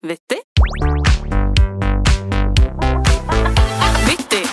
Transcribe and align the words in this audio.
Vittig. 0.00 0.38
Vittig. 4.06 4.46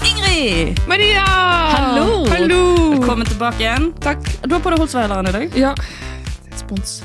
Ingrid! 0.00 0.80
Maria! 0.88 1.20
Hallo! 1.20 2.24
Hallo! 2.24 2.92
Velkommen 2.94 3.26
tilbake 3.28 3.60
igjen. 3.60 3.92
Takk. 4.00 4.24
Du 4.46 4.54
har 4.56 4.64
på 4.64 4.72
deg 4.72 4.80
Holsveileren 4.80 5.28
i 5.28 5.34
dag. 5.36 5.60
Ja. 5.60 5.74
Spons. 6.56 7.02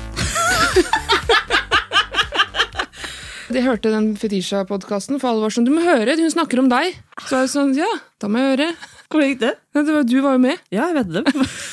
Jeg 3.52 3.64
hørte 3.68 3.92
den 3.92 4.16
Fetisha-podkasten, 4.16 5.20
for 5.20 5.28
alle 5.34 5.44
var 5.44 5.52
sånn 5.52 5.68
Du 5.68 5.74
må 5.76 5.84
høre, 5.84 6.16
hun 6.16 6.32
snakker 6.32 6.64
om 6.64 6.72
deg. 6.72 6.96
Så 7.28 7.36
er 7.36 7.44
var 7.44 7.52
sånn, 7.52 7.76
ja, 7.76 7.92
da 8.20 8.32
må 8.32 8.40
jeg 8.40 8.54
høre. 8.54 8.72
Hvordan 9.12 9.30
gikk 9.30 9.44
det? 9.44 9.52
Ja, 9.76 9.84
det 9.84 9.92
var, 9.92 10.08
du 10.08 10.16
var 10.24 10.32
jo 10.34 10.40
med. 10.48 10.56
Ja, 10.72 10.88
jeg 10.88 11.02
vet 11.02 11.10
det. 11.20 11.22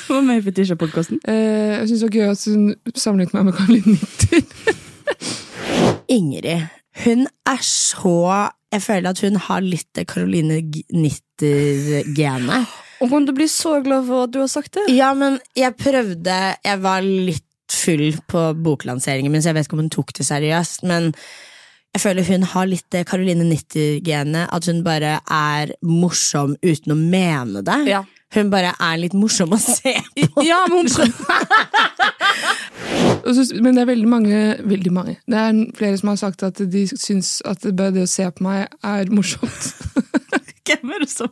Du 0.08 0.14
var 0.14 0.24
med 0.26 0.40
i 0.40 0.44
Fetisha-podkasten. 0.44 1.20
Eh, 1.28 1.80
jeg 1.80 1.88
syns 1.88 2.02
det 2.02 2.08
var 2.08 2.18
gøy 2.18 2.32
at 2.32 2.44
hun 2.50 2.94
sammenlignet 2.94 3.36
meg 3.36 3.46
med 3.48 3.56
Caroline 3.56 3.94
Nitter. 3.94 4.42
Ingrid, 6.14 6.66
hun 7.04 7.24
er 7.48 7.62
så 7.64 8.50
Jeg 8.74 8.82
føler 8.82 9.10
at 9.10 9.20
hun 9.22 9.36
har 9.38 9.62
litt 9.64 9.88
det 9.96 10.06
Caroline 10.10 10.60
Nitter-genet. 10.92 12.74
Og 13.02 13.10
du 13.10 13.16
blir 13.16 13.34
bli 13.42 13.48
så 13.50 13.78
glad 13.84 14.06
for 14.08 14.26
at 14.26 14.34
du 14.34 14.40
har 14.42 14.50
sagt 14.50 14.74
det. 14.76 14.86
Ja, 14.94 15.12
men 15.14 15.38
jeg 15.56 15.76
prøvde 15.78 16.36
Jeg 16.64 16.80
var 16.82 17.02
litt 17.02 17.44
full 17.74 18.14
på 18.28 18.52
boklanseringen 18.60 19.32
min, 19.32 19.42
så 19.42 19.50
jeg 19.50 19.58
vet 19.58 19.68
ikke 19.68 19.76
om 19.78 19.84
hun 19.86 19.92
tok 19.92 20.12
det 20.16 20.26
seriøst, 20.28 20.84
men 20.86 21.10
jeg 21.94 22.02
føler 22.02 22.26
hun 22.26 22.44
har 22.50 22.66
litt 22.66 22.86
det 22.90 23.04
Caroline 23.06 23.46
Nitter-genet. 23.46 24.50
At 24.50 24.66
hun 24.66 24.82
bare 24.86 25.20
er 25.30 25.72
morsom 25.86 26.56
uten 26.64 26.94
å 26.94 26.98
mene 26.98 27.62
det. 27.66 27.78
Ja. 27.86 28.02
Hun 28.34 28.50
bare 28.50 28.72
er 28.82 28.96
litt 28.98 29.14
morsom 29.16 29.54
å 29.54 29.58
se 29.60 29.94
på. 30.34 30.44
Ja, 30.48 30.64
men 30.70 30.88
hun 30.90 31.12
Men 33.64 33.76
det 33.76 33.82
er 33.84 33.88
veldig 33.88 34.08
mange 34.10 34.38
Veldig 34.68 34.92
mange. 34.92 35.14
Det 35.30 35.38
er 35.40 35.60
flere 35.78 35.98
som 36.00 36.10
har 36.12 36.18
sagt 36.20 36.42
at 36.46 36.60
de 36.72 36.82
syns 36.90 37.38
at 37.48 37.64
bare 37.72 37.94
det 37.94 38.04
å 38.04 38.10
se 38.10 38.26
på 38.34 38.44
meg 38.44 38.66
er 38.84 39.12
morsomt. 39.14 39.70
Hvem 40.64 40.94
er 40.96 41.04
det 41.04 41.10
som 41.12 41.30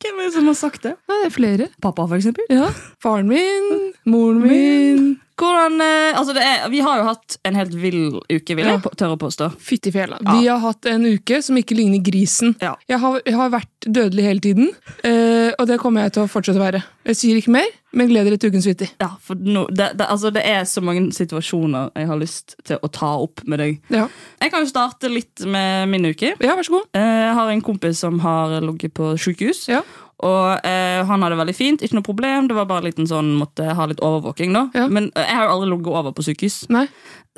Hvem 0.00 0.20
er 0.20 0.28
det 0.28 0.34
som 0.36 0.48
har 0.50 0.58
sagt 0.58 0.84
det? 0.86 0.94
Nei, 1.08 1.18
det 1.22 1.28
er 1.30 1.34
flere. 1.34 1.68
Pappa, 1.82 2.06
for 2.06 2.16
eksempel. 2.20 2.44
Ja. 2.52 2.70
Faren 3.02 3.28
min, 3.30 3.92
moren 4.08 4.40
min 4.44 5.10
Hvordan, 5.40 5.80
eh, 5.80 6.18
altså 6.18 6.34
det 6.36 6.42
er, 6.44 6.68
Vi 6.70 6.80
har 6.84 6.98
jo 7.00 7.04
hatt 7.08 7.38
en 7.48 7.54
helt 7.56 7.72
vill 7.80 8.20
uke, 8.28 8.54
vil 8.58 8.64
jeg 8.66 8.76
Ja. 8.84 8.90
tørre 9.00 9.16
å 9.16 9.20
påstå. 9.22 9.50
Fytti 9.58 9.92
fela. 9.94 10.18
Vi 10.20 10.46
har 10.46 10.58
hatt 10.60 10.84
en 10.86 11.06
uke 11.08 11.40
som 11.42 11.56
ikke 11.56 11.76
ligner 11.78 12.02
grisen. 12.04 12.54
Ja. 12.60 12.74
Jeg, 12.88 13.00
har, 13.00 13.20
jeg 13.24 13.34
har 13.38 13.50
vært 13.50 13.88
dødelig 13.88 14.24
hele 14.26 14.40
tiden, 14.44 14.68
eh, 15.02 15.52
og 15.58 15.66
det 15.70 15.78
kommer 15.80 16.02
jeg 16.04 16.12
til 16.18 16.26
å 16.26 16.28
fortsette 16.28 16.60
å 16.60 16.66
være. 16.66 16.82
Jeg 17.08 17.16
sier 17.16 17.38
ikke 17.40 17.54
mer, 17.54 17.64
men 17.96 18.10
gleder 18.10 18.30
dere 18.30 18.38
til 18.38 18.50
ukens 18.52 18.66
Vittig. 18.68 18.90
Ja, 19.00 19.08
for 19.24 19.34
no, 19.40 19.64
det, 19.72 19.96
det, 19.96 20.06
altså 20.06 20.30
det 20.30 20.42
er 20.46 20.62
så 20.68 20.82
mange 20.84 21.08
situasjoner 21.16 21.90
jeg 21.96 22.06
har 22.10 22.20
lyst 22.20 22.54
til 22.68 22.76
å 22.84 22.90
ta 22.92 23.14
opp 23.24 23.40
med 23.48 23.58
deg. 23.62 23.80
Ja. 23.90 24.04
Jeg 24.42 24.52
kan 24.52 24.62
jo 24.66 24.68
starte 24.70 25.08
litt 25.10 25.40
med 25.48 25.88
min 25.88 26.04
uke. 26.12 26.34
ja, 26.38 26.54
vær 26.54 26.62
så 26.68 26.76
god. 26.76 26.86
Eh, 26.94 27.00
Jeg 27.30 27.34
har 27.34 27.48
en 27.50 27.62
kompis 27.62 27.98
som 28.04 28.18
har 28.20 28.60
ligget 28.60 28.92
på 28.94 29.14
sykehus. 29.18 29.64
Ja. 29.68 29.80
Og 30.26 30.66
eh, 30.68 31.00
han 31.08 31.22
hadde 31.24 31.32
det 31.34 31.40
veldig 31.40 31.54
fint, 31.56 31.82
ikke 31.82 31.96
noe 31.96 32.04
problem. 32.06 32.48
Det 32.50 32.56
var 32.58 32.66
bare 32.68 32.84
litt 32.90 32.98
en 33.00 33.08
sånn, 33.08 33.30
måtte 33.40 33.64
ha 33.76 33.86
litt 33.88 34.02
overvåking. 34.04 34.52
da 34.56 34.66
Ja. 34.76 34.86
Men 34.92 35.08
eh, 35.14 35.24
jeg 35.24 35.36
har 35.38 35.46
jo 35.48 35.54
aldri 35.56 35.70
ligget 35.72 35.94
over 36.02 36.12
på 36.16 36.24
sykehus. 36.26 36.58
Nei. 36.72 36.86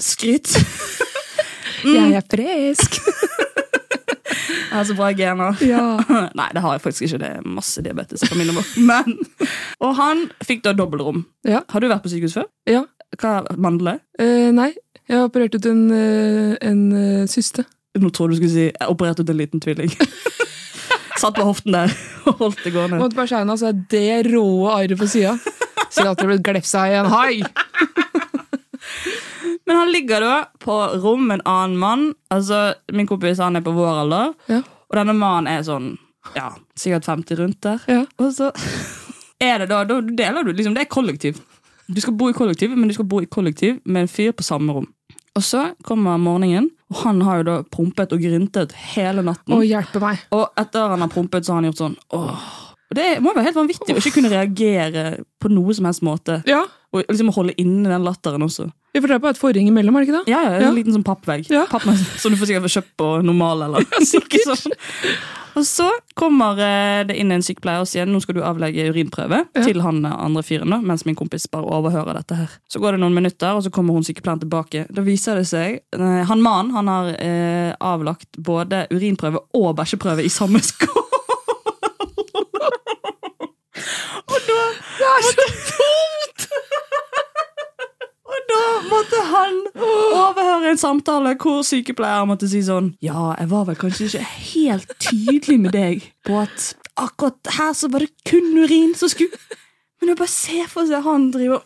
Skryt. 0.01 0.51
Jeg 1.83 2.13
er 2.15 2.23
frisk. 2.31 2.99
Jeg 4.73 4.79
har 4.79 4.85
så 4.89 4.95
bra 4.97 5.11
gener. 5.13 5.59
Ja. 5.67 5.83
Nei, 6.39 6.47
det 6.55 6.63
har 6.65 6.77
jeg 6.79 6.81
faktisk 6.85 7.03
ikke. 7.05 7.19
Det 7.21 7.29
er 7.37 7.43
masse 7.45 7.83
diabetes 7.85 8.23
i 8.25 8.29
familien 8.31 8.57
vår. 8.57 8.69
Men, 8.89 9.19
og 9.85 9.91
han 9.99 10.23
fikk 10.47 10.63
da 10.65 10.73
dobbeltrom. 10.79 11.25
Ja. 11.45 11.61
Har 11.69 11.83
du 11.85 11.91
vært 11.91 12.05
på 12.07 12.13
sykehus 12.13 12.39
før? 12.41 12.49
ja. 12.71 12.85
Hva, 13.21 13.43
Mandler? 13.61 13.99
Eh, 14.17 14.49
nei, 14.57 14.71
jeg 15.05 15.19
har 15.19 15.27
operert 15.29 15.53
ut 15.59 15.67
en, 15.69 15.83
en, 15.93 16.55
en 16.65 16.79
eh, 16.97 17.27
syste. 17.29 17.67
Nå 18.01 18.09
tror 18.17 18.31
du 18.33 18.39
skulle 18.39 18.49
si 18.55 18.63
jeg 18.71 18.89
opererte 18.89 19.21
ut 19.21 19.29
en 19.35 19.37
liten 19.43 19.61
tvilling. 19.61 19.93
Satt 21.21 21.37
på 21.37 21.45
hoften 21.47 21.75
der 21.77 21.93
og 22.27 22.39
holdt 22.41 22.63
det 22.65 22.73
gående. 22.75 22.99
Mot 23.03 23.15
Bersheina 23.17 23.57
så 23.61 23.71
er 23.73 23.79
det 23.93 24.33
rå 24.33 24.45
arret 24.73 24.97
på 24.99 25.09
sida. 25.11 25.35
At 26.03 26.19
det 26.19 26.27
ble 26.29 26.39
glefsa 26.45 26.87
i 26.89 26.97
en 27.01 27.11
hai. 27.13 27.43
Men 29.67 29.77
han 29.77 29.93
ligger 29.93 30.21
da 30.25 30.35
på 30.59 30.75
rom 31.03 31.27
med 31.29 31.41
en 31.41 31.47
annen 31.53 31.77
mann. 31.79 32.07
Altså, 32.35 32.73
Min 32.93 33.07
kompis 33.07 33.39
han 33.43 33.57
er 33.57 33.65
på 33.65 33.75
vår 33.77 34.01
alder, 34.05 34.33
Ja. 34.51 34.63
og 34.91 34.97
denne 34.99 35.15
mannen 35.17 35.51
er 35.53 35.63
sånn 35.67 35.93
ja, 36.37 36.51
sikkert 36.79 37.07
50 37.09 37.39
rundt 37.41 37.61
der. 37.65 37.81
Ja. 37.91 38.03
Og 38.19 38.33
så 38.35 38.51
er 39.43 39.59
det 39.63 39.69
da, 39.73 39.83
da 39.85 40.01
deler 40.01 40.45
du 40.47 40.53
liksom, 40.53 40.75
Det 40.75 40.85
er 40.87 40.91
kollektiv. 40.91 41.41
Du 41.93 42.01
skal 42.01 42.15
bo 42.15 42.29
i 42.31 42.37
kollektiv, 42.37 42.71
men 42.77 42.89
du 42.89 42.95
skal 42.95 43.05
bo 43.11 43.21
i 43.21 43.27
kollektiv 43.27 43.81
med 43.85 44.05
en 44.07 44.11
fyr 44.11 44.33
på 44.33 44.43
samme 44.47 44.73
rom. 44.73 44.87
Og 45.37 45.43
så 45.45 45.73
kommer 45.85 46.19
morgenen, 46.21 46.71
og 46.93 46.99
han 47.07 47.23
har 47.25 47.41
jo 47.41 47.45
da 47.49 47.55
prompet 47.73 48.13
og 48.13 48.21
gryntet 48.21 48.75
hele 48.93 49.25
natten. 49.25 49.55
Å, 49.57 49.63
hjelpe 49.65 50.03
meg. 50.03 50.21
Og 50.37 50.45
etter 50.61 50.93
han 50.93 51.01
har 51.01 51.09
prompet, 51.13 51.47
så 51.47 51.55
har 51.55 51.63
han 51.63 51.71
gjort 51.71 51.81
sånn 51.81 51.97
åh. 52.19 52.51
Det 52.93 53.07
må 53.25 53.33
være 53.33 53.47
helt 53.47 53.57
vanvittig 53.57 53.95
å 53.95 54.01
ikke 54.03 54.19
kunne 54.19 54.29
reagere 54.29 55.05
på 55.41 55.49
noe 55.49 55.73
som 55.73 55.87
helst 55.89 56.05
måte. 56.05 56.43
Ja, 56.45 56.67
Og 56.93 57.07
liksom 57.09 57.31
holde 57.33 57.55
inne 57.57 57.89
den 57.89 58.05
latteren 58.05 58.45
også. 58.45 58.67
For 59.01 59.09
det 59.09 59.15
er 59.17 59.23
bare 59.25 59.33
et 59.33 59.41
forheng 59.41 59.69
imellom, 59.71 59.97
er 59.97 60.01
det 60.05 60.09
ikke 60.11 60.19
det? 60.25 60.29
Ja, 60.35 60.41
ja, 60.45 60.51
en 60.59 60.63
Ja. 60.67 60.71
liten 60.77 60.93
sånn 60.93 61.05
pappvegg. 61.07 61.47
Ja. 61.49 61.65
Papp, 61.71 61.83
som 62.21 62.31
du 62.33 62.37
får 62.37 62.47
sikkert 62.51 62.69
kjøpt 62.75 62.93
på 63.01 63.07
normal. 63.25 63.63
eller 63.69 63.81
ikke 64.03 64.43
sånn. 64.45 64.75
Og 65.53 65.65
så 65.69 65.85
kommer 66.17 66.57
eh, 66.65 67.03
det 67.05 67.13
inn 67.21 67.29
en 67.35 67.43
sykepleier 67.45 67.81
og 67.85 67.89
sier 67.91 68.07
nå 68.09 68.17
skal 68.25 68.35
du 68.39 68.41
avlegge 68.41 68.87
urinprøve 68.89 69.43
Ja. 69.53 69.63
til 69.67 69.83
han 69.85 69.99
eh, 70.09 70.15
andre 70.17 70.41
fyren, 70.43 70.71
da, 70.73 70.79
mens 70.81 71.05
min 71.05 71.15
kompis 71.19 71.45
bare 71.53 71.69
overhører 71.69 72.15
dette 72.17 72.35
her. 72.39 72.49
Så 72.73 72.81
går 72.81 72.93
det 72.97 73.01
noen 73.03 73.13
minutter, 73.17 73.53
og 73.57 73.63
så 73.65 73.71
kommer 73.73 73.93
hun 73.93 74.05
sykepleieren 74.05 74.41
tilbake. 74.41 74.87
Da 74.93 75.03
viser 75.05 75.37
det 75.37 75.45
seg 75.51 75.81
Han 76.29 76.41
mannen 76.41 76.73
han 76.77 76.89
har 76.89 77.13
eh, 77.21 77.73
avlagt 77.85 78.29
både 78.41 78.87
urinprøve 78.93 79.45
og 79.55 79.77
bæsjeprøve 79.77 80.25
i 80.25 80.33
samme 80.33 80.61
skål. 80.65 80.89
og 84.33 84.39
da 84.49 84.61
Det 84.99 85.07
er 85.13 85.21
så 85.29 85.33
dumt! 85.43 86.42
Da 88.53 88.61
måtte 88.91 89.21
han 89.31 89.59
overhøre 89.77 90.71
en 90.75 90.81
samtale 90.81 91.35
hvor 91.41 91.63
sykepleier 91.67 92.27
måtte 92.29 92.49
si 92.51 92.61
sånn 92.67 92.93
Ja, 93.05 93.33
jeg 93.39 93.49
var 93.53 93.65
vel 93.71 93.79
kanskje 93.81 94.09
ikke 94.11 94.27
helt 94.53 94.93
tydelig 95.03 95.59
med 95.67 95.73
deg 95.77 96.07
på 96.27 96.39
at 96.43 96.73
akkurat 97.01 97.55
her 97.57 97.73
så 97.79 97.89
var 97.93 98.05
det 98.05 98.11
kun 98.29 98.53
urin 98.61 98.93
som 98.99 99.09
skulle 99.09 99.33
Men 100.03 100.13
jeg 100.13 100.19
bare 100.19 100.29
ser 100.35 100.67
for 100.69 100.89
seg 100.91 101.05
han 101.07 101.31
driver 101.35 101.63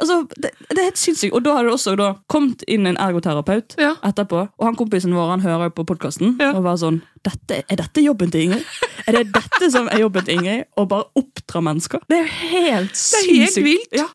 altså, 0.00 0.16
det, 0.40 0.50
det 0.70 0.78
er 0.80 0.86
helt 0.88 0.98
sinnssykt. 1.00 1.34
Og 1.36 1.44
da 1.44 1.54
har 1.58 1.64
det 1.66 1.72
også 1.74 1.94
da 2.00 2.08
kommet 2.32 2.64
inn 2.68 2.86
en 2.88 2.96
ergoterapeut 3.00 3.76
Ja. 3.80 3.94
etterpå. 4.04 4.40
Og 4.58 4.64
han 4.66 4.76
kompisen 4.76 5.14
vår 5.16 5.30
han 5.34 5.44
hører 5.44 5.70
på 5.72 5.84
podkasten 5.88 6.34
Ja. 6.40 6.50
og 6.56 6.64
var 6.66 6.76
sånn 6.80 7.02
dette, 7.24 7.62
Er 7.70 7.76
dette 7.80 8.02
jobben 8.04 8.30
til 8.32 8.48
Ingrid? 8.48 8.64
Er 9.06 9.12
det 9.20 9.32
dette 9.36 9.70
som 9.70 9.88
er 9.88 10.00
jobben 10.00 10.24
til 10.24 10.38
Ingrid? 10.38 10.64
Å 10.76 10.86
bare 10.88 11.04
oppdra 11.16 11.62
mennesker? 11.64 12.00
Det 12.08 12.18
er 12.18 12.24
jo 12.24 12.32
helt 12.50 12.92
Det 12.92 13.20
er 13.20 13.30
helt 13.30 13.52
sinnssykt. 13.52 13.64
vilt. 13.64 13.92
Ja. 14.00 14.08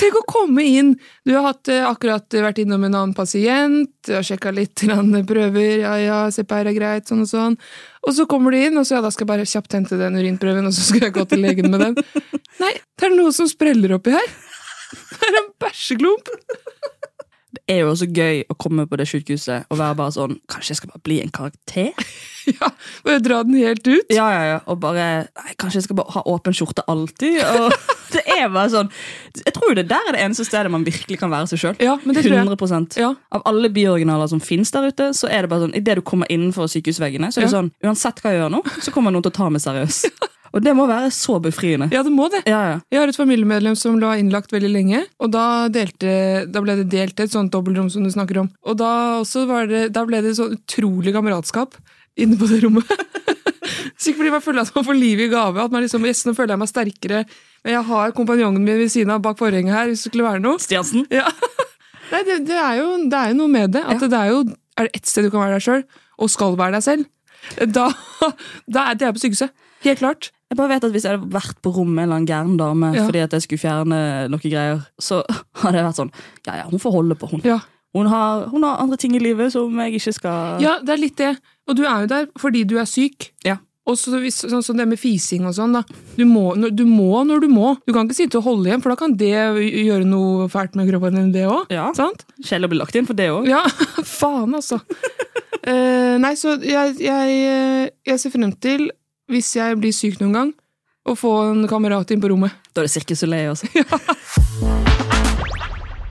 Tenk 0.00 0.16
å 0.16 0.24
komme 0.28 0.64
inn. 0.64 0.94
Du 1.26 1.34
har 1.36 1.50
hatt, 1.50 1.68
eh, 1.68 1.84
akkurat 1.84 2.24
vært 2.32 2.62
innom 2.62 2.84
en 2.86 2.94
annen 2.94 3.14
pasient, 3.16 3.90
du 4.06 4.14
har 4.16 4.24
sjekka 4.24 4.52
litt 4.56 4.84
prøver, 5.30 5.82
ja 5.84 5.94
ja, 6.00 6.20
CPR 6.32 6.70
er 6.70 6.76
greit, 6.76 7.08
sånn 7.10 7.24
og 7.26 7.30
sånn. 7.30 7.58
Og 8.06 8.14
så 8.16 8.26
kommer 8.30 8.54
du 8.54 8.60
inn, 8.60 8.78
og 8.80 8.86
så 8.88 8.98
ja, 8.98 9.02
da 9.04 9.10
skal 9.12 9.26
jeg 9.26 9.32
bare 9.32 9.48
kjapt 9.48 9.76
hente 9.76 10.00
den 10.00 10.16
urinprøven, 10.16 10.66
og 10.66 10.72
så 10.76 10.86
skal 10.88 11.08
jeg 11.08 11.16
gå 11.18 11.26
til 11.28 11.44
legen 11.44 11.70
med 11.72 11.84
den. 11.84 11.98
Nei, 12.62 12.72
det 12.96 13.10
er 13.10 13.16
noe 13.16 13.32
som 13.36 13.48
spreller 13.50 13.98
oppi 13.98 14.16
her. 14.16 14.32
Det 14.90 15.28
er 15.28 15.36
en 15.42 15.52
bæsjeklump. 15.62 16.32
Er 17.70 17.84
jo 17.84 17.90
også 17.92 18.08
gøy 18.10 18.40
å 18.50 18.56
komme 18.58 18.84
på 18.90 18.98
det 18.98 19.06
sykehuset 19.06 19.68
og 19.70 19.78
være 19.78 19.94
bare 20.00 20.12
sånn 20.16 20.32
Kanskje 20.50 20.72
jeg 20.74 20.78
skal 20.80 20.90
bare 20.94 21.04
bli 21.06 21.20
en 21.22 21.32
karakter? 21.34 21.94
Ja, 22.50 22.70
bare 23.04 23.20
dra 23.20 23.42
den 23.44 23.52
helt 23.60 23.84
ut. 23.84 24.08
Ja, 24.10 24.24
ja, 24.32 24.44
ja. 24.48 24.54
Og 24.72 24.78
bare 24.80 25.02
nei, 25.28 25.52
Kanskje 25.60 25.76
jeg 25.76 25.84
skal 25.84 25.98
bare 25.98 26.14
ha 26.16 26.22
åpen 26.32 26.54
skjorte 26.56 26.82
alltid? 26.88 27.36
Og 27.44 27.74
det 28.14 28.22
er 28.32 28.48
bare 28.50 28.70
sånn 28.72 28.88
Jeg 29.44 29.52
tror 29.58 29.76
det 29.76 29.84
der 29.90 30.08
er 30.08 30.16
det 30.16 30.22
eneste 30.24 30.46
stedet 30.48 30.72
man 30.72 30.86
virkelig 30.88 31.18
kan 31.20 31.30
være 31.30 31.50
seg 31.52 31.60
sjøl. 31.62 31.76
Ja, 31.84 31.98
men 32.02 32.16
det 32.16 32.24
tror 32.24 32.38
jeg. 32.38 32.48
100 32.48 32.98
Ja. 32.98 33.12
Av 33.36 33.44
alle 33.46 33.68
bioriginaler 33.70 34.26
som 34.32 34.40
finnes 34.42 34.72
der 34.74 34.88
ute, 34.88 35.10
så 35.14 35.28
er 35.30 35.44
det 35.46 35.52
bare 35.52 35.66
sånn 35.68 35.76
idet 35.78 36.00
du 36.00 36.02
kommer 36.02 36.32
innenfor 36.32 36.66
sykehusveggene, 36.72 37.28
så 37.30 37.42
er 37.42 37.46
det 37.46 37.52
Ja. 37.52 37.58
sånn 37.60 37.70
Uansett 37.86 38.24
hva 38.24 38.32
jeg 38.32 38.40
gjør 38.40 38.54
nå, 38.56 38.64
så 38.82 38.96
kommer 38.96 39.14
noen 39.14 39.28
til 39.28 39.34
å 39.36 39.38
ta 39.42 39.50
meg 39.52 39.62
seriøst. 39.62 40.08
Og 40.50 40.64
det 40.64 40.72
må 40.74 40.86
være 40.90 41.12
så 41.14 41.38
befriende. 41.42 41.90
Ja, 41.94 42.02
det 42.06 42.12
må 42.14 42.26
det. 42.32 42.42
Ja, 42.50 42.60
ja. 42.66 42.78
Jeg 42.90 43.02
har 43.02 43.12
et 43.12 43.18
familiemedlem 43.18 43.76
som 43.78 43.98
lå 44.00 44.10
innlagt 44.18 44.52
veldig 44.54 44.70
lenge, 44.72 45.04
og 45.22 45.32
da, 45.34 45.44
delte, 45.72 46.46
da 46.50 46.62
ble 46.64 46.78
det 46.80 46.88
delt 46.92 47.22
et 47.22 47.32
sånt 47.32 47.52
dobbeltrom 47.54 47.90
som 47.92 48.06
du 48.06 48.10
snakker 48.12 48.42
om. 48.42 48.50
Og 48.66 48.78
da, 48.80 48.90
også 49.22 49.44
var 49.50 49.70
det, 49.70 49.88
da 49.94 50.04
ble 50.08 50.22
det 50.24 50.34
sånn 50.38 50.56
utrolig 50.58 51.14
kameratskap 51.14 51.78
inne 52.20 52.38
på 52.40 52.48
det 52.50 52.62
rommet. 52.64 52.90
Sikkert 54.00 54.22
fordi 54.22 54.32
man 54.32 54.42
føler 54.44 54.64
at 54.64 54.74
man 54.74 54.86
får 54.86 54.96
livet 54.98 55.28
i 55.28 55.32
gave. 55.32 55.62
At 55.62 55.72
man 55.72 55.84
liksom, 55.84 56.04
yes, 56.08 56.24
nå 56.26 56.34
føler 56.34 56.56
jeg 56.56 56.62
meg 56.62 56.70
sterkere. 56.70 57.22
Men 57.64 57.76
jeg 57.76 57.86
har 57.90 58.14
kompanjongen 58.16 58.64
min 58.64 58.80
ved 58.80 58.90
siden 58.92 59.12
av 59.14 59.22
bak 59.24 59.38
forhenget 59.38 59.76
her, 59.76 59.90
hvis 59.90 60.06
det 60.06 60.10
skulle 60.10 60.26
være 60.26 60.42
noe. 60.42 60.60
Stiansen? 60.62 61.04
Ja. 61.12 61.28
Nei, 62.10 62.24
det, 62.26 62.40
det, 62.48 62.56
er 62.58 62.80
jo, 62.80 62.88
det 63.12 63.18
er 63.18 63.32
jo 63.32 63.38
noe 63.42 63.52
med 63.52 63.76
det. 63.76 63.84
At 63.86 64.02
det 64.02 64.18
er 64.18 64.32
jo 64.32 64.40
er 64.80 64.88
det 64.88 65.00
ett 65.00 65.08
sted 65.08 65.26
du 65.26 65.32
kan 65.32 65.44
være 65.44 65.58
deg 65.58 65.64
sjøl, 65.66 65.82
og 66.20 66.32
skal 66.32 66.56
være 66.58 66.78
deg 66.78 66.86
selv, 66.86 67.08
da, 67.72 67.88
da 68.74 68.90
er 68.90 69.00
det 69.00 69.14
på 69.16 69.22
sykehuset. 69.24 69.52
Helt 69.84 70.02
klart. 70.02 70.30
Jeg 70.50 70.58
bare 70.58 70.72
vet 70.74 70.84
at 70.84 70.92
Hvis 70.94 71.04
jeg 71.06 71.14
hadde 71.16 71.30
vært 71.32 71.60
på 71.62 71.70
rommet 71.76 71.94
med 71.94 72.02
en 72.02 72.08
eller 72.08 72.18
annen 72.20 72.30
gæren 72.30 72.56
dame 72.58 72.92
Ja. 72.96 73.04
fordi 73.06 73.20
at 73.22 73.32
jeg 73.36 73.42
skulle 73.46 73.62
fjerne 73.62 74.00
noe 74.32 74.42
greier, 74.42 74.80
så 74.98 75.22
hadde 75.62 75.78
jeg 75.78 75.86
vært 75.86 76.00
sånn 76.00 76.12
Ja, 76.46 76.56
ja, 76.62 76.64
hun 76.70 76.82
får 76.82 76.92
holde 76.98 77.14
på, 77.20 77.30
hun. 77.30 77.40
Ja. 77.46 77.60
Hun 77.94 78.06
har, 78.06 78.44
hun 78.52 78.62
har 78.62 78.78
andre 78.82 78.96
ting 78.96 79.16
i 79.18 79.22
livet 79.22 79.50
som 79.54 79.74
jeg 79.82 79.98
ikke 79.98 80.12
skal 80.14 80.60
ja, 80.62 80.76
det 80.82 80.92
er 80.94 81.00
litt 81.02 81.16
det. 81.18 81.32
Og 81.66 81.74
du 81.78 81.82
er 81.86 82.04
jo 82.04 82.10
der 82.12 82.28
fordi 82.38 82.64
du 82.66 82.76
er 82.78 82.86
syk. 82.86 83.32
Ja. 83.46 83.56
Og 83.88 83.96
så 83.98 84.12
sånn 84.30 84.62
som 84.62 84.76
det 84.78 84.84
med 84.86 85.00
fising 85.00 85.46
og 85.48 85.54
sånn, 85.56 85.72
da. 85.74 85.80
Du 86.14 86.22
må, 86.28 86.52
du 86.70 86.84
må 86.86 87.24
når 87.26 87.40
du 87.42 87.48
må. 87.50 87.72
Du 87.88 87.94
kan 87.96 88.06
ikke 88.06 88.18
sitte 88.20 88.38
og 88.38 88.44
holde 88.46 88.68
igjen, 88.70 88.82
for 88.84 88.92
da 88.92 88.98
kan 89.00 89.16
det 89.18 89.32
gjøre 89.32 90.04
noe 90.06 90.46
fælt 90.52 90.76
med 90.78 90.86
kroppen 90.92 91.16
din, 91.18 91.32
det 91.34 91.46
òg. 91.50 91.72
Ja. 91.74 91.88
Sant? 91.96 92.22
Kjell 92.46 92.68
blir 92.70 92.78
lagt 92.82 92.94
inn 92.94 93.08
for 93.08 93.18
det 93.18 93.30
òg. 93.34 93.48
Ja, 93.50 93.64
faen, 94.20 94.54
altså. 94.54 94.78
uh, 95.66 96.14
nei, 96.22 96.34
så 96.38 96.54
jeg, 96.62 96.94
jeg, 97.02 97.36
eh, 97.50 97.88
jeg 98.12 98.22
ser 98.22 98.34
frem 98.36 98.52
til, 98.62 98.90
hvis 99.30 99.52
jeg 99.56 99.78
blir 99.80 99.94
syk 99.94 100.18
noen 100.20 100.34
gang, 100.36 100.50
å 101.08 101.14
få 101.16 101.30
en 101.48 101.62
kamerat 101.70 102.10
inn 102.12 102.20
på 102.22 102.28
rommet. 102.30 102.52
Da 102.74 102.82
er 102.82 102.88
det 102.88 102.92
Circus 102.92 103.22
Soleil 103.24 103.52
også. 103.54 103.70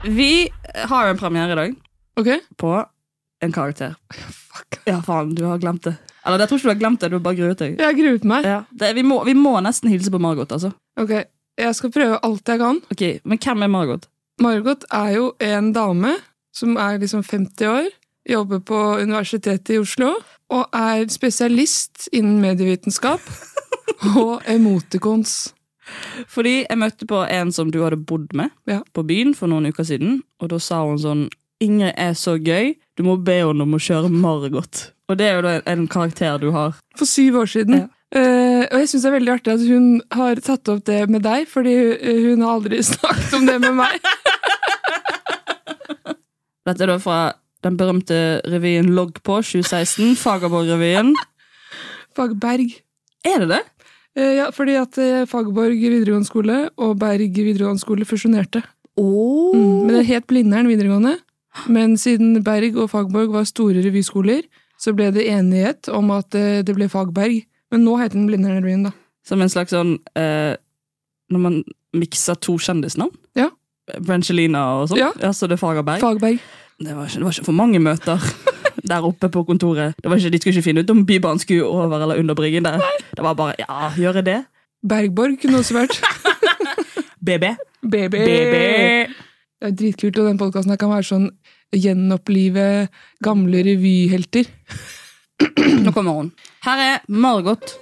Vi 0.04 0.48
har 0.88 1.06
jo 1.06 1.12
en 1.14 1.18
premiere 1.20 1.52
i 1.52 1.58
dag 1.58 1.74
Ok? 2.20 2.30
på 2.56 2.70
en 3.44 3.52
karakter. 3.52 3.94
Fuck. 4.12 4.80
Ja, 4.88 4.98
faen, 5.04 5.34
du 5.36 5.44
har 5.48 5.60
glemt 5.60 5.84
det. 5.86 5.94
Eller 6.26 6.42
jeg 6.42 6.50
tror 6.50 6.58
ikke 6.58 6.66
du 6.68 6.72
har 6.74 6.80
glemt 6.82 7.00
det, 7.00 7.08
du 7.12 7.16
har 7.16 7.22
bare 7.24 7.38
gruet 7.38 7.60
deg. 7.62 7.78
Jeg 7.80 7.96
gruet 7.96 8.24
meg. 8.28 8.44
Ja. 8.48 8.58
Det, 8.72 8.90
vi, 8.98 9.04
må, 9.06 9.20
vi 9.24 9.32
må 9.36 9.54
nesten 9.64 9.88
hilse 9.92 10.12
på 10.12 10.20
Margot, 10.20 10.50
altså. 10.52 10.72
Ok, 11.00 11.14
jeg 11.60 11.76
skal 11.78 11.92
prøve 11.94 12.18
alt 12.26 12.52
jeg 12.52 12.60
kan. 12.60 12.80
Ok, 12.92 13.04
Men 13.24 13.40
hvem 13.40 13.64
er 13.64 13.72
Margot? 13.72 14.04
Margot 14.40 14.84
er 14.96 15.14
jo 15.16 15.30
en 15.44 15.72
dame 15.76 16.12
som 16.56 16.76
er 16.80 16.98
liksom 17.00 17.22
50 17.24 17.70
år, 17.70 17.88
jobber 18.28 18.60
på 18.68 18.78
Universitetet 19.00 19.72
i 19.76 19.80
Oslo, 19.80 20.12
og 20.50 20.66
er 20.74 21.06
spesialist 21.12 22.08
innen 22.12 22.40
medievitenskap 22.42 23.22
og 24.16 24.42
emotikons. 24.50 25.52
Fordi 26.30 26.60
jeg 26.62 26.78
møtte 26.78 27.06
på 27.10 27.22
en 27.26 27.50
som 27.54 27.70
du 27.74 27.80
hadde 27.82 27.98
bodd 28.06 28.30
med 28.36 28.50
Ja. 28.66 28.80
på 28.94 29.02
byen 29.06 29.34
for 29.34 29.50
noen 29.50 29.66
uker 29.70 29.84
siden, 29.86 30.22
og 30.40 30.50
da 30.50 30.58
sa 30.58 30.84
hun 30.86 30.98
sånn 30.98 31.28
Ingrid 31.60 31.92
er 32.00 32.14
så 32.16 32.38
gøy, 32.40 32.74
du 32.96 33.02
må 33.04 33.18
be 33.20 33.34
henne 33.42 33.66
om 33.66 33.74
å 33.76 33.80
kjøre 33.82 34.08
Margot. 34.08 34.92
Og 35.10 35.18
det 35.18 35.26
er 35.26 35.42
jo 35.42 35.60
en, 35.66 35.82
karakter 35.92 36.38
du 36.40 36.50
har. 36.54 36.78
For 36.96 37.04
syv 37.04 37.36
år 37.42 37.50
siden. 37.52 37.82
Ja. 37.82 37.88
Uh, 38.10 38.64
og 38.72 38.78
jeg 38.80 38.88
syns 38.90 39.04
det 39.04 39.10
er 39.10 39.14
veldig 39.18 39.32
artig 39.34 39.52
at 39.52 39.66
hun 39.68 39.84
har 40.16 40.40
tatt 40.42 40.70
opp 40.72 40.80
det 40.88 41.02
med 41.12 41.22
deg, 41.22 41.44
fordi 41.50 41.74
hun, 41.76 42.22
hun 42.30 42.46
har 42.46 42.56
aldri 42.56 42.80
snakket 42.86 43.36
om 43.36 43.44
det 43.46 43.58
med 43.60 43.76
meg. 43.76 44.00
Dette 46.66 46.84
er 46.86 46.92
da 46.94 46.96
fra 47.02 47.20
den 47.64 47.76
berømte 47.80 48.40
revyen 48.48 48.92
Logg 48.96 49.20
på 49.22 49.40
2016, 49.42 50.16
Fagerborg-revyen. 50.24 51.14
Fagberg. 52.16 52.72
Er 53.26 53.44
det 53.44 53.50
det? 53.52 53.62
Eh, 54.18 54.36
ja, 54.40 54.50
fordi 54.54 54.76
at 54.80 54.98
eh, 54.98 55.26
Fagerborg 55.30 55.78
videregående 55.78 56.26
skole 56.28 56.60
og 56.80 56.98
Berg 56.98 57.36
videregående 57.36 57.82
skole 57.82 58.06
fusjonerte. 58.08 58.62
Oh. 58.98 59.54
Mm, 59.56 59.86
men 59.86 59.98
det 59.98 60.06
het 60.10 60.26
Blindern 60.28 60.68
videregående. 60.68 61.18
Men 61.70 61.96
siden 61.98 62.42
Berg 62.44 62.76
og 62.78 62.90
Fagborg 62.92 63.32
var 63.34 63.46
store 63.48 63.82
revyskoler, 63.84 64.44
så 64.80 64.94
ble 64.96 65.10
det 65.14 65.26
enighet 65.28 65.90
om 65.92 66.12
at 66.14 66.34
eh, 66.38 66.62
det 66.66 66.74
ble 66.76 66.88
Fagberg. 66.90 67.42
Men 67.70 67.84
nå 67.86 67.96
heter 68.00 68.18
den 68.18 68.28
Blindern-revyen, 68.30 68.88
da. 68.88 68.94
Som 69.26 69.42
en 69.44 69.50
slags 69.52 69.74
sånn 69.74 69.98
eh, 70.18 70.56
Når 71.30 71.42
man 71.42 71.58
mikser 71.94 72.38
to 72.40 72.56
kjendisnavn? 72.58 73.12
Ja. 73.38 73.50
Brangelina 74.00 74.62
og 74.80 74.90
sånn? 74.90 75.00
Ja. 75.02 75.32
så 75.34 75.46
det 75.50 75.58
er 75.58 75.62
Fagerberg? 75.62 76.02
Fagberg. 76.02 76.40
Det, 76.80 76.96
var 76.96 77.04
ikke, 77.04 77.18
det 77.18 77.24
var 77.24 77.34
ikke 77.36 77.44
for 77.44 77.56
mange 77.56 77.78
møter 77.78 78.18
der 78.90 79.06
oppe 79.06 79.28
på 79.28 79.44
kontoret. 79.44 79.94
Det 80.02 80.10
var 80.10 80.16
ikke, 80.16 80.30
de 80.30 80.40
skulle 80.40 80.54
ikke 80.56 80.68
finne 80.68 80.84
ut 80.84 80.90
om 80.90 81.06
Bybanen 81.06 81.38
skulle 81.38 81.64
over 81.64 82.02
eller 82.02 82.18
under 82.18 82.34
Bryggen 82.34 82.64
der. 82.64 82.80
Det 83.16 83.24
var 83.24 83.34
bare 83.34 83.54
ja, 83.58 83.90
gjøre 83.96 84.22
det. 84.24 84.44
Bergborg 84.88 85.36
kunne 85.42 85.60
også 85.60 85.76
vært. 85.76 86.00
BB. 87.26 87.44
BB. 87.82 88.14
BB. 88.16 88.56
Det 89.60 89.68
er 89.68 89.76
dritkult, 89.76 90.18
og 90.18 90.26
den 90.30 90.38
podkasten 90.40 90.76
kan 90.80 90.88
være 90.88 91.04
sånn 91.04 91.26
gjenopplive 91.76 92.88
gamle 93.22 93.60
revyhelter. 93.66 94.48
Nå 95.84 95.92
kommer 95.92 96.16
hun. 96.16 96.30
Her 96.64 96.84
er 96.86 97.02
Margot. 97.12 97.76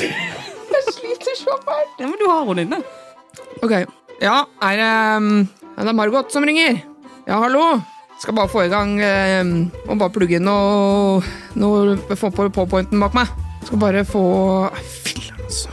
Jeg 0.00 0.94
sliter 0.96 1.36
så 1.36 1.58
fælt. 1.60 2.00
Ja, 2.00 2.08
men 2.08 2.16
du 2.20 2.24
har 2.30 2.46
henne 2.48 2.64
inne. 2.64 2.80
Ok. 3.62 3.76
Ja, 4.22 4.44
er 4.64 4.80
det 4.80 4.92
um, 5.20 5.44
ja, 5.76 5.82
Det 5.82 5.88
er 5.88 5.98
Margot 5.98 6.32
som 6.32 6.44
ringer. 6.44 6.82
Ja, 7.26 7.38
hallo. 7.42 7.80
Skal 8.20 8.34
bare 8.34 8.50
få 8.50 8.64
i 8.66 8.70
gang 8.70 9.00
eh, 9.02 9.42
og 9.88 9.96
bare 9.98 10.12
plugge 10.14 10.38
inn 10.38 10.46
noe, 10.46 11.22
noe 11.58 11.96
Få 12.14 12.30
på 12.30 12.48
på-pointen 12.54 13.02
bak 13.02 13.16
meg. 13.18 13.30
Skal 13.66 13.80
bare 13.82 14.04
få 14.06 14.24
Filler'n, 15.02 15.42
altså. 15.46 15.72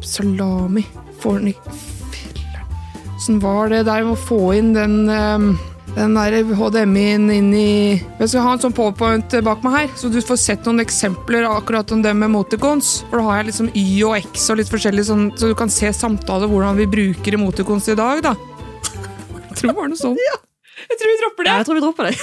Salami. 0.00 0.84
Får 1.22 1.40
den 1.40 1.50
ikke 1.54 1.74
Filler'n. 2.14 2.78
Åssen 3.16 3.42
var 3.42 3.72
det 3.72 3.84
der 3.88 4.06
med 4.06 4.14
å 4.14 4.22
få 4.28 4.52
inn 4.58 4.72
den 4.76 5.02
eh, 5.10 5.66
den 5.96 6.14
der 6.14 6.36
HDMI-en 6.54 7.30
inn 7.34 7.48
i 7.56 7.98
Jeg 7.98 8.28
skal 8.30 8.44
ha 8.44 8.52
en 8.54 8.62
sånn 8.62 8.74
powerpoint 8.76 9.34
bak 9.46 9.64
meg 9.66 9.74
her, 9.74 9.88
så 9.98 10.10
du 10.12 10.20
får 10.22 10.38
sett 10.38 10.68
noen 10.68 10.84
eksempler 10.84 11.48
akkurat 11.48 11.90
om 11.94 12.02
det 12.04 12.12
med 12.14 12.30
emoticons. 12.30 13.00
For 13.10 13.18
da 13.18 13.26
har 13.26 13.40
jeg 13.40 13.50
liksom 13.50 13.72
Y 13.74 13.86
og 14.06 14.16
X 14.20 14.46
og 14.52 14.60
litt 14.60 14.70
forskjellig, 14.70 15.06
sånn, 15.08 15.26
så 15.34 15.50
du 15.50 15.56
kan 15.58 15.72
se 15.72 15.90
samtale 15.96 16.48
hvordan 16.50 16.78
vi 16.78 16.88
bruker 16.90 17.38
emoticons 17.38 17.90
i 17.90 17.98
dag, 17.98 18.22
da. 18.26 18.36
Tror 19.60 19.74
det 19.74 19.76
var 19.76 19.90
noe 19.92 20.00
sånt. 20.00 20.16
Jeg 20.88 20.96
tror 20.96 21.10
vi 21.12 21.16
dropper 21.20 21.44
det. 21.44 21.50
Ja, 21.52 21.56
jeg 21.60 21.66
tror 21.68 21.76
vi 21.76 21.84
dropper 21.84 22.04
det. 22.08 22.14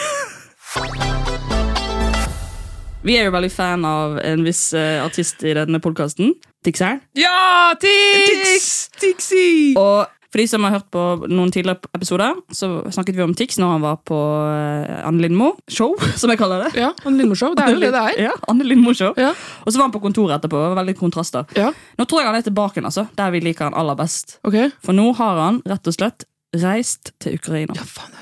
Vi 3.07 3.15
er 3.15 3.27
jo 3.29 3.31
veldig 3.35 3.51
fan 3.53 3.85
av 3.87 4.17
en 4.25 4.41
viss 4.43 4.73
uh, 4.75 5.05
artist 5.05 5.43
i 5.45 5.53
denne 5.55 5.79
podkasten. 5.83 6.33
Tixeren. 6.65 6.97
Ja, 7.15 7.75
Tix! 7.79 8.89
Tixi! 8.99 9.75
Og 9.79 10.09
for 10.27 10.41
de 10.41 10.47
som 10.49 10.65
har 10.67 10.73
hørt 10.75 10.89
på 10.91 11.03
noen 11.31 11.53
tidligere 11.55 11.87
episoder, 11.95 12.33
så 12.51 12.81
snakket 12.91 13.15
vi 13.15 13.23
om 13.23 13.31
Tix 13.37 13.61
når 13.61 13.75
han 13.77 13.85
var 13.85 14.01
på 14.09 14.17
uh, 14.17 15.05
Anne 15.07 15.23
Lindmo 15.23 15.53
show, 15.71 15.93
som 16.19 16.33
jeg 16.33 16.41
kaller 16.41 16.65
det. 16.65 16.73
Ja, 16.81 16.89
Anne 17.05 17.21
Lindmo-show. 17.21 17.53
Det 17.55 17.63
er 17.63 17.77
jo 17.77 17.83
det 17.85 17.93
det 17.95 18.01
er. 18.01 18.17
Ja, 18.31 18.33
Anne 18.51 18.65
Lindmo 18.67 18.91
show. 18.97 19.13
Ja. 19.15 19.31
Og 19.63 19.69
så 19.71 19.77
var 19.77 19.87
han 19.87 19.93
på 19.95 20.01
kontoret 20.03 20.39
etterpå. 20.41 20.57
Det 20.57 20.73
var 20.73 20.81
veldig 20.81 20.97
kontraster. 20.99 21.45
Ja, 21.55 21.69
Nå 22.01 22.09
tror 22.09 22.25
jeg 22.25 22.31
han 22.33 22.41
er 22.41 22.49
tilbake 22.49 22.81
altså, 22.83 23.05
der 23.15 23.31
vi 23.37 23.45
liker 23.45 23.69
han 23.69 23.77
aller 23.77 23.95
best. 24.01 24.39
ok. 24.41 24.57
For 24.83 24.97
nå 24.97 25.13
har 25.21 25.39
han 25.45 25.61
rett 25.69 25.87
og 25.87 25.95
slett 25.95 26.27
reist 26.55 27.11
til 27.21 27.35
Ukraina. 27.37 27.75
Ja, 27.75 27.83
faen. 27.83 28.13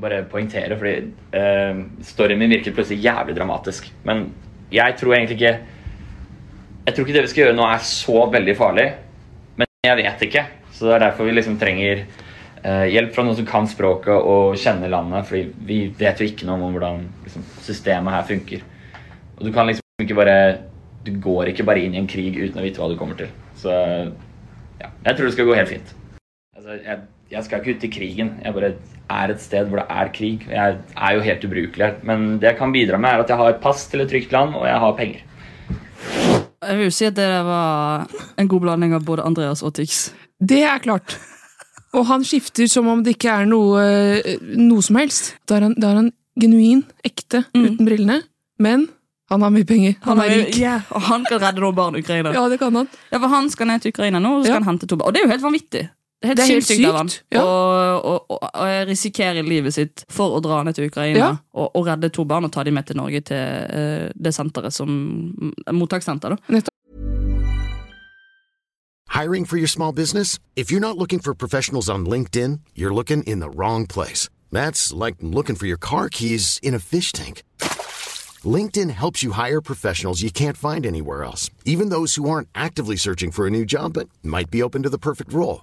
bare 0.00 0.22
poengtere, 0.30 0.78
fordi 0.80 1.10
uh, 1.36 1.82
storyen 2.06 2.40
min 2.40 2.54
virket 2.54 2.74
plutselig 2.74 3.02
jævlig 3.04 3.36
dramatisk. 3.36 3.90
Men 4.04 4.30
jeg 4.72 4.96
tror 4.96 5.14
egentlig 5.14 5.36
ikke 5.40 5.58
Jeg 6.86 6.94
tror 6.94 7.04
ikke 7.04 7.14
det 7.14 7.22
vi 7.22 7.28
skal 7.28 7.42
gjøre 7.44 7.56
nå, 7.56 7.66
er 7.68 7.82
så 7.84 8.24
veldig 8.32 8.56
farlig. 8.56 8.86
Men 9.56 9.66
jeg 9.84 9.96
vet 9.96 10.22
ikke. 10.26 10.44
Så 10.72 10.86
det 10.86 10.94
er 10.94 11.02
derfor 11.04 11.28
vi 11.28 11.34
liksom 11.36 11.58
trenger 11.60 12.06
uh, 12.64 12.86
hjelp 12.88 13.12
fra 13.14 13.22
noen 13.26 13.36
som 13.36 13.46
kan 13.46 13.68
språket 13.68 14.16
og 14.16 14.56
kjenner 14.58 14.88
landet. 14.88 15.28
Fordi 15.28 15.44
vi 15.68 15.78
vet 15.98 16.18
jo 16.18 16.26
ikke 16.26 16.48
noe 16.48 16.56
om 16.56 16.72
hvordan 16.74 17.04
liksom, 17.26 17.44
systemet 17.66 18.16
her 18.16 18.26
funker. 18.32 18.64
Og 19.36 19.44
du 19.46 19.52
kan 19.52 19.68
liksom 19.68 20.04
ikke 20.06 20.16
bare 20.16 20.40
Du 21.04 21.12
går 21.20 21.52
ikke 21.52 21.64
bare 21.64 21.80
inn 21.80 21.94
i 21.94 22.00
en 22.00 22.08
krig 22.08 22.34
uten 22.36 22.58
å 22.60 22.64
vite 22.64 22.80
hva 22.80 22.88
du 22.90 22.98
kommer 22.98 23.16
til. 23.16 23.28
Så 23.56 23.70
ja, 23.72 24.88
jeg 25.04 25.16
tror 25.16 25.26
det 25.26 25.32
skal 25.32 25.46
gå 25.48 25.54
helt 25.56 25.70
fint. 25.70 25.94
Altså, 26.56 26.76
jeg, 26.76 26.98
jeg 27.30 27.44
skal 27.46 27.60
ikke 27.62 27.76
ut 27.76 27.84
i 27.86 27.90
krigen. 27.94 28.30
Jeg 28.44 28.54
bare 28.56 28.72
er 29.10 29.32
et 29.34 29.42
sted 29.42 29.68
hvor 29.70 29.80
det 29.82 29.86
er 29.90 30.10
krig. 30.14 30.46
Jeg 30.50 30.78
er 30.96 31.16
jo 31.16 31.20
helt 31.26 31.44
ubrukelig 31.46 31.84
her. 31.86 31.96
Men 32.06 32.38
det 32.42 32.50
jeg 32.52 32.58
kan 32.58 32.72
bidra 32.74 32.98
med, 32.98 33.10
er 33.10 33.24
at 33.24 33.28
jeg 33.32 33.38
har 33.40 33.52
et 33.54 33.60
pass 33.62 33.86
til 33.90 34.02
et 34.04 34.10
trygt 34.10 34.32
land, 34.34 34.54
og 34.58 34.66
jeg 34.66 34.78
har 34.82 34.96
penger. 34.98 35.26
Jeg 36.60 36.76
vil 36.76 36.84
jo 36.90 36.92
si 36.92 37.06
at 37.08 37.16
det 37.16 37.24
der 37.30 37.42
var 37.46 38.06
en 38.38 38.48
god 38.50 38.60
blanding 38.66 38.94
av 38.96 39.04
både 39.06 39.24
Andreas 39.24 39.62
og 39.64 39.74
Tix. 39.78 40.10
Det 40.40 40.62
er 40.66 40.78
klart. 40.84 41.16
Og 41.96 42.04
han 42.06 42.22
skifter 42.24 42.68
som 42.70 42.86
om 42.90 43.00
det 43.02 43.16
ikke 43.16 43.32
er 43.32 43.48
noe, 43.50 43.82
noe 44.60 44.82
som 44.84 44.98
helst. 45.00 45.34
Da 45.48 45.58
er 45.58 45.68
han, 45.68 45.74
da 45.80 45.90
er 45.90 46.02
han 46.04 46.10
genuin, 46.40 46.84
ekte, 47.06 47.44
uten 47.56 47.80
brillene. 47.86 48.20
Men 48.62 48.88
han 49.30 49.42
har 49.46 49.52
mye 49.54 49.66
penger. 49.66 49.96
Han, 50.04 50.20
er 50.22 50.30
rik. 50.34 50.58
Ja, 50.60 50.80
og 50.94 51.02
han 51.08 51.24
kan 51.26 51.40
redde 51.42 51.62
noen 51.62 51.74
barn 51.78 51.96
i 51.98 52.02
Ukraina. 52.04 52.32
Ja, 52.34 52.44
det 52.50 52.58
kan 52.62 52.76
han. 52.76 52.90
Ja, 53.10 53.18
for 53.18 53.30
Han 53.32 53.50
skal 53.50 53.70
ned 53.70 53.82
til 53.82 53.94
Ukraina 53.94 54.20
nå, 54.22 54.36
og 54.36 54.42
så 54.44 54.50
skal 54.50 54.58
Ja. 54.58 54.60
han 54.64 54.70
hente 54.74 54.86
to 54.90 54.96
barn. 55.00 55.08
Og 55.08 55.14
det 55.14 55.22
er 55.22 55.26
jo 55.28 55.32
helt 55.32 55.46
vanvittig. 55.46 55.88
Det 56.20 56.28
helt, 56.28 56.36
Det 56.36 56.44
er 56.44 56.52
helt 56.52 56.66
sykt 56.68 56.84
av 56.84 56.96
han. 56.98 57.08
sykt, 57.08 57.24
ja. 57.32 57.42
Å, 57.42 58.16
å, 58.28 58.38
og 58.44 58.88
risikere 58.88 59.40
livet 59.42 59.72
sitt 59.72 60.04
for 60.12 60.36
å 60.36 60.40
dra 60.44 60.62
ned 60.62 60.74
til 60.76 60.90
Ukraina 60.90 61.16
Ja. 61.18 61.30
og, 61.56 61.70
og 61.74 61.86
redde 61.86 62.10
to 62.12 62.24
barn 62.28 62.44
og 62.44 62.52
ta 62.52 62.62
dem 62.62 62.74
med 62.76 62.84
til 62.90 62.96
Norge 63.00 63.22
til 63.24 63.40
uh, 63.40 64.10
det 64.14 64.34
senteret 64.36 64.72
som 64.76 64.90
Mottakssenter, 65.72 66.36
da. 66.36 66.60
Hiring 69.08 69.44
for 69.46 69.56
your 69.56 69.66
small 69.68 69.92
business? 69.92 70.38
If 70.56 70.70
you're 70.70 70.80
not 70.80 70.96
looking 70.96 71.18
for 71.20 71.34
professionals 71.34 71.88
on 71.88 72.04
LinkedIn, 72.06 72.60
you're 72.74 72.94
looking 72.94 73.22
in 73.24 73.40
the 73.40 73.50
wrong 73.50 73.86
place. 73.86 74.28
That's 74.52 74.92
like 74.92 75.16
looking 75.20 75.56
for 75.56 75.66
your 75.66 75.78
car 75.78 76.08
keys 76.08 76.58
in 76.62 76.74
a 76.74 76.78
fish 76.78 77.12
tank. 77.12 77.42
LinkedIn 78.44 78.90
helps 78.90 79.22
you 79.22 79.32
hire 79.32 79.60
professionals 79.60 80.22
you 80.22 80.30
can't 80.30 80.56
find 80.56 80.86
anywhere 80.86 81.24
else, 81.24 81.50
even 81.64 81.88
those 81.90 82.14
who 82.14 82.28
aren't 82.30 82.48
actively 82.54 82.96
searching 82.96 83.30
for 83.30 83.46
a 83.46 83.50
new 83.50 83.64
job 83.64 83.92
but 83.94 84.08
might 84.22 84.50
be 84.50 84.62
open 84.62 84.82
to 84.82 84.88
the 84.90 84.98
perfect 84.98 85.32
role. 85.32 85.62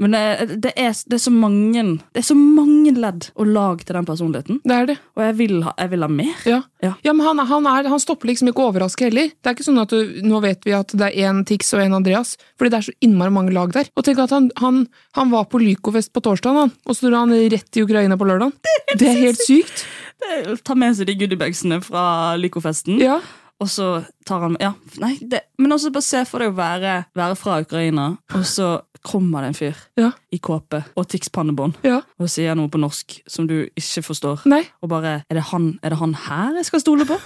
Men 0.00 0.14
det, 0.16 0.20
det, 0.64 0.70
er, 0.80 0.94
det, 1.06 1.18
er 1.18 1.20
så 1.20 1.30
mange, 1.34 1.82
det 2.14 2.22
er 2.22 2.24
så 2.24 2.34
mange 2.38 2.94
ledd 2.96 3.26
og 3.36 3.50
lag 3.52 3.82
til 3.84 3.98
den 3.98 4.06
personligheten. 4.08 4.60
Det 4.64 4.76
er 4.76 4.86
det. 4.88 4.96
Og 5.18 5.24
jeg 5.26 5.36
vil 5.36 5.58
ha, 5.66 5.74
jeg 5.76 5.90
vil 5.92 6.06
ha 6.06 6.08
mer. 6.08 6.38
Ja. 6.48 6.60
Ja. 6.80 6.94
Ja, 7.04 7.12
men 7.12 7.26
han, 7.26 7.42
han, 7.50 7.68
er, 7.68 7.88
han 7.92 8.00
stopper 8.00 8.30
liksom 8.30 8.48
ikke 8.48 8.64
å 8.64 8.70
overraske 8.72 9.10
heller. 9.10 9.28
Det 9.36 9.50
er 9.50 9.58
ikke 9.58 9.66
sånn 9.68 9.82
at 9.82 9.92
du, 9.92 10.20
Nå 10.24 10.40
vet 10.40 10.64
vi 10.64 10.72
at 10.76 10.94
det 10.96 11.10
er 11.10 11.28
én 11.28 11.42
Tix 11.48 11.74
og 11.76 11.82
én 11.84 11.96
Andreas, 11.96 12.34
fordi 12.56 12.72
det 12.72 12.78
er 12.80 12.86
så 12.88 12.96
innmari 13.04 13.34
mange 13.36 13.52
lag 13.56 13.74
der. 13.76 13.90
Og 14.00 14.06
tenk 14.08 14.22
at 14.24 14.32
han, 14.32 14.48
han, 14.62 14.86
han 15.18 15.34
var 15.34 15.44
på 15.52 15.60
Lycofest 15.60 16.14
på 16.16 16.24
torsdag, 16.24 16.62
og 16.64 16.96
så 16.96 17.10
dro 17.10 17.20
han 17.20 17.36
rett 17.52 17.76
i 17.76 17.84
Ukraina 17.84 18.16
på 18.16 18.28
lørdag. 18.30 18.56
Det 18.96 19.04
er 19.12 19.20
helt 19.26 19.44
sykt. 19.44 19.84
Det- 20.20 20.58
Ta 20.64 20.74
med 20.76 20.96
seg 20.96 21.08
de 21.08 21.14
goodiebagsene 21.20 21.78
fra 21.84 22.36
Lycofesten. 22.40 22.98
Ja. 23.00 23.20
Og 23.60 23.68
så 23.68 23.86
tar 24.24 24.40
han 24.46 24.56
Ja, 24.60 24.70
nei, 25.02 25.18
det, 25.20 25.42
men 25.60 25.72
også 25.76 25.90
bare 25.92 26.06
se 26.06 26.22
for 26.28 26.40
deg 26.40 26.52
å 26.52 26.56
være, 26.56 26.94
være 27.16 27.36
fra 27.36 27.58
Ukraina, 27.60 28.06
og 28.32 28.44
så 28.48 28.70
kommer 29.06 29.40
det 29.40 29.48
en 29.48 29.54
fyr 29.54 29.76
Ja. 29.96 30.10
i 30.32 30.38
kåpe 30.38 30.84
og 30.96 31.08
Tix 31.08 31.28
pannebånd 31.32 31.74
Ja. 31.84 32.00
og 32.18 32.28
sier 32.28 32.54
noe 32.54 32.68
på 32.68 32.78
norsk 32.78 33.20
som 33.26 33.46
du 33.46 33.66
ikke 33.76 34.02
forstår. 34.02 34.42
Nei. 34.46 34.62
Og 34.82 34.88
bare 34.88 35.22
Er 35.30 35.34
det 35.34 35.44
han, 35.52 35.78
er 35.82 35.88
det 35.90 35.98
han 35.98 36.14
her 36.14 36.54
jeg 36.56 36.66
skal 36.66 36.80
stole 36.80 37.04
på? 37.06 37.16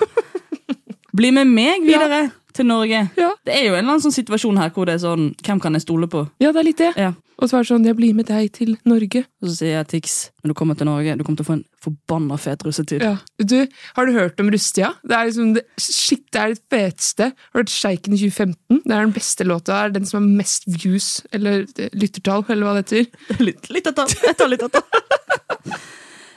Bli 1.16 1.30
med 1.30 1.46
meg 1.46 1.82
videre 1.86 2.30
til 2.54 2.66
Norge. 2.68 3.02
Ja. 3.18 3.32
Det 3.44 3.52
er 3.54 3.66
jo 3.66 3.74
en 3.74 3.80
eller 3.82 3.96
annen 3.96 4.04
sånn 4.04 4.14
situasjon 4.14 4.58
her 4.60 4.70
hvor 4.74 4.86
det 4.88 4.94
er 4.96 5.02
sånn 5.04 5.28
Hvem 5.44 5.60
kan 5.62 5.74
jeg 5.76 5.82
stole 5.84 6.06
på? 6.10 6.24
Ja, 6.42 6.52
det 6.54 6.60
er 6.62 6.66
litt 6.68 6.80
det. 6.80 6.92
Ja. 7.00 7.12
Og 7.42 7.50
så 7.50 7.58
er 7.58 7.64
det 7.64 7.68
sånn 7.72 7.86
Jeg 7.88 7.96
blir 7.98 8.14
med 8.14 8.28
deg 8.30 8.52
til 8.54 8.76
Norge. 8.86 9.24
Og 9.42 9.48
så 9.50 9.54
sier 9.58 9.72
jeg 9.74 9.88
Tix, 9.90 10.12
når 10.44 10.52
du 10.52 10.56
kommer 10.60 10.78
til 10.78 10.86
Norge, 10.86 11.16
du 11.18 11.24
kommer 11.26 11.40
til 11.40 11.46
å 11.46 11.48
få 11.48 11.56
en 11.56 11.64
forbanna 11.84 12.38
fet 12.40 12.62
russetid. 12.64 13.02
Ja. 13.02 13.16
Du, 13.42 13.56
Har 13.96 14.06
du 14.06 14.14
hørt 14.16 14.38
om 14.40 14.52
Rustia? 14.54 14.92
Det 15.02 15.16
er 15.18 15.28
liksom 15.30 15.50
det, 15.58 15.64
shit, 15.82 16.22
det 16.32 16.40
er 16.44 16.54
det 16.54 16.62
feteste. 16.72 17.30
Har 17.34 17.58
du 17.58 17.64
hørt 17.64 17.74
Sjeiken 17.74 18.14
i 18.14 18.20
2015? 18.22 18.80
Det 18.84 18.94
er 18.94 19.02
den 19.08 19.16
beste 19.16 19.46
låta. 19.48 19.72
Det 19.74 19.80
er 19.90 19.96
den 19.98 20.06
som 20.08 20.20
har 20.22 20.30
mest 20.44 20.68
views, 20.70 21.08
eller 21.34 21.66
eh, 21.74 21.90
lyttertall, 21.92 22.46
eller 22.48 22.68
hva 22.70 22.76
det 22.78 22.84
heter. 22.86 23.10
Litt, 23.50 23.68
litt. 23.74 23.90
Jeg 23.90 24.38
tar 24.38 24.50
lyttertall. 24.52 25.02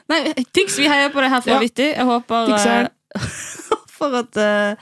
Nei, 0.07 0.21
Tix, 0.55 0.77
vi 0.79 0.87
heier 0.89 1.11
på 1.13 1.21
her 1.21 1.41
for 1.43 1.53
Ja. 1.53 1.61
Vittig. 1.61 1.91
Jeg 1.93 2.05
håper 2.09 2.49
Tixeren. 2.51 2.89
eh, 3.15 3.29
For 3.97 4.13
at 4.13 4.37
eh, 4.37 4.75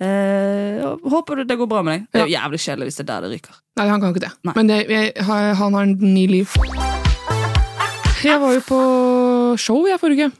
eh, 0.00 0.84
Håper 1.10 1.44
det 1.44 1.56
går 1.60 1.68
bra 1.70 1.82
med 1.86 1.98
deg. 1.98 2.06
Det 2.12 2.20
er 2.22 2.26
jo 2.28 2.34
jævlig 2.36 2.60
kjedelig 2.64 2.88
hvis 2.90 3.00
det 3.00 3.04
er 3.04 3.10
der 3.12 3.26
det 3.26 3.32
ryker. 3.36 3.58
Nei, 3.80 3.88
han 3.90 4.00
kan 4.02 4.14
ikke 4.14 4.24
det. 4.26 4.32
Nei. 4.48 4.54
Men 4.56 4.70
det, 4.72 4.78
jeg, 4.90 5.12
han 5.26 5.76
har 5.76 5.82
en 5.82 5.96
ny 6.00 6.26
liv. 6.30 6.56
Jeg 8.20 8.40
var 8.42 8.52
jo 8.52 8.62
på 8.68 8.78
show 9.60 9.84
jeg 9.88 10.00
forrige. 10.00 10.30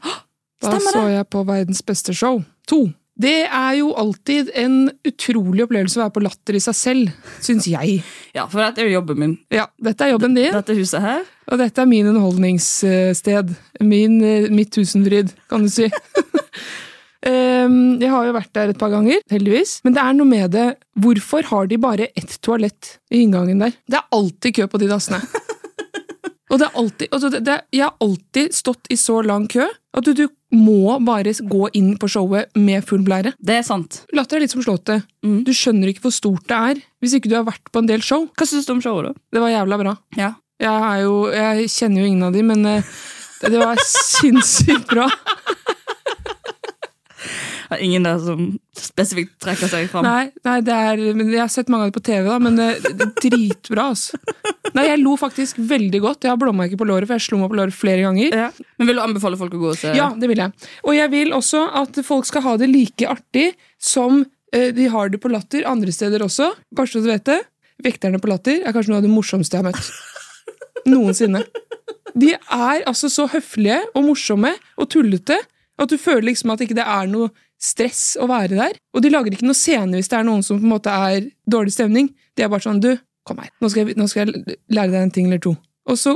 Da 0.61 0.77
så 0.77 1.07
jeg 1.09 1.25
på 1.33 1.41
Verdens 1.47 1.81
beste 1.85 2.13
show. 2.13 2.43
To. 2.69 2.83
Det 3.21 3.43
er 3.53 3.73
jo 3.77 3.91
alltid 3.99 4.49
en 4.57 4.75
utrolig 5.05 5.65
opplevelse 5.65 5.99
å 5.99 6.03
være 6.05 6.13
på 6.15 6.21
Latter 6.23 6.57
i 6.57 6.61
seg 6.63 6.77
selv, 6.77 7.09
syns 7.43 7.67
jeg. 7.69 7.99
Ja, 8.33 8.45
for 8.49 8.61
dette 8.63 8.81
er 8.81 8.87
jo 8.89 8.95
jobben 8.99 9.19
min. 9.19 9.33
Ja, 9.53 9.67
Dette 9.83 10.07
er 10.07 10.13
jobben 10.15 10.37
din, 10.37 10.53
Dette 10.55 10.77
huset 10.77 11.03
her. 11.03 11.25
og 11.51 11.59
dette 11.61 11.83
er 11.83 11.89
min 11.89 12.07
underholdningssted. 12.09 13.51
Min, 13.83 14.15
eh, 14.25 14.47
mitt 14.49 14.71
tusenfryd, 14.73 15.33
kan 15.51 15.65
du 15.65 15.69
si. 15.69 15.89
Ehm, 17.27 17.99
jeg 18.01 18.09
har 18.09 18.25
jo 18.25 18.33
vært 18.33 18.53
der 18.57 18.71
et 18.73 18.79
par 18.81 18.91
ganger, 18.93 19.21
heldigvis. 19.29 19.79
Men 19.85 19.93
det 19.97 20.01
er 20.03 20.17
noe 20.17 20.29
med 20.29 20.55
det 20.55 20.67
Hvorfor 21.01 21.45
har 21.51 21.69
de 21.69 21.77
bare 21.81 22.09
ett 22.17 22.33
toalett 22.43 22.97
i 23.13 23.21
inngangen 23.23 23.61
der? 23.61 23.75
Det 23.87 23.99
er 23.99 24.09
alltid 24.17 24.57
kø 24.57 24.67
på 24.71 24.81
de 24.81 24.89
dassene. 24.89 25.21
Og 26.51 26.59
det 26.59 26.67
er 26.67 26.77
alltid, 26.81 27.07
altså 27.15 27.29
det, 27.31 27.39
det, 27.47 27.57
Jeg 27.71 27.85
har 27.85 27.93
alltid 28.03 28.55
stått 28.55 28.89
i 28.91 28.97
så 28.99 29.21
lang 29.23 29.47
kø 29.51 29.63
at 29.95 30.07
du, 30.07 30.11
du 30.15 30.27
må 30.55 30.97
bare 31.03 31.31
gå 31.31 31.69
inn 31.79 31.93
på 31.99 32.09
showet 32.11 32.51
med 32.59 32.83
full 32.87 33.05
blære. 33.07 33.33
Det 33.39 33.57
er 33.59 33.65
sant. 33.67 34.01
Latter 34.15 34.37
er 34.37 34.45
litt 34.45 34.53
som 34.53 34.63
slåttet. 34.63 35.05
Mm. 35.23 35.41
Du 35.47 35.51
skjønner 35.55 35.91
ikke 35.91 36.05
hvor 36.07 36.15
stort 36.15 36.45
det 36.51 36.57
er 36.57 36.81
hvis 37.03 37.15
ikke 37.17 37.31
du 37.31 37.37
har 37.37 37.47
vært 37.47 37.71
på 37.71 37.83
en 37.83 37.87
del 37.87 38.03
show. 38.03 38.27
Hva 38.35 38.47
syns 38.47 38.67
du 38.67 38.75
om 38.75 38.83
showet, 38.83 39.11
da? 39.11 39.25
Det 39.35 39.43
var 39.43 39.53
jævla 39.53 39.79
bra. 39.81 39.95
Ja. 40.19 40.33
Jeg, 40.61 41.03
jo, 41.05 41.15
jeg 41.33 41.71
kjenner 41.73 42.03
jo 42.03 42.11
ingen 42.11 42.27
av 42.27 42.35
de, 42.35 42.43
men 42.45 42.67
eh, 42.69 42.91
det, 43.41 43.53
det 43.55 43.63
var 43.63 43.79
sinnssykt 43.87 44.91
bra. 44.91 45.07
Det 47.71 47.77
er 47.77 47.85
ingen 47.85 48.03
der 48.03 48.17
som 48.19 48.39
spesifikt 48.75 49.37
trekker 49.39 49.69
seg 49.71 49.85
fram. 49.87 50.03
Nei, 50.03 50.25
nei 50.43 50.57
det 50.67 50.75
er, 50.75 51.01
men 51.15 51.29
Jeg 51.31 51.39
har 51.39 51.51
sett 51.53 51.69
mange 51.71 51.85
av 51.85 51.93
det 51.93 51.95
på 51.95 52.03
TV, 52.03 52.25
da, 52.27 52.35
men 52.43 52.57
det, 52.59 52.65
det 52.83 53.05
er 53.05 53.13
dritbra. 53.23 53.85
Altså. 53.93 54.17
Nei, 54.75 54.83
Jeg 54.89 54.99
lo 54.99 55.13
faktisk 55.15 55.61
veldig 55.69 56.01
godt. 56.03 56.27
Jeg 56.27 56.33
har 56.33 56.41
blåmerker 56.41 56.75
på 56.81 56.87
låret, 56.89 57.07
for 57.07 57.15
jeg 57.15 57.23
slo 57.29 57.39
meg 57.39 57.53
på 57.53 57.59
låret 57.61 57.77
flere 57.77 58.03
ganger. 58.03 58.35
Ja. 58.35 58.49
Men 58.75 58.89
vil 58.89 58.99
du 58.99 59.03
anbefale 59.05 59.39
folk 59.39 59.55
å 59.55 59.61
gå 59.61 59.69
og 59.71 59.79
se? 59.79 59.93
Ja, 59.95 60.09
det 60.19 60.27
vil 60.27 60.41
jeg. 60.43 60.67
Og 60.83 60.97
jeg 60.97 61.13
vil 61.13 61.31
også 61.37 61.61
at 61.79 62.01
folk 62.03 62.27
skal 62.27 62.43
ha 62.49 62.57
det 62.59 62.67
like 62.73 63.07
artig 63.07 63.45
som 63.79 64.19
eh, 64.51 64.73
de 64.75 64.89
har 64.91 65.13
det 65.13 65.21
på 65.23 65.31
Latter 65.31 65.63
andre 65.71 65.95
steder 65.95 66.25
også. 66.27 66.49
Kanskje 66.75 67.05
du 67.05 67.07
vet 67.13 67.23
det. 67.31 67.39
Vekterne 67.87 68.19
på 68.19 68.33
Latter 68.33 68.65
er 68.65 68.75
kanskje 68.75 68.91
noe 68.91 68.99
av 68.99 69.07
det 69.07 69.13
morsomste 69.13 69.55
jeg 69.55 69.63
har 69.63 69.71
møtt. 69.71 69.93
Noensinne. 70.91 71.45
De 72.19 72.33
er 72.35 72.83
altså 72.83 73.07
så 73.07 73.29
høflige 73.31 73.79
og 73.95 74.09
morsomme 74.09 74.51
og 74.75 74.91
tullete 74.91 75.39
at 75.81 75.89
du 75.89 75.97
føler 75.97 76.29
liksom 76.29 76.51
at 76.53 76.61
ikke 76.65 76.77
det 76.77 76.85
er 76.85 77.07
noe 77.09 77.31
stress 77.61 78.17
å 78.21 78.27
være 78.31 78.57
der. 78.57 78.77
Og 78.95 79.03
de 79.05 79.11
lager 79.13 79.35
ikke 79.37 79.45
noe 79.47 79.57
scene 79.57 79.99
hvis 79.99 80.09
det 80.11 80.17
er 80.19 80.25
noen 80.27 80.41
som 80.43 80.57
på 80.59 80.65
en 80.65 80.73
måte 80.75 80.89
er 80.91 81.27
dårlig 81.49 81.73
stemning. 81.75 82.09
De 82.35 82.43
er 82.45 82.49
bare 82.51 82.65
sånn 82.65 82.81
Du, 82.81 82.95
kom 83.27 83.37
her. 83.37 83.51
Nå 83.61 83.69
skal 83.69 83.85
jeg, 83.85 83.97
nå 84.01 84.07
skal 84.09 84.25
jeg 84.25 84.57
lære 84.73 84.91
deg 84.95 85.03
en 85.05 85.11
ting 85.13 85.27
eller 85.29 85.39
to. 85.43 85.53
Og 85.89 85.97
så 85.97 86.15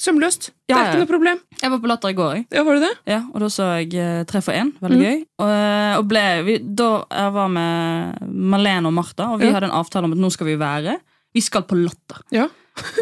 sømløst. 0.00 0.50
Det 0.70 0.74
er 0.76 0.92
ikke 0.92 1.00
noe 1.02 1.10
problem. 1.10 1.40
Jeg 1.60 1.70
var 1.72 1.80
på 1.82 1.88
Latter 1.90 2.12
i 2.12 2.16
går. 2.18 2.34
Jeg. 2.38 2.44
Ja, 2.54 2.62
var 2.66 2.78
det 2.78 2.84
det? 2.86 2.92
Ja, 3.10 3.20
og 3.32 3.42
da 3.42 3.48
så 3.52 3.66
jeg 3.80 3.94
eh, 3.98 4.22
Tre 4.30 4.40
for 4.44 4.54
én. 4.56 4.70
Veldig 4.82 4.98
Mm. 4.98 5.04
gøy. 5.06 5.18
Og, 5.42 5.48
eh, 5.50 5.94
og 5.98 6.06
ble, 6.10 6.22
vi, 6.46 6.58
da 6.62 6.90
jeg 7.10 7.32
var 7.34 7.48
med 7.52 8.22
Malene 8.54 8.86
og 8.90 8.94
Martha, 8.94 9.32
og 9.34 9.40
vi 9.42 9.46
Ja. 9.50 9.52
hadde 9.58 9.68
en 9.70 9.78
avtale 9.82 10.04
om 10.06 10.12
at 10.14 10.18
nå 10.22 10.30
skal 10.32 10.46
vi 10.46 10.56
være 10.56 10.98
Vi 11.32 11.40
skal 11.44 11.64
på 11.68 11.78
Latter. 11.78 12.20
Ja. 12.34 12.48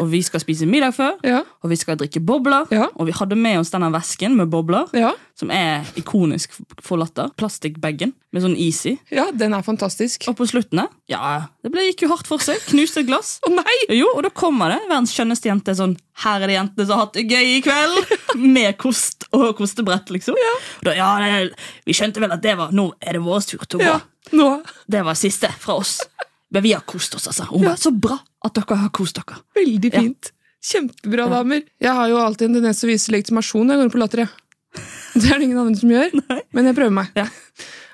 Og 0.01 0.09
vi 0.11 0.19
skal 0.23 0.41
spise 0.43 0.65
middag 0.67 0.91
før, 0.97 1.13
Ja. 1.23 1.37
og 1.63 1.69
vi 1.71 1.77
skal 1.79 1.95
drikke 1.95 2.19
bobler. 2.19 2.65
Ja. 2.75 2.89
Og 2.99 3.05
vi 3.07 3.13
hadde 3.15 3.37
med 3.39 3.59
oss 3.59 3.69
denne 3.71 3.87
vesken 3.93 4.35
med 4.35 4.49
bobler, 4.51 4.89
som 5.35 5.49
er 5.49 5.85
ikonisk 5.95 6.51
for 6.83 6.97
Latter. 6.99 7.29
Plastikkbagen 7.39 8.11
med 8.33 8.43
sånn 8.43 8.57
Easy. 8.59 8.97
Ja, 9.11 9.29
den 9.31 9.53
er 9.55 9.63
fantastisk. 9.63 10.27
Og 10.27 10.35
på 10.35 10.47
slutten 10.47 10.81
ja, 11.07 11.47
det 11.63 11.71
ble, 11.71 11.85
gikk 11.87 12.03
jo 12.03 12.09
hardt 12.11 12.27
for 12.27 12.43
seg. 12.43 12.59
Knuste 12.67 12.99
et 12.99 13.07
glass. 13.07 13.39
oh, 13.47 13.53
nei! 13.55 13.77
Jo, 13.95 14.09
og 14.15 14.23
da 14.23 14.29
kommer 14.29 14.69
det 14.75 14.81
verdens 14.89 15.13
skjønneste 15.15 15.47
jente 15.49 15.75
sånn 15.75 15.97
Her 16.21 16.41
er 16.43 16.47
det 16.51 16.55
jentene 16.59 16.85
som 16.85 16.97
har 16.97 17.05
hatt 17.05 17.13
det 17.15 17.25
gøy 17.31 17.55
i 17.57 17.61
kveld! 17.63 18.11
Med 18.55 18.77
kost 18.77 19.23
og 19.31 19.55
kostebrett, 19.57 20.11
liksom. 20.11 20.35
Da, 20.83 20.95
ja, 20.99 21.13
det, 21.23 21.55
vi 21.87 21.95
skjønte 21.95 22.19
vel 22.23 22.31
at 22.35 22.43
det 22.43 22.57
var 22.59 22.71
Nå 22.75 22.91
er 22.99 23.15
det 23.15 23.23
vår 23.23 23.47
tur 23.47 23.63
til 23.65 23.79
å 23.81 23.87
gå. 23.87 24.51
Det 24.91 25.03
var 25.07 25.15
siste 25.19 25.47
fra 25.59 25.79
oss. 25.79 26.01
Men 26.51 26.63
vi 26.65 26.73
har 26.75 26.81
kost 26.87 27.15
oss, 27.15 27.27
altså. 27.31 27.45
Hun 27.49 27.63
Ja. 27.63 27.69
bare, 27.71 27.77
så 27.79 27.91
bra 27.95 28.17
at 28.45 28.53
dere 28.57 28.75
har 28.81 28.89
kost 28.89 29.15
dere. 29.15 29.37
Veldig 29.55 29.91
fint. 29.93 30.31
Kjempebra, 30.61 31.29
damer. 31.31 31.63
Jeg 31.81 31.93
har 31.97 32.07
jo 32.11 32.17
alltid 32.21 32.49
en 32.49 32.53
tendens 32.59 32.79
til 32.81 32.89
å 32.89 32.91
vise 32.93 33.11
legitimasjon 33.13 33.65
når 33.65 33.73
jeg 33.77 33.81
går 33.85 33.93
på 33.95 34.01
Latter. 34.03 34.29
Det 35.15 35.27
er 35.31 35.39
det 35.39 35.47
ingen 35.47 35.57
andre 35.57 35.75
som 35.79 35.89
gjør, 35.91 36.11
men 36.53 36.65
jeg 36.69 36.75
prøver 36.77 36.93
meg. 36.95 37.09
Ja. 37.17 37.25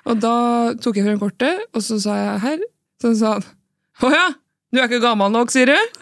Og 0.05 0.19
da 0.21 0.33
tok 0.77 0.95
jeg 0.99 1.05
frem 1.07 1.19
kortet, 1.21 1.63
og 1.73 1.81
så 1.81 1.97
sa 2.01 2.15
jeg 2.17 2.39
her. 2.43 2.59
Så 3.01 3.13
sa 3.17 3.31
han 3.37 3.45
Å 4.05 4.11
ja, 4.13 4.27
du 4.73 4.79
er 4.79 4.85
ikke 4.89 5.01
gammel 5.01 5.31
nok, 5.33 5.49
sier 5.53 5.65
du? 5.71 5.77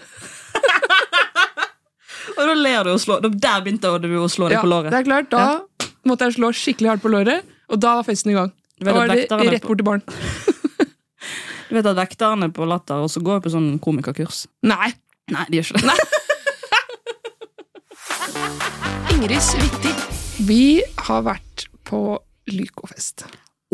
Og 2.35 2.41
da 2.49 2.53
ler 2.57 2.83
du 2.83 2.91
og 2.95 2.99
slår. 2.99 3.23
Der 3.39 3.61
begynte 3.63 3.91
du 4.03 4.09
å 4.19 4.27
slå 4.31 4.49
deg 4.49 4.57
Ja, 4.57 4.63
på 4.65 4.67
låret. 4.71 4.91
det 4.91 4.99
er 4.99 5.07
klart. 5.07 5.29
Da 5.31 5.61
måtte 6.09 6.27
jeg 6.27 6.35
slå 6.35 6.49
skikkelig 6.51 6.89
hardt 6.91 7.03
på 7.05 7.11
låret, 7.13 7.45
og 7.71 7.79
da 7.79 7.95
var 7.99 8.03
festen 8.07 8.33
i 8.33 8.35
gang. 8.35 8.51
Da 8.83 8.91
var 8.93 9.07
det 9.07 9.27
rett 9.31 9.63
bort 9.63 9.79
til 9.79 9.87
barn. 9.87 10.03
Du 11.75 11.81
vet 11.81 11.89
at 11.91 11.97
vekterne 11.97 12.47
på 12.55 12.63
Latter 12.71 13.01
også 13.03 13.19
går 13.19 13.41
på 13.43 13.51
sånn 13.51 13.73
komikerkurs? 13.83 14.45
Nei. 14.63 14.93
Nei, 15.27 15.43
de 15.51 15.59
gjør 15.59 15.73
ikke 15.75 15.89
det. 15.89 16.05
Ingrids 19.11 19.49
vittig. 19.59 19.91
Vi 20.47 20.61
har 21.09 21.25
vært 21.27 21.65
på 21.83 21.99
Lycofest. 22.47 23.25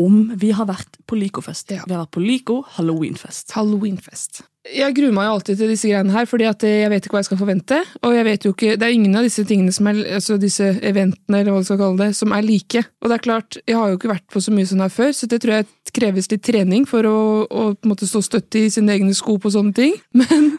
Om 0.02 0.32
vi 0.34 0.50
har 0.50 0.66
vært 0.66 0.98
på 1.06 1.14
Lycofest. 1.20 1.70
Ja. 1.76 1.84
Vi 1.86 1.94
har 1.94 2.08
vært 2.08 2.16
på 2.16 2.24
Lyco 2.24 2.64
halloweenfest. 2.74 3.54
Halloweenfest. 3.54 4.42
Jeg 4.62 4.94
gruer 4.94 5.14
meg 5.14 5.26
jo 5.26 5.36
alltid 5.36 5.58
til 5.58 5.70
disse 5.72 5.88
greiene 5.90 6.14
her, 6.14 6.26
fordi 6.30 6.46
at 6.46 6.62
jeg 6.66 6.90
vet 6.90 7.06
ikke 7.06 7.16
hva 7.16 7.22
jeg 7.22 7.28
skal 7.30 7.40
forvente. 7.40 7.78
Og 8.06 8.14
jeg 8.14 8.26
vet 8.28 8.44
jo 8.46 8.52
ikke, 8.54 8.76
det 8.78 8.86
er 8.86 8.94
ingen 8.94 9.18
av 9.18 9.26
disse 9.26 9.42
tingene 9.46 9.74
som 9.74 9.88
er, 9.90 9.98
altså 10.18 10.38
disse 10.42 10.68
eventene 10.86 11.40
eller 11.40 11.54
hva 11.54 11.62
du 11.62 11.66
skal 11.66 11.80
kalle 11.80 11.98
det, 12.08 12.12
som 12.18 12.34
er 12.34 12.46
like. 12.46 12.84
Og 13.02 13.10
det 13.10 13.16
er 13.18 13.24
klart, 13.26 13.58
jeg 13.66 13.78
har 13.78 13.90
jo 13.90 13.98
ikke 13.98 14.12
vært 14.12 14.28
på 14.30 14.42
så 14.42 14.54
mye 14.54 14.70
sånn 14.70 14.84
her 14.84 14.94
før, 14.94 15.10
så 15.18 15.30
det 15.30 15.42
tror 15.42 15.56
jeg 15.58 15.70
kreves 15.96 16.30
litt 16.32 16.44
trening 16.46 16.86
for 16.88 17.06
å, 17.08 17.18
å 17.44 17.64
på 17.74 17.86
en 17.86 17.92
måte 17.92 18.08
stå 18.08 18.22
støtt 18.24 18.58
i 18.60 18.66
sine 18.72 18.94
egne 18.96 19.14
sko 19.16 19.38
på 19.42 19.52
sånne 19.52 19.74
ting. 19.76 19.96
Men 20.20 20.56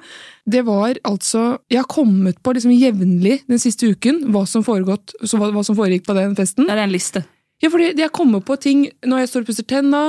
det 0.50 0.66
var 0.68 0.98
altså 1.08 1.60
Jeg 1.72 1.80
har 1.80 1.88
kommet 1.88 2.42
på 2.44 2.52
liksom 2.56 2.74
jevnlig 2.76 3.40
den 3.48 3.62
siste 3.62 3.88
uken 3.94 4.26
hva 4.34 4.44
som, 4.50 4.66
foregått, 4.66 5.16
så 5.24 5.40
hva, 5.40 5.52
hva 5.56 5.64
som 5.66 5.78
foregikk 5.78 6.08
på 6.08 6.18
den 6.18 6.36
festen. 6.40 6.68
Det 6.68 6.76
er 6.76 6.84
en 6.86 6.94
liste. 6.94 7.24
Ja, 7.64 7.70
fordi 7.72 7.94
jeg 7.96 8.12
kommer 8.12 8.44
på 8.44 8.58
ting 8.60 8.88
når 9.08 9.24
jeg 9.24 9.32
står 9.32 9.44
og 9.46 9.52
pusser 9.52 9.68
tenna, 9.68 10.02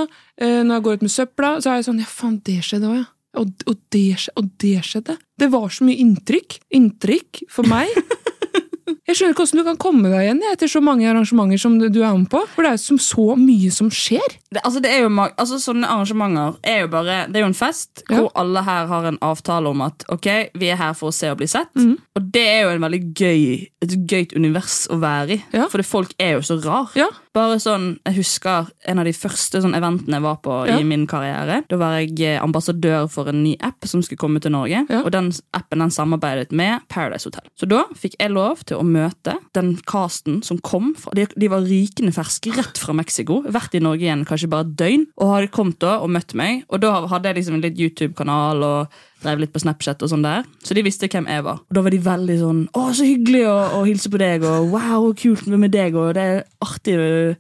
eh, 0.42 0.62
når 0.66 0.74
jeg 0.74 0.86
går 0.86 0.96
ut 0.96 1.04
med 1.06 1.14
søpla, 1.14 1.50
så 1.62 1.70
er 1.70 1.78
jeg 1.78 1.88
sånn 1.90 2.02
Ja, 2.02 2.08
faen, 2.10 2.40
det 2.46 2.58
skjedde 2.66 2.90
òg, 2.90 2.96
ja. 3.04 3.10
Og, 3.34 3.50
og, 3.66 3.78
det, 3.90 4.28
og 4.38 4.50
det 4.62 4.76
skjedde. 4.86 5.16
Det 5.38 5.48
var 5.50 5.70
så 5.74 5.86
mye 5.86 5.98
inntrykk. 5.98 6.58
Inntrykk 6.78 7.44
for 7.50 7.66
meg. 7.66 7.90
Jeg 9.04 9.18
skjønner 9.18 9.34
ikke 9.34 9.44
hvordan 9.44 9.60
du 9.60 9.66
kan 9.68 9.78
komme 9.82 10.08
deg 10.08 10.22
igjen 10.24 10.38
etter 10.48 10.70
så 10.70 10.80
mange 10.80 11.04
arrangementer 11.10 11.60
som 11.60 11.74
du 11.76 11.98
er 12.00 12.14
med 12.16 12.30
på. 12.32 12.40
For 12.54 12.64
det 12.64 12.70
er 12.72 12.78
jo 12.80 12.96
så 13.04 13.26
mye 13.36 13.72
som 13.74 13.90
skjer. 13.92 14.36
Det, 14.48 14.62
altså 14.64 14.80
det 14.80 14.92
er 14.94 15.02
jo, 15.04 15.10
altså 15.26 15.58
Sånne 15.60 15.90
arrangementer 15.92 16.56
er 16.64 16.78
jo 16.84 16.88
bare 16.92 17.16
Det 17.28 17.36
er 17.40 17.44
jo 17.44 17.50
en 17.50 17.58
fest 17.58 18.04
Ja. 18.08 18.16
hvor 18.16 18.30
alle 18.40 18.62
her 18.64 18.86
har 18.88 19.08
en 19.10 19.18
avtale 19.24 19.68
om 19.68 19.82
at 19.84 20.06
ok, 20.08 20.28
vi 20.56 20.70
er 20.72 20.80
her 20.80 20.94
for 20.96 21.12
å 21.12 21.14
se 21.16 21.28
og 21.32 21.36
bli 21.42 21.48
sett. 21.50 21.68
Mm. 21.76 21.98
Og 22.16 22.30
det 22.32 22.46
er 22.48 22.62
jo 22.64 22.72
en 22.74 22.84
veldig 22.86 23.02
gøy 23.12 23.44
et 23.84 23.94
gøyt 24.08 24.32
univers 24.36 24.86
å 24.88 24.96
være 25.02 25.36
i. 25.36 25.42
Ja. 25.52 25.68
For 25.68 25.84
folk 25.84 26.14
er 26.18 26.38
jo 26.38 26.44
så 26.46 26.56
rar. 26.64 26.88
Ja. 26.96 27.10
Bare 27.34 27.56
sånn, 27.58 27.96
Jeg 28.06 28.14
husker 28.20 28.68
en 28.86 29.00
av 29.02 29.04
de 29.08 29.12
første 29.12 29.58
sånn 29.60 29.74
eventene 29.74 30.20
jeg 30.20 30.22
var 30.22 30.36
på 30.44 30.68
Ja. 30.68 30.76
i 30.78 30.84
min 30.84 31.06
karriere. 31.10 31.64
Da 31.68 31.76
var 31.76 31.98
jeg 31.98 32.20
eh, 32.20 32.38
ambassadør 32.40 33.08
for 33.10 33.26
en 33.28 33.42
ny 33.42 33.56
app 33.60 33.84
som 33.90 34.02
skulle 34.02 34.18
komme 34.18 34.40
til 34.40 34.52
Norge. 34.52 34.86
Ja. 34.88 35.00
Og 35.02 35.10
den 35.10 35.32
appen 35.52 35.80
den 35.82 35.90
samarbeidet 35.90 36.52
med 36.52 36.82
Paradise 36.88 37.24
Hotel. 37.26 37.42
Så 37.58 37.66
da 37.68 37.84
fikk 37.98 38.14
jeg 38.20 38.30
lov 38.30 38.62
til 38.64 38.78
å 38.78 38.84
møte 38.86 39.34
den 39.52 39.76
casten 39.84 40.44
som 40.44 40.58
kom. 40.58 40.94
Fra, 40.94 41.10
de, 41.12 41.26
de 41.36 41.48
var 41.48 41.66
rykende 41.66 42.14
ferske 42.14 42.54
rett 42.54 42.78
fra 42.78 42.94
Mexico. 42.94 43.42
Vært 43.42 43.74
i 43.74 43.80
Norge 43.82 44.06
igjen 44.06 44.24
kanskje 44.24 44.48
bare 44.48 44.68
et 44.68 44.76
døgn. 44.76 45.06
Og 45.18 45.34
hadde 45.34 45.50
kommet 45.50 45.80
da 45.80 45.98
og 45.98 46.10
møtt 46.14 46.34
meg. 46.38 46.62
Og 46.70 46.80
da 46.86 47.00
hadde 47.08 47.24
jeg 47.32 47.40
liksom 47.42 47.54
en 47.58 47.66
litt 47.66 47.76
YouTube-kanal 47.82 48.62
og 48.62 48.88
drev 49.24 49.40
litt 49.42 49.52
på 49.54 49.60
Snapchat 49.62 50.02
og 50.04 50.10
sånn 50.12 50.22
der. 50.24 50.44
Så 50.64 50.76
de 50.76 50.84
visste 50.86 51.08
hvem 51.10 51.26
jeg 51.30 51.44
var. 51.46 51.58
Og 51.64 51.74
da 51.78 51.82
var 51.84 51.90
de 51.94 51.98
veldig 52.04 52.36
sånn 52.40 52.60
Å, 52.74 52.84
så 52.96 53.04
hyggelig 53.08 53.42
å, 53.48 53.56
å 53.78 53.82
hilse 53.88 54.10
på 54.12 54.20
deg, 54.20 54.44
og 54.46 54.70
wow, 54.74 55.08
kult 55.18 55.46
med 55.50 55.72
deg, 55.74 55.96
og 55.98 56.12
det 56.16 56.22
er 56.22 56.42
artig. 56.64 56.94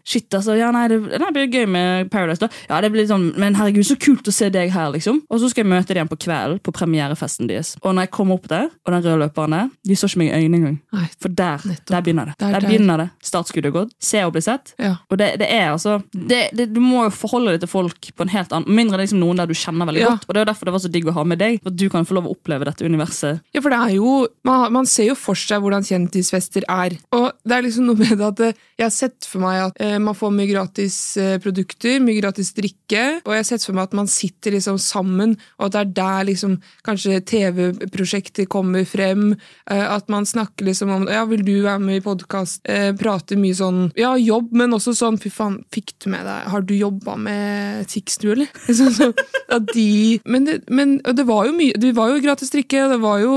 Shit, 0.04 0.28
altså. 0.34 0.56
Ja, 0.58 0.70
nei, 0.74 0.86
det, 0.90 0.98
det 1.20 1.30
blir 1.34 1.48
gøy 1.52 1.66
med 1.70 2.10
Paradise, 2.12 2.40
da. 2.42 2.48
Ja, 2.70 2.80
det 2.84 2.90
blir 2.94 3.06
sånn, 3.08 3.30
Men 3.40 3.56
herregud, 3.58 3.84
så 3.88 3.96
kult 4.00 4.26
å 4.28 4.34
se 4.34 4.48
deg 4.52 4.72
her, 4.74 4.90
liksom. 4.94 5.22
Og 5.30 5.40
så 5.42 5.50
skal 5.52 5.64
jeg 5.64 5.70
møte 5.72 5.96
dem 5.96 6.08
på 6.10 6.18
kvelden, 6.24 6.60
på 6.64 6.72
premierefesten 6.74 7.48
deres. 7.50 7.74
Og 7.82 7.94
når 7.94 8.06
jeg 8.08 8.12
kom 8.16 8.32
opp 8.34 8.48
der, 8.50 8.68
og 8.84 8.92
den 8.94 9.04
røde 9.04 9.20
løperen 9.24 9.56
der, 9.56 9.70
de 9.88 9.96
så 9.98 10.08
ikke 10.10 10.22
meg 10.22 10.30
i 10.32 10.40
øynene 10.42 10.60
engang. 10.60 11.08
For 11.20 11.28
der, 11.32 11.64
der 11.90 12.04
begynner 12.04 12.30
det. 12.32 12.36
Der- 12.40 12.52
Der, 12.54 12.60
der. 12.60 12.68
begynner 12.68 13.00
det. 13.00 13.08
Startskuddet 13.24 13.70
er 13.70 13.74
gått. 13.74 13.92
Se 14.04 14.20
og 14.24 14.32
bli 14.36 14.40
sett. 14.44 14.74
Ja. 14.78 14.92
Og 15.10 15.18
det, 15.18 15.32
det 15.40 15.48
er 15.50 15.72
altså 15.72 15.96
det, 16.14 16.68
Du 16.74 16.80
må 16.80 17.04
jo 17.06 17.10
forholde 17.10 17.54
deg 17.56 17.64
til 17.64 17.70
folk 17.72 18.10
på 18.14 18.22
en 18.26 18.30
helt 18.30 18.52
annen 18.54 18.70
Mindre 18.74 19.00
liksom 19.00 19.18
noen 19.22 19.40
der 19.40 19.48
du 19.50 19.54
kjenner 19.58 19.88
veldig 19.88 20.00
Ja. 20.04 20.10
godt. 20.14 20.26
Og 20.28 20.34
det 20.36 20.40
er 20.44 20.48
derfor 20.52 20.68
det 20.68 20.74
var 20.76 20.82
så 20.84 20.90
digg 20.92 21.08
å 21.10 21.14
ha 21.16 21.24
med 21.26 21.38
deg. 21.42 21.58
For 21.64 21.73
at 21.74 21.80
du 21.80 21.88
kan 21.92 22.06
få 22.06 22.16
lov 22.16 22.28
å 22.30 22.34
oppleve 22.36 22.68
dette 22.68 22.86
universet. 22.86 23.42
Ja, 23.54 23.62
for 23.64 23.74
det 23.74 23.80
er 23.80 23.96
jo 23.98 24.12
Man, 24.44 24.72
man 24.74 24.86
ser 24.88 25.08
jo 25.08 25.14
for 25.16 25.38
seg 25.38 25.62
hvordan 25.64 25.84
kjendisfester 25.86 26.66
er. 26.68 26.94
Og 27.16 27.30
det 27.44 27.54
er 27.56 27.64
liksom 27.64 27.86
noe 27.88 27.96
med 27.96 28.20
at 28.20 28.40
eh, 28.44 28.58
jeg 28.76 28.84
har 28.84 28.92
sett 28.92 29.26
for 29.28 29.40
meg 29.44 29.60
at 29.62 29.78
eh, 29.82 29.96
man 30.02 30.16
får 30.16 30.32
mye 30.34 30.50
gratis 30.50 30.96
eh, 31.20 31.36
produkter, 31.42 31.96
mye 32.04 32.18
gratis 32.18 32.52
drikke, 32.56 33.04
og 33.24 33.32
jeg 33.32 33.40
har 33.40 33.48
sett 33.48 33.64
for 33.64 33.76
meg 33.76 33.88
at 33.88 33.96
man 33.96 34.10
sitter 34.10 34.56
liksom 34.56 34.76
sammen, 34.82 35.36
og 35.56 35.66
at 35.68 35.74
det 35.74 35.80
er 35.80 35.92
der 35.96 36.28
liksom 36.28 36.56
kanskje 36.86 37.22
TV-prosjekter 37.30 38.48
kommer 38.50 38.84
frem, 38.88 39.32
eh, 39.70 39.84
at 39.84 40.12
man 40.12 40.28
snakker 40.28 40.68
liksom 40.68 40.92
om 40.92 41.06
Ja, 41.08 41.24
vil 41.30 41.44
du 41.46 41.54
være 41.64 41.80
med 41.80 42.00
i 42.00 42.04
podkast? 42.04 42.60
Eh, 42.68 42.90
prater 42.98 43.40
mye 43.40 43.56
sånn 43.56 43.80
Ja, 43.98 44.14
jobb, 44.20 44.52
men 44.56 44.74
også 44.76 44.94
sånn 44.96 45.18
Fy 45.22 45.30
faen, 45.32 45.60
fikk 45.72 45.94
du 46.02 46.10
med 46.12 46.24
deg 46.26 46.48
Har 46.52 46.64
du 46.66 46.74
jobba 46.76 47.16
med 47.20 47.88
Tix, 47.90 48.18
du, 48.22 48.30
eller? 48.34 48.50
Sånn, 48.74 48.92
så, 48.94 49.10
at 49.52 49.68
de 49.72 50.20
Men, 50.28 50.48
det, 50.48 50.58
men 50.68 50.98
det 51.04 51.26
var 51.28 51.48
jo 51.48 51.53
mye 51.56 51.76
Det 51.80 51.92
var 51.96 52.12
jo 52.12 52.20
gratis 52.24 52.52
drikke, 52.52 52.86
det 52.90 52.98
var 53.02 53.22
jo 53.22 53.34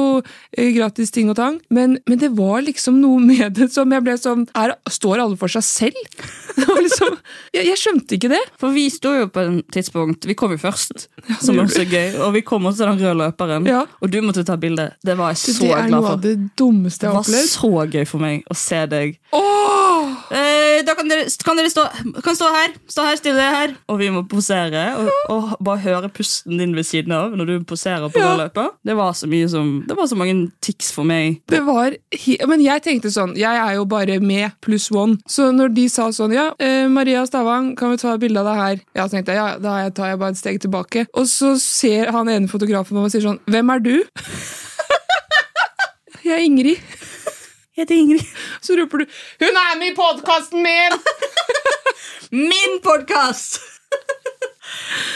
eh, 0.58 0.72
gratis 0.76 1.14
ting 1.16 1.32
og 1.32 1.38
tang, 1.40 1.60
men, 1.74 1.98
men 2.10 2.22
det 2.22 2.32
var 2.38 2.64
liksom 2.66 3.00
noe 3.02 3.22
med 3.24 3.58
det 3.58 3.70
som 3.74 3.92
jeg 3.94 4.06
ble 4.06 4.18
sånn 4.20 4.48
er, 4.58 4.76
Står 4.92 5.24
alle 5.24 5.38
for 5.40 5.52
seg 5.52 5.66
selv? 5.66 6.04
Det 6.58 6.66
var 6.66 6.80
liksom, 6.82 7.18
jeg, 7.54 7.68
jeg 7.68 7.78
skjønte 7.78 8.16
ikke 8.18 8.30
det. 8.32 8.40
For 8.58 8.74
vi 8.74 8.88
sto 8.90 9.12
jo 9.14 9.28
på 9.30 9.44
en 9.46 9.60
tidspunkt 9.74 10.26
Vi 10.26 10.34
kom 10.38 10.56
jo 10.56 10.58
først, 10.58 11.06
som 11.44 11.60
også 11.62 11.84
er 11.84 11.92
gøy. 11.92 12.08
Og 12.26 12.34
vi 12.34 12.42
kom 12.48 12.66
også 12.66 12.82
til 12.82 12.90
den 12.90 13.04
røde 13.04 13.20
løperen. 13.22 13.70
Ja. 13.70 13.84
Og 14.02 14.10
du 14.10 14.18
måtte 14.26 14.42
ta 14.48 14.58
bilde. 14.58 14.90
Det 15.06 15.18
var 15.20 15.36
jeg 15.36 15.44
så 15.44 15.54
det 15.60 15.70
er 15.70 15.86
glad 15.86 15.94
noe 15.94 16.02
av 16.02 16.10
for. 16.16 16.24
det 16.26 16.36
dummeste 16.58 17.06
jeg 17.06 17.14
har 17.14 17.22
var 17.30 17.52
så 17.54 17.86
gøy 17.94 18.10
for 18.10 18.26
meg 18.26 18.50
å 18.50 18.58
se 18.58 18.82
deg. 18.90 19.20
Åh! 19.38 19.87
Eh, 20.28 20.84
da 20.84 20.94
kan 20.98 21.08
dere, 21.08 21.28
kan 21.46 21.60
dere 21.60 21.70
stå, 21.72 21.86
kan 22.24 22.36
stå 22.36 22.50
her. 22.52 22.74
Stå 22.92 23.06
her 23.08 23.20
stille 23.20 23.44
her. 23.54 23.76
Og 23.92 24.00
vi 24.02 24.10
må 24.12 24.24
posere. 24.28 24.84
Og, 25.00 25.12
og 25.32 25.54
bare 25.64 25.84
høre 25.86 26.10
pusten 26.14 26.60
din 26.60 26.76
ved 26.76 26.88
siden 26.88 27.14
av 27.16 27.36
når 27.38 27.52
du 27.52 27.56
poserer 27.68 28.12
på 28.12 28.20
Ja. 28.28 28.48
Det 28.86 28.96
var 28.98 29.14
så 29.16 29.28
mye 29.30 29.48
som 29.50 29.84
Det 29.88 29.96
var 29.98 30.08
så 30.08 30.16
mange 30.20 30.52
tics 30.62 30.92
for 30.92 31.08
meg. 31.08 31.42
Det 31.48 31.62
var 31.66 31.96
Men 32.48 32.62
jeg 32.64 32.84
tenkte 32.84 33.12
sånn, 33.14 33.36
jeg 33.38 33.56
er 33.56 33.78
jo 33.78 33.86
bare 33.86 34.20
med 34.20 34.52
pluss 34.62 34.90
one. 34.92 35.18
Så 35.30 35.52
når 35.56 35.74
de 35.76 35.88
sa 35.92 36.10
sånn, 36.12 36.34
ja, 36.36 36.52
eh, 36.60 36.88
Maria 36.92 37.26
Stavang, 37.26 37.76
kan 37.78 37.92
vi 37.92 37.98
ta 38.02 38.18
bilde 38.18 38.40
av 38.42 38.50
deg 38.50 38.62
her? 38.62 38.84
Ja, 38.96 39.08
tenkte 39.08 39.36
jeg, 39.36 39.40
ja, 39.40 39.58
da 39.62 39.90
tar 39.90 40.12
jeg 40.12 40.20
bare 40.20 40.36
et 40.36 40.42
steg 40.42 40.60
tilbake. 40.64 41.08
Og 41.14 41.28
så 41.30 41.56
ser 41.62 42.12
han 42.12 42.30
ene 42.30 42.52
fotografen 42.52 42.96
på 42.96 43.00
meg 43.00 43.10
og 43.10 43.16
sier 43.16 43.26
sånn, 43.28 43.40
hvem 43.48 43.74
er 43.74 43.84
du? 43.84 43.96
jeg 46.28 46.36
er 46.36 46.46
Ingrid. 46.46 47.17
Jeg 47.78 47.86
heter 47.86 47.96
Ingrid. 47.96 48.30
Så 48.66 48.74
roper 48.74 49.04
du, 49.04 49.18
hun 49.44 49.58
er 49.62 49.76
med 49.78 49.92
i 49.92 49.96
podkasten 49.96 50.64
min! 50.66 50.96
Min 52.50 52.80
podkast! 52.84 53.62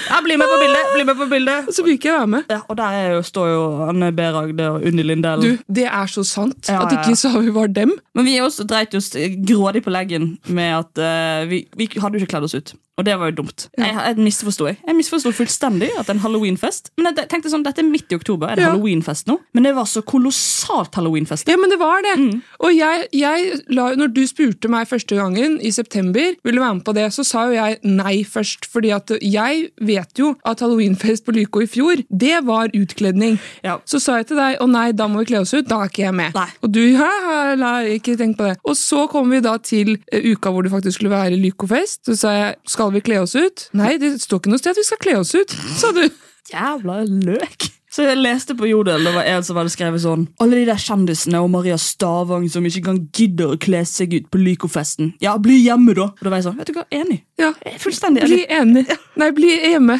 Ja, 0.09 0.21
bli 0.23 0.37
med 0.37 0.47
på 0.47 0.57
bildet. 0.61 0.93
Bli 0.95 1.03
med 1.05 1.17
på 1.17 1.25
bildet. 1.25 1.75
Så 1.75 1.83
vil 1.83 1.97
ikke 1.97 2.07
jeg 2.07 2.17
være 2.17 2.27
med. 2.27 2.43
Ja, 2.49 2.59
og 2.71 2.77
der 2.79 2.95
er 2.95 3.09
jo, 3.13 3.21
står 3.23 3.47
jo 3.49 3.63
Anne 3.87 4.11
B. 4.15 4.23
Ragde 4.33 4.67
og 4.71 4.85
Unni 4.87 5.03
Lindell. 5.03 5.43
Du, 5.43 5.65
det 5.67 5.85
er 5.87 6.11
så 6.11 6.23
sant 6.27 6.69
Ja, 6.71 6.85
at 6.85 6.95
ikke 6.95 7.17
sa 7.19 7.33
vi 7.35 7.51
var 7.55 7.67
dem. 7.71 7.91
Men 8.15 8.27
vi 8.27 8.37
også 8.43 8.63
dreit 8.67 8.95
oss 8.97 9.11
grådig 9.47 9.83
på 9.83 9.91
leggen 9.91 10.37
med 10.47 10.71
at 10.79 11.03
uh, 11.03 11.49
vi, 11.51 11.65
vi 11.77 11.89
hadde 11.97 12.17
jo 12.17 12.23
ikke 12.23 12.31
kledd 12.35 12.47
oss 12.47 12.55
ut. 12.55 12.73
Og 13.01 13.07
det 13.07 13.15
var 13.17 13.31
jo 13.31 13.37
dumt. 13.41 13.65
Jeg, 13.81 13.95
jeg 13.97 14.17
misforsto 14.21 14.67
jeg. 14.69 14.77
Jeg 14.85 14.97
misforsto 14.99 15.31
fullstendig 15.35 15.89
at 15.97 16.05
det 16.05 16.13
er 16.13 16.17
en 16.19 16.23
halloweenfest. 16.25 16.91
Men 17.01 17.09
jeg 17.17 17.27
tenkte 17.31 17.49
sånn, 17.51 17.63
dette 17.65 17.81
er 17.81 17.87
midt 17.89 18.13
i 18.13 18.17
oktober. 18.19 18.51
Er 18.51 18.59
det 18.59 18.65
Ja. 18.67 18.71
halloweenfest 18.75 19.27
nå? 19.31 19.39
Men 19.57 19.65
det 19.65 19.73
var 19.75 19.87
så 19.89 20.03
kolossalt 20.05 20.95
halloweenfest. 20.99 21.47
Ja, 21.49 21.57
men 21.57 21.71
det 21.73 21.79
var 21.81 22.03
det. 22.05 22.15
Og 22.61 22.71
jeg, 22.75 23.07
jeg 23.17 23.61
la, 23.73 23.89
når 23.97 24.11
du 24.13 24.21
spurte 24.29 24.69
meg 24.71 24.87
første 24.89 25.17
gangen 25.17 25.57
i 25.61 25.71
september, 25.73 26.35
vil 26.45 26.55
du 26.57 26.61
være 26.61 26.75
med 26.77 26.85
på 26.87 26.93
det, 26.97 27.07
så 27.15 27.25
sa 27.27 27.45
jo 27.49 27.57
jeg 27.57 27.79
nei 27.87 28.21
først. 28.27 28.67
fordi 28.71 28.91
at 28.95 29.11
jeg 29.21 29.69
vet 29.81 30.19
jo 30.21 30.35
at 30.45 30.59
halloweenfest 30.61 31.25
på 31.25 31.33
Lyko 31.35 31.61
i 31.65 31.67
fjor, 31.69 32.03
det 32.11 32.37
var 32.45 32.69
utkledning. 32.77 33.39
Ja. 33.65 33.79
Så 33.85 33.99
sa 34.03 34.17
jeg 34.21 34.27
til 34.31 34.37
deg 34.39 34.59
å 34.61 34.67
nei, 34.69 34.91
da 34.93 35.07
må 35.11 35.23
vi 35.23 35.31
kle 35.33 35.41
oss 35.41 35.53
ut. 35.55 35.65
Da 35.67 35.81
er 35.83 35.89
ikke 35.91 36.05
jeg 36.05 36.13
med. 36.17 36.35
Nei. 36.37 36.47
Og 36.61 36.71
du 36.71 36.81
ja, 36.91 37.09
ja, 37.25 37.55
la, 37.59 37.71
ikke 37.97 38.17
tenk 38.19 38.37
på 38.37 38.47
det. 38.49 38.57
Og 38.67 38.75
så 38.77 39.07
kom 39.11 39.31
vi 39.33 39.39
da 39.43 39.57
til 39.63 39.95
eh, 40.11 40.29
uka 40.33 40.51
hvor 40.53 40.63
det 40.65 40.71
faktisk 40.73 40.99
skulle 40.99 41.13
være 41.15 41.39
Lykofest. 41.41 42.03
Så 42.05 42.17
sa 42.19 42.31
jeg 42.35 42.55
skal 42.69 42.90
vi 42.95 43.03
kle 43.05 43.21
oss 43.23 43.35
ut? 43.35 43.67
Nei, 43.77 43.95
det 44.01 44.15
står 44.23 44.41
ikke 44.41 44.53
noe 44.53 44.61
sted 44.61 44.75
at 44.75 44.81
vi 44.81 44.87
skal 44.87 45.01
kle 45.03 45.17
oss 45.21 45.35
ut, 45.37 45.55
sa 45.79 45.93
du. 45.95 46.03
Jævla 46.51 47.01
løk. 47.07 47.69
Så 47.91 48.05
jeg 48.07 48.15
leste 48.21 48.55
på 48.55 48.69
Jodel, 48.69 49.03
det 49.03 49.11
var 49.11 49.25
en 49.27 49.43
som 49.43 49.57
hadde 49.59 49.71
skrevet 49.73 49.99
sånn 49.99 50.21
Alle 50.39 50.61
de 50.61 50.65
der 50.69 50.79
kjendisene 50.79 51.41
og 51.43 51.49
Maria 51.51 51.75
Stavang 51.81 52.45
som 52.49 52.63
ikke 52.69 52.83
kan 52.85 53.01
gidde 53.11 53.49
å 53.51 53.57
kle 53.59 53.81
seg 53.85 54.13
ut 54.15 54.29
på 54.31 54.39
Lykofesten. 54.39 55.09
Ja, 55.19 55.33
bli 55.43 55.57
hjemme, 55.65 55.91
da. 55.97 56.05
Og 56.15 56.23
da 56.23 56.31
var 56.31 56.39
jeg 56.39 56.45
sånn, 56.47 56.55
vet 56.61 56.71
du 56.71 56.77
hva, 56.77 56.85
enig. 56.95 57.17
Ja. 57.41 57.49
Fullstendig 57.83 58.23
Bli 58.29 58.45
enig. 58.47 58.85
enig. 58.87 58.97
Nei, 59.19 59.27
bli 59.35 59.49
hjemme. 59.73 59.97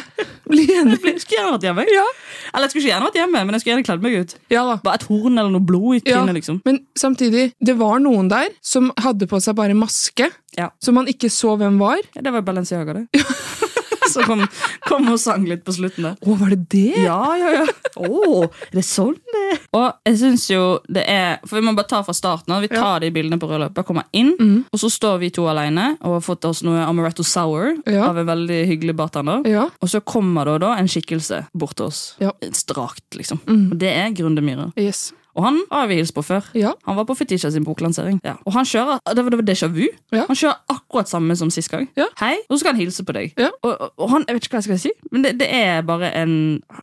Bli 0.48 0.64
enig. 0.72 0.96
Jeg 1.04 1.20
skulle 1.20 1.38
gjerne 1.42 1.52
vært 1.58 1.66
hjemme. 1.68 1.84
Ja. 1.92 2.06
Eller 2.54 2.64
jeg 2.64 2.72
skulle 2.72 2.82
ikke 2.86 2.92
gjerne 2.94 3.08
vært 3.10 3.20
hjemme, 3.20 3.42
men 3.44 3.52
jeg 3.58 3.60
skulle 3.64 3.74
gjerne 3.74 3.88
kledd 3.90 4.06
meg 4.08 4.16
ut. 4.22 4.34
Ja 4.56 4.64
da. 4.70 4.78
Bare 4.88 5.00
et 5.02 5.06
horn 5.10 5.36
eller 5.36 5.52
noe 5.52 5.66
blod 5.68 5.98
i 5.98 6.02
Ja, 6.06 6.22
trynet, 6.22 6.38
liksom. 6.40 6.62
Men 6.64 6.80
samtidig, 6.98 7.50
det 7.60 7.76
var 7.80 8.00
noen 8.00 8.32
der 8.32 8.48
som 8.64 8.88
hadde 9.04 9.28
på 9.28 9.40
seg 9.44 9.58
bare 9.60 9.76
maske, 9.76 10.30
Ja. 10.56 10.70
så 10.80 10.92
man 10.96 11.06
ikke 11.12 11.28
så 11.32 11.54
hvem 11.60 11.76
var. 11.80 12.00
Ja, 12.16 12.22
det 12.24 12.32
var 12.32 12.40
Balenciaga, 12.48 13.02
det. 13.02 13.06
Så 14.12 14.24
kom, 14.26 14.42
kom 14.88 15.08
og 15.12 15.18
sang 15.20 15.44
litt 15.48 15.62
på 15.66 15.72
slutten 15.76 16.06
der. 16.08 16.16
Å, 16.22 16.36
var 16.40 16.50
det 16.54 16.60
det? 16.72 17.02
Ja, 17.04 17.18
ja, 17.38 17.50
ja. 17.60 17.66
Å, 18.02 18.42
er 18.48 18.76
det 18.78 18.82
sånn 18.88 19.14
det 19.32 19.42
Og 19.76 19.88
jeg 20.08 20.16
syns 20.22 20.46
jo 20.48 20.62
det 20.88 21.02
er 21.12 21.36
For 21.44 21.58
vi 21.58 21.64
må 21.66 21.74
bare 21.76 21.90
ta 21.90 22.00
fra 22.06 22.14
starten 22.16 22.54
av. 22.54 22.62
Vi 22.64 22.70
tar 22.72 23.02
de 23.04 23.10
bildene 23.14 23.38
på 23.42 23.48
rød 23.50 23.60
løper, 23.66 23.84
kommer 23.86 24.06
inn, 24.16 24.32
og 24.72 24.80
så 24.80 24.88
står 24.92 25.18
vi 25.22 25.30
to 25.34 25.44
alene 25.50 25.92
og 26.00 26.16
har 26.18 26.24
fått 26.24 26.46
oss 26.48 26.62
noe 26.66 26.82
Amaretto 26.86 27.24
Sour 27.26 27.76
Ja. 27.86 28.06
av 28.08 28.18
en 28.18 28.26
veldig 28.28 28.60
hyggelig 28.70 28.94
bartender. 28.98 29.42
Ja. 29.48 29.66
Og 29.82 29.90
så 29.92 30.00
kommer 30.00 30.48
det 30.48 30.58
da 30.64 30.74
en 30.80 30.88
skikkelse 30.90 31.44
bort 31.54 31.76
til 31.78 31.90
oss. 31.90 32.02
Ja. 32.22 32.32
Strakt, 32.56 33.04
liksom. 33.18 33.42
Og 33.46 33.76
det 33.80 33.92
er 33.92 34.12
Grunde 34.16 34.42
Myhre. 34.44 34.70
Yes. 34.80 35.10
Og 35.36 35.46
han 35.46 35.60
har 35.70 35.86
vi 35.88 35.96
hilst 35.96 36.14
på 36.14 36.22
før. 36.24 36.44
Ja. 36.58 36.74
Han 36.84 36.98
var 36.98 37.06
på 37.08 37.16
Fetisha 37.16 37.50
sin 37.50 37.64
boklansering. 37.64 38.20
Ja. 38.24 38.34
Og 38.44 38.52
han 38.52 38.68
kjører 38.68 39.00
det 39.16 39.24
var, 39.24 39.30
det 39.32 39.38
var 39.40 39.46
déjà 39.48 39.68
vu. 39.72 39.86
Ja. 40.12 40.26
Han 40.28 40.36
kjører 40.36 40.58
akkurat 40.74 41.08
samme 41.08 41.36
som 41.40 41.50
sist 41.50 41.72
gang. 41.72 41.88
Ja. 41.96 42.08
Hei, 42.20 42.34
så 42.50 42.60
skal 42.60 42.74
han 42.74 42.82
hilse 42.82 43.04
på 43.08 43.16
deg. 43.16 43.32
Ja. 43.40 43.48
Og, 43.62 43.72
og, 43.72 43.92
og 43.96 44.12
han, 44.12 44.26
jeg 44.28 44.36
vet 44.36 44.48
ikke 44.48 44.58
hva 44.58 44.62
jeg 44.62 44.68
skal 44.68 44.82
si, 44.84 44.94
men 45.12 45.24
det, 45.24 45.34
det 45.40 45.48
er 45.48 45.80
bare 45.88 46.12
en 46.22 46.34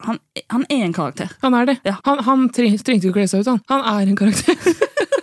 Han, 0.05 0.19
han 0.49 0.65
er 0.69 0.83
en 0.85 0.93
karakter. 0.93 1.31
Han 1.43 1.53
er 1.53 1.65
det. 1.69 1.79
Ja. 1.85 1.97
Han, 2.05 2.23
han 2.25 2.49
treng, 2.55 2.77
trengte 2.81 3.09
ikke 3.09 3.13
å 3.13 3.19
kle 3.19 3.27
seg 3.29 3.45
ut, 3.45 3.51
han. 3.53 3.61
Han 3.69 3.85
er 3.93 4.09
en 4.13 4.19
karakter. 4.19 4.57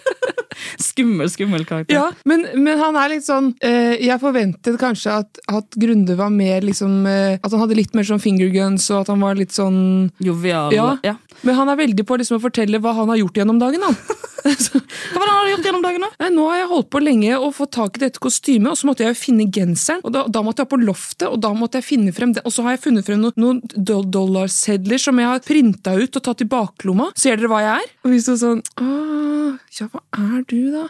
Skummel, 0.82 1.30
skummel 1.32 1.64
karakter. 1.68 1.94
Ja, 1.96 2.10
men, 2.28 2.44
men 2.54 2.78
han 2.80 2.98
er 3.00 3.14
litt 3.14 3.24
sånn 3.26 3.52
eh, 3.64 3.96
Jeg 4.02 4.20
forventet 4.20 4.78
kanskje 4.80 5.14
at, 5.22 5.40
at 5.48 5.78
Grunde 5.80 6.16
var 6.18 6.32
mer 6.34 6.64
liksom 6.66 7.06
eh, 7.08 7.38
At 7.40 7.50
han 7.52 7.62
hadde 7.62 7.78
litt 7.78 7.96
mer 7.96 8.06
sånn 8.08 8.22
fingerguns, 8.22 8.88
og 8.92 9.04
at 9.04 9.12
han 9.14 9.24
var 9.24 9.38
litt 9.38 9.54
sånn 9.56 10.10
Jovial. 10.22 10.74
Ja. 10.76 10.90
Ja. 11.06 11.16
Men 11.46 11.58
han 11.58 11.72
er 11.72 11.80
veldig 11.80 12.06
på 12.06 12.18
liksom 12.20 12.40
å 12.40 12.44
fortelle 12.44 12.80
hva 12.82 12.94
han 12.96 13.12
har 13.12 13.20
gjort 13.22 13.40
gjennom 13.42 13.60
dagen. 13.62 13.84
Han. 13.86 13.96
Så, 14.46 14.78
Hva 15.12 15.22
har 15.26 15.46
du 15.46 15.50
gjort 15.50 15.66
gjennom 15.66 15.82
dagen, 15.84 16.04
da? 16.06 16.10
nei, 16.22 16.28
nå 16.34 16.44
har 16.50 16.60
jeg 16.60 16.68
holdt 16.70 16.88
på 16.94 17.00
lenge 17.02 17.38
å 17.42 17.48
få 17.54 17.66
tak 17.72 17.98
i 17.98 18.04
dette 18.04 18.20
kostymet, 18.22 18.70
og 18.72 18.78
så 18.78 18.86
måtte 18.88 19.06
jeg 19.06 19.18
finne 19.18 19.46
genseren. 19.52 20.02
Og 20.06 20.12
da, 20.14 20.24
da 20.30 20.42
måtte 20.46 20.62
jeg 20.64 20.70
på 20.70 20.78
loftet, 20.82 21.26
og 21.30 21.40
da 21.42 21.50
måtte 21.56 21.80
jeg 21.80 21.86
finne 21.88 22.14
frem 22.16 22.34
det. 22.36 22.44
Og 22.46 22.54
så 22.54 22.62
har 22.66 22.76
jeg 22.76 22.84
funnet 22.84 23.06
frem 23.08 23.22
noen, 23.24 23.34
noen 23.74 24.10
dollarsedler 24.14 25.02
som 25.02 25.18
jeg 25.18 25.30
har 25.32 25.42
printa 25.46 25.96
ut 25.98 26.20
og 26.20 26.26
tatt 26.28 26.44
i 26.44 26.48
baklomma. 26.50 27.10
Ser 27.18 27.40
dere 27.40 27.50
hva 27.50 27.62
jeg 27.64 27.86
er? 27.86 27.92
Og 28.06 28.14
vi 28.14 28.20
sto 28.22 28.36
sånn 28.40 28.62
Åh, 28.82 29.56
ja, 29.80 29.88
hva 29.92 30.02
er 30.20 30.46
du, 30.50 30.60
da? 30.74 30.86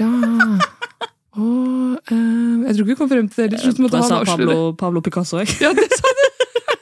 Ja 0.00 0.10
Åh, 1.38 1.94
eh, 2.10 2.66
Jeg 2.66 2.74
tror 2.74 2.82
ikke 2.82 2.90
vi 2.90 2.98
kom 2.98 3.10
frem 3.10 3.28
til 3.30 3.46
det. 3.52 3.60
Til 3.60 3.70
slutt 3.70 3.84
måtte 3.86 4.02
sa. 4.08 4.20
Pablo, 4.26 4.72
Pablo 4.78 5.02
Picasso, 5.04 5.38
jeg. 5.40 5.52
Ja, 5.62 5.70
det 5.76 5.86
sa 5.94 6.10
du! 6.18 6.26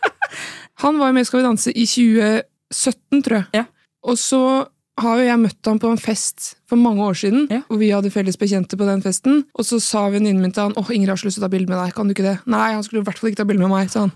Han 0.85 0.99
var 1.01 1.11
jo 1.11 1.17
med 1.19 1.27
i 1.27 1.29
Skal 1.29 1.43
vi 1.43 1.47
danse 1.47 1.75
i 1.75 1.85
2017, 1.85 3.23
tror 3.27 3.37
jeg. 3.43 3.49
Ja. 3.61 3.65
Og 4.09 4.17
så 4.21 4.41
har 4.99 5.19
jo 5.21 5.25
jeg 5.29 5.39
møtt 5.41 5.69
ham 5.71 5.79
på 5.83 5.91
en 5.93 5.99
fest 6.01 6.55
for 6.69 6.77
mange 6.77 7.01
år 7.01 7.15
siden, 7.17 7.47
Ja. 7.51 7.61
og 7.71 7.79
vi 7.81 7.89
hadde 7.91 8.11
felles 8.13 8.37
bekjente 8.37 8.77
på 8.77 8.85
den 8.89 9.01
festen. 9.03 9.45
Og 9.57 9.65
så 9.65 9.79
sa 9.81 10.09
venninnen 10.11 10.43
min 10.43 10.53
til 10.53 10.63
han 10.69 10.75
åh, 10.77 10.91
Ingrid 10.93 11.09
har 11.09 11.17
lyst 11.25 11.39
til 11.39 11.43
å 11.43 11.47
ta 11.47 11.53
bilde 11.53 11.69
med 11.71 11.79
deg, 11.81 11.95
kan 11.97 12.07
du 12.09 12.15
ikke 12.15 12.27
det? 12.27 12.39
Nei, 12.47 12.73
han 12.75 12.83
skulle 12.85 13.01
i 13.01 13.05
hvert 13.09 13.19
fall 13.19 13.31
ikke 13.31 13.41
ta 13.43 13.45
bilde 13.49 13.63
med 13.65 13.71
meg, 13.73 13.91
sa 13.91 14.01
han. 14.07 14.13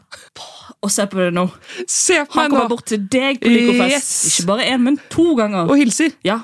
Og 0.82 0.90
se 0.90 1.06
på 1.06 1.16
det 1.20 1.32
nå. 1.34 1.46
Se 1.86 2.18
på 2.26 2.34
Han 2.40 2.50
meg 2.50 2.50
kommer 2.58 2.68
bort 2.68 2.86
til 2.90 2.98
deg 3.06 3.40
på 3.40 3.48
Lycofest. 3.48 3.92
Yes. 3.94 4.40
Ikke 4.40 4.46
bare 4.52 4.66
én, 4.74 4.80
men 4.82 4.98
to 5.10 5.34
ganger. 5.38 5.70
Og 5.70 5.76
hilser. 5.78 6.12
Ja. 6.26 6.40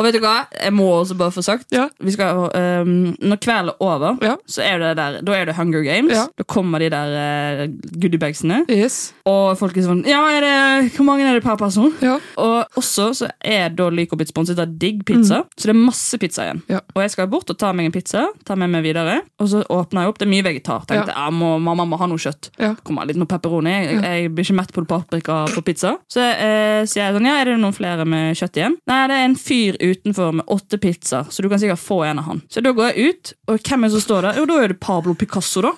Og 0.00 0.06
vet 0.06 0.16
du 0.16 0.20
hva? 0.24 0.46
Jeg 0.56 0.72
må 0.72 0.86
også 0.96 1.14
bare 1.20 1.32
få 1.34 1.42
sagt 1.44 1.66
Ja. 1.76 1.88
vi 2.00 2.10
skal, 2.14 2.46
um, 2.56 3.12
Når 3.20 3.36
kvelden 3.44 3.68
er 3.68 3.76
over, 3.84 4.16
Ja. 4.24 4.36
så 4.48 4.62
er 4.64 4.78
det 4.80 4.96
der, 4.96 5.18
da 5.20 5.32
er 5.36 5.44
det 5.50 5.54
Hunger 5.58 5.82
Games. 5.84 6.12
Ja. 6.16 6.24
Da 6.38 6.44
kommer 6.48 6.78
de 6.80 6.88
der 6.88 7.66
uh, 7.66 7.66
goodiebagsene. 8.00 8.64
Yes. 8.70 9.12
Og 9.28 9.58
folk 9.60 9.76
er 9.76 9.82
sånn 9.84 10.00
Ja, 10.08 10.22
er 10.32 10.40
det, 10.40 10.92
hvor 10.96 11.04
mange 11.04 11.26
er 11.28 11.34
det 11.36 11.42
per 11.44 11.56
person? 11.60 11.92
Ja. 12.00 12.16
Og 12.40 12.64
også 12.80 13.10
så 13.14 13.28
er 13.44 13.68
da 13.76 13.90
Lyco 13.92 14.16
blitt 14.16 14.32
sponset 14.32 14.58
av 14.58 14.72
Digg 14.80 15.04
Pizza, 15.04 15.42
så 15.56 15.68
det 15.68 15.74
er 15.74 15.78
masse 15.84 16.18
pizza 16.18 16.46
igjen. 16.48 16.62
Mm. 16.68 16.80
Og 16.96 17.02
jeg 17.04 17.10
skal 17.10 17.26
bort 17.28 17.50
og 17.52 17.58
ta 17.60 17.72
meg 17.76 17.86
en 17.90 17.92
pizza, 17.92 18.24
ta 18.46 18.56
med 18.56 18.70
meg 18.72 18.82
videre, 18.88 19.20
og 19.38 19.48
så 19.52 19.62
åpner 19.68 20.02
jeg 20.06 20.08
opp. 20.14 20.18
Det 20.18 20.26
er 20.28 20.32
mye 20.32 20.46
vegetar. 20.48 20.86
Tenkte 20.88 21.12
Ja. 21.12 21.26
jeg, 21.26 21.32
må, 21.36 21.58
mamma 21.60 21.84
må 21.84 21.98
ha 22.00 22.06
noe 22.06 22.16
kjøtt. 22.18 22.50
Kommer 22.84 23.04
litt 23.06 23.16
noe 23.20 23.26
pepperoni. 23.28 23.70
Jeg, 23.70 24.00
jeg 24.02 24.30
blir 24.34 24.44
ikke 24.44 24.56
mett 24.56 24.72
på 24.72 24.86
paprika 24.88 25.44
på 25.52 25.62
pizza. 25.66 25.96
Så 26.08 26.20
uh, 26.24 26.86
sier 26.88 27.04
jeg 27.04 27.14
sånn, 27.18 27.26
ja, 27.28 27.36
er 27.40 27.44
det 27.52 27.58
noen 27.60 27.74
flere 27.76 28.06
med 28.08 28.36
kjøtt 28.38 28.56
igjen? 28.56 28.76
Nei, 28.88 29.00
det 29.10 29.16
er 29.20 29.24
en 29.28 29.36
fyr 29.36 29.76
utenfor 29.90 30.34
med 30.40 30.48
åtte 30.50 30.78
pizzaer, 30.80 31.28
så 31.30 31.42
du 31.42 31.48
kan 31.50 31.60
sikkert 31.62 31.82
få 31.82 32.02
en 32.08 32.22
av 32.22 32.28
han. 32.30 32.42
Så 32.48 32.62
da 32.64 32.72
går 32.76 32.90
jeg 32.92 33.14
ut, 33.14 33.32
og 33.50 33.58
hvem 33.60 33.84
er 33.84 33.90
det 33.90 33.96
som 33.98 34.04
står 34.06 34.28
der? 34.28 34.40
Jo, 34.40 34.46
da 34.50 34.58
er 34.64 34.74
det 34.74 34.80
Pablo 34.82 35.14
Picasso, 35.18 35.64
da. 35.66 35.74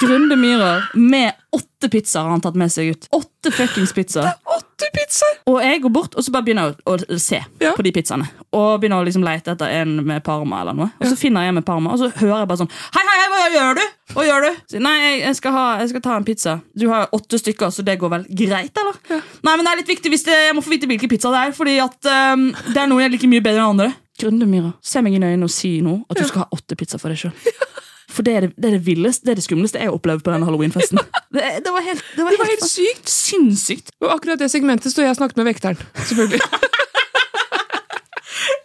Grunde 0.00 0.36
Myhrer 0.36 0.90
med 0.94 1.32
åtte 1.56 1.88
pizzaer 1.88 2.26
har 2.26 2.34
han 2.34 2.42
tatt 2.44 2.58
med 2.60 2.72
seg 2.72 2.92
ut. 2.92 3.06
Åtte 3.16 3.52
fuckings 3.54 3.94
pizzaer. 3.96 4.34
Åtte 4.76 4.90
pizzaer! 4.92 5.36
Og 5.48 5.54
jeg 5.64 5.80
går 5.80 5.92
bort 5.94 6.14
og 6.20 6.24
så 6.24 6.32
bare 6.34 6.44
begynner 6.44 6.74
å, 6.84 6.96
å 7.00 7.16
se 7.20 7.38
Ja. 7.62 7.70
på 7.72 7.82
de 7.84 7.92
pizzaene. 7.96 8.26
Og 8.52 8.80
begynner 8.82 9.00
å 9.00 9.06
liksom 9.06 9.24
lete 9.24 9.54
etter 9.54 9.70
en 9.72 9.94
med 10.04 10.22
parma. 10.24 10.60
eller 10.60 10.74
noe 10.76 10.90
Og 11.00 11.06
så 11.08 11.16
finner 11.16 11.40
jeg 11.46 11.48
en 11.48 11.54
med 11.54 11.64
parma, 11.64 11.94
og 11.94 11.98
så 12.02 12.10
hører 12.12 12.42
jeg 12.42 12.48
bare 12.50 12.60
sånn 12.60 12.70
Hei, 12.92 13.04
hei, 13.08 13.16
hei, 13.22 13.28
hva 13.32 13.46
gjør 13.54 13.78
du? 13.78 13.84
Hva 14.12 14.26
gjør 14.26 14.44
du? 14.44 14.60
Så, 14.68 14.82
Nei, 14.84 14.94
jeg, 15.00 15.20
jeg, 15.22 15.36
skal 15.40 15.52
ha, 15.56 15.64
jeg 15.80 15.88
skal 15.94 16.04
ta 16.04 16.16
en 16.16 16.26
pizza. 16.28 16.60
Du 16.76 16.88
har 16.92 17.08
åtte 17.16 17.40
stykker, 17.40 17.72
så 17.72 17.84
det 17.86 17.96
går 18.02 18.12
vel 18.18 18.26
greit, 18.28 18.76
eller? 18.76 19.00
Nei, 19.42 19.56
men 19.56 19.64
det 19.64 19.72
er 19.72 19.80
litt 19.80 19.94
viktig 19.96 20.12
det, 20.12 20.36
jeg 20.50 20.54
må 20.54 20.64
få 20.64 20.74
vite 20.76 20.86
hvilken 20.92 21.08
pizza 21.08 21.32
det 21.32 21.40
er, 21.46 21.56
fordi 21.56 21.78
at 21.80 22.10
um, 22.36 22.50
det 22.74 22.82
er 22.82 22.90
noe 22.92 23.00
jeg 23.00 23.16
liker 23.16 23.32
mye 23.32 23.44
bedre 23.44 23.62
enn 23.64 23.72
andre. 23.72 23.90
Grunde 24.20 24.46
Myhra, 24.48 24.74
se 24.84 25.00
meg 25.04 25.16
i 25.16 25.20
øynene 25.20 25.44
og 25.48 25.52
si 25.52 25.78
nå 25.84 26.02
at 26.10 26.20
du 26.20 26.24
skal 26.28 26.44
ha 26.44 26.48
åtte 26.52 26.76
pizzaer 26.76 27.00
for 27.00 27.12
deg 27.12 27.24
sjøl. 27.24 27.32
For 28.16 28.24
det 28.26 28.32
er 28.38 28.46
det, 28.46 28.52
det 28.56 28.70
er 28.70 28.76
det 28.78 28.84
villeste, 28.86 29.26
det 29.28 29.34
er 29.34 29.40
det 29.42 29.44
skumleste 29.44 29.80
jeg 29.80 29.90
har 29.90 29.96
opplevd 29.98 30.24
på 30.24 30.32
denne 30.32 30.48
halloweenfesten. 30.48 30.98
Det, 31.36 31.42
det 31.66 31.68
var 31.74 31.82
helt, 31.84 32.00
det 32.16 32.24
var 32.24 32.32
Det 32.32 32.38
var 32.40 32.48
helt, 32.48 32.62
helt 32.62 32.70
sykt! 32.70 33.10
sinnssykt. 33.12 33.90
Og 34.00 34.08
akkurat 34.14 34.40
det 34.40 34.46
segmentet 34.48 34.88
står 34.94 35.04
jeg 35.04 35.12
og 35.12 35.18
snakket 35.18 35.40
med 35.42 35.48
vekteren. 35.50 35.80
Selvfølgelig. 36.08 36.40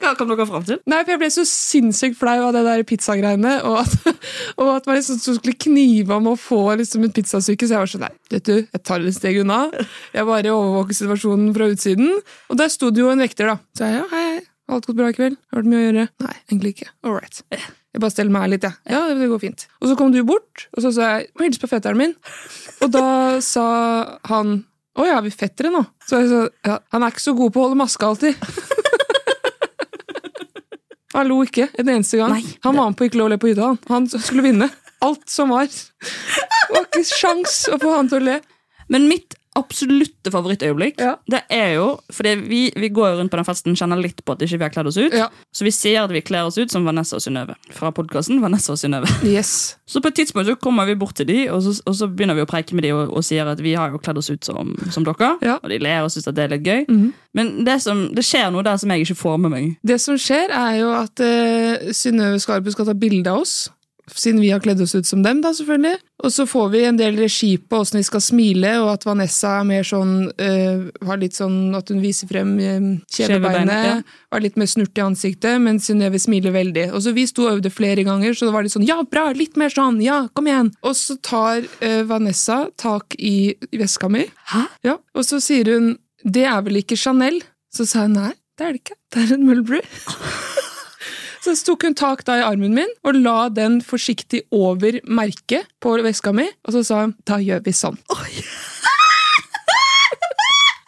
Hva 0.01 0.13
kom 0.17 0.29
dere 0.31 0.45
fram 0.49 0.63
til? 0.67 0.79
Nei, 0.89 1.01
for 1.03 1.13
Jeg 1.13 1.21
ble 1.21 1.29
så 1.33 1.43
sinnssykt 1.47 2.17
flau 2.19 2.37
av 2.47 2.53
det 2.55 2.61
der 2.65 2.83
pizzagreiene, 2.87 3.57
og 3.67 3.81
at, 3.83 3.93
og 4.61 4.71
at 4.77 4.87
man 4.89 4.97
liksom 4.97 5.19
skulle 5.37 5.57
knive 5.61 6.15
om 6.15 6.31
å 6.31 6.37
få 6.39 6.61
liksom 6.79 7.05
et 7.09 7.15
pizzasyke. 7.17 7.67
Så 7.67 7.75
jeg 7.75 7.83
var 7.83 7.91
sånn, 7.91 8.05
nei, 8.07 8.13
vet 8.33 8.47
du, 8.47 8.55
jeg 8.63 8.83
tar 8.87 9.03
et 9.03 9.17
steg 9.17 9.41
unna. 9.43 9.59
Jeg 10.15 10.27
bare 10.29 10.55
overvåker 10.55 10.99
situasjonen 11.01 11.51
fra 11.57 11.69
utsiden. 11.73 12.15
Og 12.49 12.61
der 12.61 12.71
sto 12.73 12.89
det 12.93 13.03
jo 13.03 13.11
en 13.13 13.21
vekter, 13.25 13.51
da. 13.53 13.59
Så 13.77 13.87
jeg, 13.89 13.99
ja, 13.99 14.07
hei, 14.15 14.23
hei, 14.37 14.41
alt 14.71 14.87
gått 14.89 14.99
bra 15.01 15.11
i 15.11 15.17
kveld? 15.19 15.37
Har 15.51 15.59
du 15.59 15.63
vært 15.63 15.71
mye 15.75 15.83
å 15.83 15.85
gjøre? 15.89 16.09
Nei, 16.27 16.35
egentlig 16.49 16.75
ikke. 16.77 16.91
All 17.03 17.19
right. 17.19 17.43
Jeg 17.91 18.01
bare 18.03 18.13
steller 18.13 18.31
meg 18.31 18.51
litt, 18.53 18.63
jeg. 18.63 18.77
Ja, 18.93 19.01
det 19.11 19.27
går 19.27 19.41
fint. 19.41 19.65
Og 19.81 19.89
så 19.89 19.95
kom 19.99 20.13
du 20.13 20.21
bort, 20.27 20.67
og 20.71 20.83
så 20.85 20.93
sa 20.95 21.09
jeg, 21.17 21.31
må 21.35 21.43
hilse 21.47 21.59
på 21.59 21.69
fetteren 21.71 21.99
min. 21.99 22.13
Og 22.85 22.91
da 22.93 23.05
sa 23.43 23.65
han, 24.31 24.61
å 24.95 25.07
ja, 25.07 25.17
er 25.19 25.25
vi 25.25 25.33
fettere 25.35 25.71
nå? 25.73 25.83
Så 26.07 26.21
jeg 26.21 26.29
sa, 26.31 26.43
ja, 26.67 26.77
han 26.95 27.03
er 27.03 27.11
ikke 27.11 27.25
så 27.25 27.35
god 27.35 27.51
på 27.51 27.59
å 27.61 27.65
holde 27.67 27.81
maske 27.83 28.07
alltid. 28.07 28.39
Han 31.11 31.27
lo 31.27 31.41
ikke 31.43 31.65
en 31.75 31.89
eneste 31.91 32.15
gang. 32.15 32.31
Nei, 32.31 32.53
han 32.63 32.77
var 32.77 32.87
med 32.87 32.95
på 32.95 33.09
Ikke 33.09 33.19
lov 33.19 33.27
å 33.27 33.31
le 33.33 33.37
på 33.41 33.49
hytta. 33.51 33.73
Han. 33.73 33.79
han 33.89 34.05
skulle 34.13 34.45
vinne 34.45 34.69
alt 35.03 35.25
som 35.27 35.51
var. 35.51 35.67
Det 35.67 36.71
var 36.71 36.85
ikke 36.85 37.03
sjans 37.09 37.65
å 37.67 37.79
få 37.81 37.95
han 37.97 38.07
til 38.11 38.21
å 38.21 38.27
le. 38.29 38.37
Men 38.91 39.09
mitt 39.09 39.35
absolutte 39.57 40.31
favorittøyeblikk 40.31 40.99
Ja. 41.01 41.15
Det 41.27 41.41
er 41.51 41.73
jo 41.75 41.99
Fordi 42.11 42.35
vi, 42.47 42.61
vi 42.75 42.89
går 42.89 43.17
rundt 43.19 43.31
på 43.33 43.39
den 43.39 43.47
festen 43.47 43.75
kjenner 43.75 43.99
litt 43.99 44.23
på 44.23 44.35
at 44.35 44.43
ikke 44.45 44.57
vi 44.57 44.63
har 44.63 44.71
kledd 44.71 44.87
oss 44.87 44.97
ut. 44.97 45.13
Ja. 45.15 45.27
Så 45.51 45.65
vi 45.67 45.73
sier 45.75 46.05
at 46.05 46.13
vi 46.13 46.21
kler 46.23 46.47
oss 46.47 46.57
ut 46.57 46.71
som 46.71 46.85
Vanessa 46.87 47.17
og 47.17 47.23
Synnøve. 47.23 47.55
Fra 47.75 47.91
podkasten 47.95 48.41
Vanessa 48.43 48.75
og 48.75 48.79
Synnøve. 48.81 49.09
Yes. 49.31 49.77
Så 49.87 50.01
på 50.01 50.09
et 50.11 50.15
tidspunkt 50.21 50.47
så 50.47 50.55
kommer 50.59 50.85
vi 50.87 50.95
bort 50.95 51.15
til 51.15 51.27
de 51.27 51.49
Og 51.51 51.61
så, 51.63 51.75
og 51.85 51.95
så 51.95 52.07
begynner 52.07 52.35
vi 52.35 52.43
å 52.43 52.49
preike 52.49 52.75
med 52.75 52.83
de 52.83 52.93
og, 52.95 53.11
og 53.15 53.25
sier 53.25 53.47
at 53.47 53.59
vi 53.63 53.75
har 53.77 53.91
jo 53.91 53.99
kledd 54.01 54.19
oss 54.21 54.31
ut 54.31 54.43
som, 54.45 54.73
som 54.91 55.05
dere. 55.07 55.33
Ja. 55.43 55.57
Og 55.61 55.69
de 55.71 55.79
ler 55.83 56.05
og 56.05 56.11
syns 56.13 56.27
det 56.31 56.45
er 56.45 56.55
litt 56.55 56.65
gøy. 56.67 56.85
Mhm. 56.87 57.11
Men 57.37 57.51
det, 57.63 57.77
som, 57.83 58.09
det 58.15 58.25
skjer 58.27 58.49
noe 58.51 58.63
der 58.65 58.79
som 58.79 58.91
jeg 58.91 59.05
ikke 59.05 59.19
får 59.21 59.37
med 59.39 59.53
meg. 59.53 59.67
Det 59.87 59.95
som 60.03 60.17
skjer, 60.19 60.51
er 60.51 60.79
jo 60.81 60.89
at 60.95 61.21
uh, 61.23 61.91
Synnøve 61.95 62.41
Skarpe 62.43 62.73
skal 62.73 62.89
ta 62.89 62.95
bilde 62.97 63.31
av 63.31 63.45
oss. 63.45 63.69
Siden 64.11 64.41
vi 64.41 64.49
har 64.51 64.61
kledd 64.63 64.81
oss 64.81 64.95
ut 64.95 65.07
som 65.07 65.21
dem, 65.23 65.41
da, 65.43 65.51
selvfølgelig. 65.55 65.99
Og 66.25 66.33
så 66.33 66.45
får 66.49 66.67
vi 66.73 66.81
en 66.85 66.97
del 66.99 67.17
regi 67.17 67.55
på 67.57 67.79
åssen 67.81 67.99
vi 67.99 68.05
skal 68.05 68.21
smile, 68.23 68.73
og 68.83 68.91
at 68.93 69.05
Vanessa 69.07 69.55
er 69.59 69.67
mer 69.67 69.87
sånn 69.87 70.13
øh, 70.29 70.83
Har 71.07 71.21
litt 71.21 71.37
sånn 71.37 71.73
at 71.77 71.89
hun 71.89 72.01
viser 72.03 72.29
frem 72.29 72.51
uh, 72.59 72.89
Kjevebeinet, 73.13 73.87
ja. 73.87 73.95
Er 74.31 74.43
litt 74.43 74.59
mer 74.59 74.69
snurt 74.69 74.97
i 74.97 75.03
ansiktet, 75.05 75.57
mens 75.63 75.89
Synnøve 75.89 76.21
smiler 76.21 76.53
veldig. 76.55 76.89
Og 76.95 77.05
så 77.05 77.15
Vi 77.17 77.25
sto 77.29 77.47
og 77.47 77.57
øvde 77.57 77.73
flere 77.73 78.05
ganger, 78.07 78.35
så 78.37 78.47
det 78.47 78.55
var 78.55 78.67
litt 78.67 78.75
sånn 78.75 78.87
Ja, 78.87 78.99
bra! 79.07 79.29
Litt 79.37 79.57
mer 79.59 79.73
sånn! 79.73 80.01
Ja, 80.05 80.23
kom 80.37 80.49
igjen! 80.49 80.73
Og 80.85 80.97
så 80.99 81.17
tar 81.25 81.65
øh, 81.65 82.01
Vanessa 82.09 82.63
tak 82.81 83.17
i 83.17 83.53
veska 83.77 84.11
mi, 84.11 84.27
Hæ? 84.53 84.65
ja, 84.87 84.97
og 85.15 85.27
så 85.27 85.41
sier 85.43 85.69
hun 85.73 85.95
Det 86.23 86.45
er 86.45 86.61
vel 86.65 86.83
ikke 86.83 86.99
Chanel? 86.99 87.41
Så 87.73 87.87
sa 87.87 88.05
jeg 88.05 88.15
nei, 88.17 88.33
det 88.59 88.67
er 88.67 88.75
det 88.75 88.83
ikke. 88.83 88.99
Det 89.13 89.23
er 89.23 89.37
en 89.37 89.47
Mulberry. 89.47 89.81
Så 91.41 91.55
tok 91.65 91.87
hun 91.87 91.95
tak 91.97 92.21
da 92.27 92.35
i 92.37 92.43
armen 92.45 92.75
min 92.77 92.91
og 93.07 93.17
la 93.17 93.47
den 93.49 93.79
forsiktig 93.81 94.43
over 94.53 94.99
merket 95.09 95.65
på 95.81 95.95
veska 96.05 96.33
mi, 96.37 96.45
og 96.67 96.75
så 96.75 96.83
sa 96.85 96.99
hun 97.05 97.15
da 97.25 97.39
gjør 97.41 97.63
vi 97.65 97.73
sånn. 97.73 97.97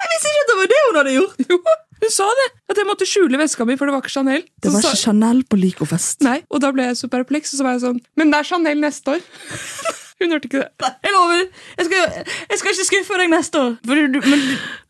Jeg 0.03 0.11
visste 0.11 0.29
ikke 0.29 0.43
at 0.43 0.51
det 0.51 0.57
var 0.59 0.69
det 0.69 0.81
hun 0.83 0.99
hadde 0.99 1.15
gjort! 1.15 1.41
Jo, 1.49 1.57
hun 2.03 2.13
sa 2.13 2.27
det! 2.37 2.47
At 2.69 2.77
jeg 2.81 2.89
måtte 2.89 3.09
skjule 3.09 3.41
veska 3.41 3.65
mi, 3.65 3.79
for 3.79 3.89
det 3.89 3.95
var 3.95 4.05
ikke 4.05 4.13
Chanel. 4.13 4.45
Det 4.61 4.69
var 4.75 4.85
ikke 4.85 5.01
Chanel 5.01 5.41
på 5.49 5.57
Lykofest. 5.57 6.21
Nei, 6.27 6.39
og 6.53 6.61
da 6.61 6.69
ble 6.75 6.85
jeg 6.91 7.01
så 7.01 7.09
perpleks, 7.09 7.55
og 7.55 7.61
så 7.61 7.65
var 7.65 7.77
jeg 7.77 7.85
sånn 7.87 8.01
Men 8.19 8.33
det 8.33 8.43
er 8.43 8.49
Chanel 8.53 8.83
neste 8.83 9.17
år! 9.17 9.21
Hun 10.23 10.31
hørte 10.33 10.47
ikke 10.49 10.63
det. 10.63 10.89
Jeg 11.03 11.13
lover! 11.13 11.41
Jeg 11.77 11.85
skal, 11.89 12.25
jeg 12.49 12.59
skal 12.61 12.73
ikke 12.77 12.87
skuffe 12.89 13.17
deg 13.19 13.31
neste 13.33 13.59
år. 13.59 13.73
For 13.85 14.03
du, 14.15 14.19
men 14.23 14.43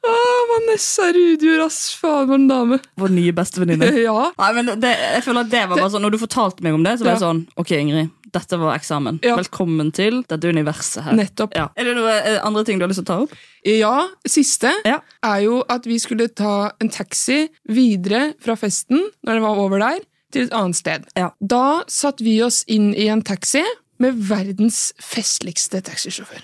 Å, 0.04 0.14
Vanessa 0.54 1.08
Rudjord, 1.16 1.62
ass! 1.66 1.78
Faen, 1.98 2.28
for 2.30 2.36
en 2.38 2.48
dame. 2.50 2.78
Vår 3.02 3.14
nye 3.16 3.34
bestevenninne. 3.36 3.90
Ja. 4.04 4.30
Nei, 4.38 4.50
men 4.58 4.74
det, 4.84 4.92
jeg 5.00 5.24
føler 5.26 5.46
at 5.46 5.52
det 5.54 5.62
var 5.72 5.80
bare 5.80 5.92
sånn 5.94 6.04
Når 6.04 6.14
du 6.16 6.20
fortalte 6.22 6.66
meg 6.66 6.76
om 6.76 6.84
det, 6.86 6.98
så 7.00 7.06
var 7.08 7.14
jeg 7.16 7.22
Ja. 7.22 7.28
sånn 7.28 7.42
Ok, 7.62 7.72
Ingrid, 7.78 8.12
dette 8.36 8.58
var 8.60 8.76
eksamen. 8.78 9.20
Ja. 9.24 9.36
Velkommen 9.40 9.92
til 9.96 10.22
dette 10.30 10.50
universet 10.52 11.06
her. 11.06 11.16
Nettopp. 11.18 11.54
Ja. 11.58 11.68
Er 11.80 11.88
det 11.90 11.94
noe 12.00 12.14
eh, 12.20 12.40
andre 12.46 12.64
ting 12.68 12.80
du 12.82 12.86
har 12.86 12.92
lyst 12.92 13.02
til 13.04 13.08
å 13.08 13.12
ta 13.12 13.20
opp? 13.28 13.36
Ja, 13.70 13.94
siste 14.28 14.74
Ja. 14.86 15.00
er 15.24 15.44
jo 15.46 15.62
at 15.72 15.86
vi 15.88 16.00
skulle 16.04 16.28
ta 16.36 16.72
en 16.84 16.90
taxi 16.92 17.46
videre 17.70 18.34
fra 18.44 18.58
festen, 18.60 19.06
når 19.24 19.40
det 19.40 19.46
var 19.46 19.62
over 19.64 19.80
der, 19.86 20.02
til 20.34 20.48
et 20.48 20.54
annet 20.58 20.76
sted. 20.76 21.06
Ja. 21.16 21.30
Da 21.40 21.84
satt 21.88 22.20
vi 22.26 22.40
oss 22.44 22.64
inn 22.68 22.92
i 22.98 23.06
en 23.14 23.22
taxi 23.24 23.62
med 24.04 24.20
verdens 24.30 24.92
festligste 25.02 25.82
taxisjåfør. 25.86 26.44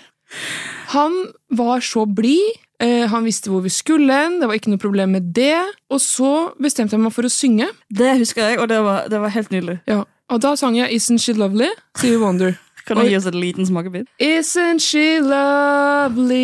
Han 0.96 1.14
var 1.58 1.84
så 1.84 2.06
blid, 2.08 2.58
Eh, 2.80 3.04
han 3.12 3.26
visste 3.28 3.50
hvor 3.52 3.60
vi 3.60 3.68
skulle 3.68 4.08
hen, 4.08 4.38
det 4.40 4.48
var 4.48 4.56
ikke 4.56 4.70
noe 4.72 4.80
problem 4.80 5.12
med 5.12 5.34
det. 5.36 5.58
Og 5.92 6.00
så 6.00 6.48
bestemte 6.62 6.96
jeg 6.96 7.02
meg 7.04 7.12
for 7.12 7.28
å 7.28 7.32
synge. 7.32 7.68
Det 7.92 8.14
husker 8.22 8.40
jeg, 8.48 8.56
og 8.62 8.70
det 8.72 8.80
var, 8.86 9.04
det 9.12 9.20
var 9.20 9.28
helt 9.36 9.52
nydelig. 9.52 9.78
Ja, 9.90 10.04
Og 10.30 10.38
da 10.40 10.54
sang 10.56 10.76
jeg 10.78 10.94
Isn't 10.94 11.18
She 11.18 11.32
Lovely? 11.34 11.68
Stevie 11.98 12.20
Wonder. 12.22 12.54
Kan 12.86 12.96
du 12.96 13.02
gi 13.04 13.16
oss 13.18 13.26
en 13.26 13.36
liten 13.40 13.66
smakebit? 13.66 14.06
Isn't 14.22 14.80
she 14.80 15.20
lovely? 15.20 16.40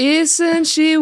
Isn't 0.00 0.64
she 0.70 0.96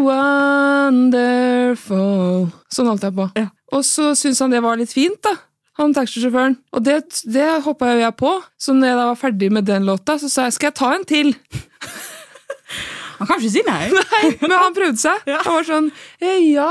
wonderful? 1.19 2.49
Sånn 2.73 2.89
holdt 2.91 3.05
jeg 3.07 3.15
på. 3.15 3.29
Ja. 3.39 3.47
Og 3.73 3.85
så 3.87 4.15
syntes 4.19 4.41
han 4.43 4.51
det 4.53 4.63
var 4.65 4.77
litt 4.81 4.93
fint, 4.97 5.21
da. 5.23 5.37
Han 5.79 5.93
taxisjåføren. 5.95 6.57
Og 6.75 6.83
det, 6.85 6.99
det 7.31 7.47
hoppa 7.65 7.93
jeg 7.95 8.15
på. 8.19 8.33
Så 8.59 8.75
når 8.75 8.89
jeg 8.91 8.97
da 8.99 9.05
var 9.13 9.19
ferdig 9.21 9.51
med 9.55 9.67
den 9.69 9.87
låta, 9.87 10.17
så 10.19 10.31
sa 10.31 10.49
jeg 10.49 10.57
skal 10.57 10.73
jeg 10.73 10.79
ta 10.81 10.89
en 10.97 11.05
til. 11.07 11.35
Han 13.19 13.27
kan 13.27 13.41
ikke 13.41 13.51
si 13.51 13.63
nei. 13.67 13.89
nei 13.99 14.23
Men 14.43 14.53
han 14.55 14.75
prøvde 14.77 15.01
seg. 15.01 15.25
Han 15.27 15.55
var 15.57 15.65
sånn 15.67 15.89
eh, 16.23 16.53
ja. 16.53 16.69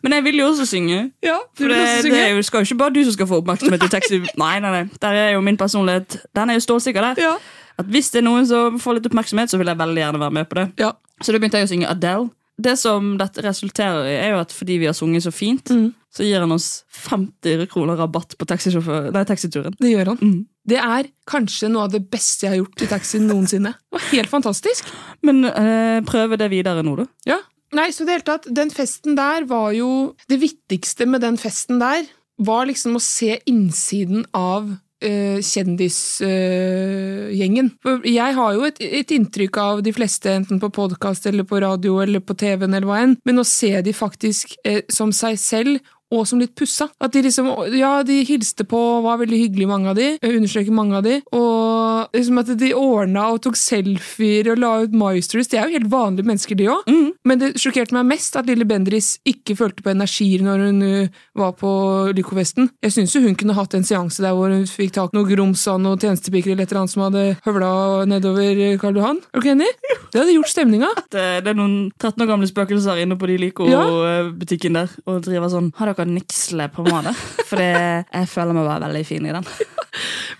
Men 0.00 0.14
jeg 0.16 0.24
vil 0.30 0.38
jo 0.40 0.46
også 0.48 0.64
synge. 0.70 1.00
Ja, 1.24 1.36
du 1.58 1.66
vil 1.66 1.74
det, 1.74 1.80
også 1.82 1.96
det 1.96 2.04
synge? 2.06 2.20
er 2.24 2.30
jo, 2.32 2.44
skal 2.46 2.62
jo 2.62 2.68
ikke 2.70 2.78
bare 2.80 2.94
du 2.94 3.00
som 3.04 3.16
skal 3.18 3.28
få 3.28 3.40
oppmerksomhet 3.42 3.84
i 3.84 3.90
taxi. 3.92 4.20
Nei, 4.44 4.54
nei, 4.64 4.70
nei. 4.78 4.82
Der 5.02 5.18
er 5.26 5.30
jo 5.34 5.42
min 5.44 5.58
personlighet. 5.60 6.20
Den 6.36 6.52
er 6.52 6.56
jo 6.56 6.64
stålsikker 6.64 7.04
der. 7.10 7.20
Ja. 7.20 7.34
At 7.80 7.88
Hvis 7.92 8.08
det 8.14 8.22
er 8.22 8.26
noen 8.28 8.48
som 8.48 8.80
får 8.80 8.96
litt 8.98 9.08
oppmerksomhet, 9.10 9.52
så 9.52 9.60
vil 9.60 9.68
jeg 9.72 9.80
veldig 9.80 10.00
gjerne 10.04 10.20
være 10.24 10.36
med 10.40 10.48
på 10.48 10.60
det. 10.60 10.66
Ja. 10.80 10.94
Så 11.20 11.32
da 11.36 11.40
begynte 11.40 11.60
jeg 11.60 11.68
å 11.68 11.72
synge 11.74 11.90
Adele. 11.92 12.30
Det 12.60 12.74
som 12.80 13.14
dette 13.20 13.44
resulterer 13.44 14.08
i, 14.08 14.16
er 14.20 14.34
jo 14.34 14.40
at 14.42 14.52
fordi 14.52 14.78
vi 14.82 14.88
har 14.88 14.96
sunget 14.96 15.24
så 15.28 15.32
fint, 15.32 15.68
Mm. 15.72 15.90
Så 16.10 16.24
gir 16.26 16.40
han 16.42 16.52
oss 16.52 16.84
50 17.06 17.66
kroner 17.70 17.96
rabatt 18.00 18.34
på 18.38 18.44
nei, 18.48 19.24
taxituren. 19.28 19.74
Det 19.78 19.90
gjør 19.92 20.06
han. 20.12 20.18
Mm. 20.18 20.46
Det 20.70 20.78
er 20.82 21.04
kanskje 21.30 21.68
noe 21.70 21.84
av 21.86 21.92
det 21.94 22.10
beste 22.10 22.46
jeg 22.46 22.52
har 22.54 22.60
gjort 22.64 22.82
i 22.82 22.86
taxi 22.90 23.18
noensinne. 23.22 23.72
Det 23.78 23.96
var 23.96 24.04
helt 24.10 24.30
fantastisk. 24.32 24.84
Men 25.26 25.36
eh, 25.46 26.02
prøve 26.06 26.36
det 26.40 26.48
videre 26.52 26.82
nå, 26.86 26.92
da. 26.98 27.04
Ja. 27.30 27.38
Nei, 27.78 27.88
så 27.94 28.00
det 28.04 28.12
hele 28.16 28.26
tatt, 28.26 28.44
den 28.50 28.70
festen 28.74 29.14
der 29.14 29.44
var 29.46 29.70
jo 29.76 30.16
Det 30.26 30.40
viktigste 30.42 31.06
med 31.06 31.20
den 31.22 31.36
festen 31.38 31.78
der 31.78 32.02
var 32.40 32.66
liksom 32.66 32.96
å 32.96 33.00
se 33.04 33.36
innsiden 33.50 34.24
av 34.32 34.70
uh, 35.04 35.38
kjendisgjengen. 35.44 37.68
Uh, 37.84 38.00
jeg 38.08 38.32
har 38.38 38.54
jo 38.56 38.64
et, 38.64 38.80
et 38.80 39.10
inntrykk 39.12 39.56
av 39.60 39.82
de 39.84 39.92
fleste, 39.92 40.32
enten 40.32 40.56
på 40.62 40.70
podkast 40.72 41.26
eller 41.28 41.44
på 41.44 41.60
radio 41.60 42.00
eller 42.00 42.20
på 42.24 42.32
TV-en 42.40 42.74
eller 42.74 42.88
hva 42.88 43.04
enn, 43.04 43.20
men 43.28 43.38
å 43.42 43.44
se 43.44 43.82
de 43.84 43.92
faktisk 43.92 44.56
uh, 44.64 44.80
som 44.88 45.12
seg 45.12 45.36
selv 45.40 45.80
og 46.10 46.26
som 46.26 46.40
litt 46.42 46.54
pussa. 46.58 46.88
At 47.00 47.14
de 47.14 47.22
liksom, 47.24 47.48
ja, 47.78 47.92
de 48.06 48.20
hilste 48.26 48.66
på, 48.68 48.78
var 49.04 49.20
veldig 49.22 49.38
hyggelige, 49.44 49.70
mange 49.70 49.92
av 49.92 49.98
de. 49.98 50.08
Understreker 50.26 50.74
mange 50.74 50.98
av 50.98 51.06
de. 51.06 51.20
Og 51.36 52.16
liksom 52.16 52.40
at 52.42 52.52
de 52.60 52.72
ordna 52.76 53.28
og 53.34 53.42
tok 53.44 53.58
selfier 53.58 54.50
og 54.52 54.60
la 54.60 54.72
ut 54.84 54.96
Maestros. 54.96 55.50
De 55.50 55.60
er 55.60 55.68
jo 55.68 55.78
helt 55.78 55.90
vanlige 55.92 56.26
mennesker, 56.26 56.58
de 56.58 56.68
òg. 56.72 56.90
Men 57.28 57.42
det 57.42 57.52
sjokkerte 57.60 57.94
meg 57.96 58.08
mest 58.10 58.38
at 58.38 58.48
lille 58.50 58.66
Bendris 58.68 59.12
ikke 59.28 59.56
følte 59.58 59.84
på 59.84 59.92
energier 59.92 60.42
når 60.44 60.64
hun 60.66 60.82
uh, 60.82 61.20
var 61.38 61.54
på 61.60 61.70
Lyko-festen. 62.16 62.70
Jeg 62.82 62.96
syns 62.96 63.14
jo 63.14 63.22
hun 63.24 63.38
kunne 63.38 63.56
hatt 63.56 63.76
en 63.76 63.86
seanse 63.86 64.24
der 64.24 64.34
hvor 64.36 64.52
hun 64.52 64.66
fikk 64.68 64.94
tak 64.96 65.14
i 65.14 65.18
noe 65.18 65.28
grums 65.28 65.62
av 65.70 65.80
noen 65.82 66.00
tjenestepiker 66.00 66.54
eller 66.54 66.66
et 66.66 66.72
eller 66.72 66.82
annet 66.82 66.94
som 66.94 67.04
hadde 67.06 67.24
høvla 67.46 67.70
nedover 68.10 68.62
Karl 68.82 68.98
Johan. 68.98 69.22
Er 69.30 69.38
du 69.38 69.44
ikke 69.44 69.54
enig? 69.54 69.70
Det 70.10 70.18
hadde 70.18 70.34
gjort 70.34 70.50
stemninga. 70.50 70.90
Det, 71.12 71.26
det 71.44 71.52
er 71.52 71.58
noen 71.58 71.76
13 72.00 72.24
år 72.24 72.30
gamle 72.32 72.50
spøkelser 72.50 73.02
inne 73.04 73.18
på 73.20 73.30
de 73.30 73.38
Lyco-butikken 73.44 74.80
der 74.80 74.94
og 75.06 75.22
driver 75.26 75.52
sånn 75.52 75.70
Har 75.78 75.90
dere 75.90 75.99
niksle 76.08 76.68
på 76.72 76.84
måte. 76.86 77.12
For 77.48 77.60
jeg 77.60 78.28
føler 78.30 78.56
meg 78.56 78.66
bare 78.68 78.84
veldig 78.88 79.04
fin 79.06 79.26
i 79.26 79.32
den. 79.36 79.44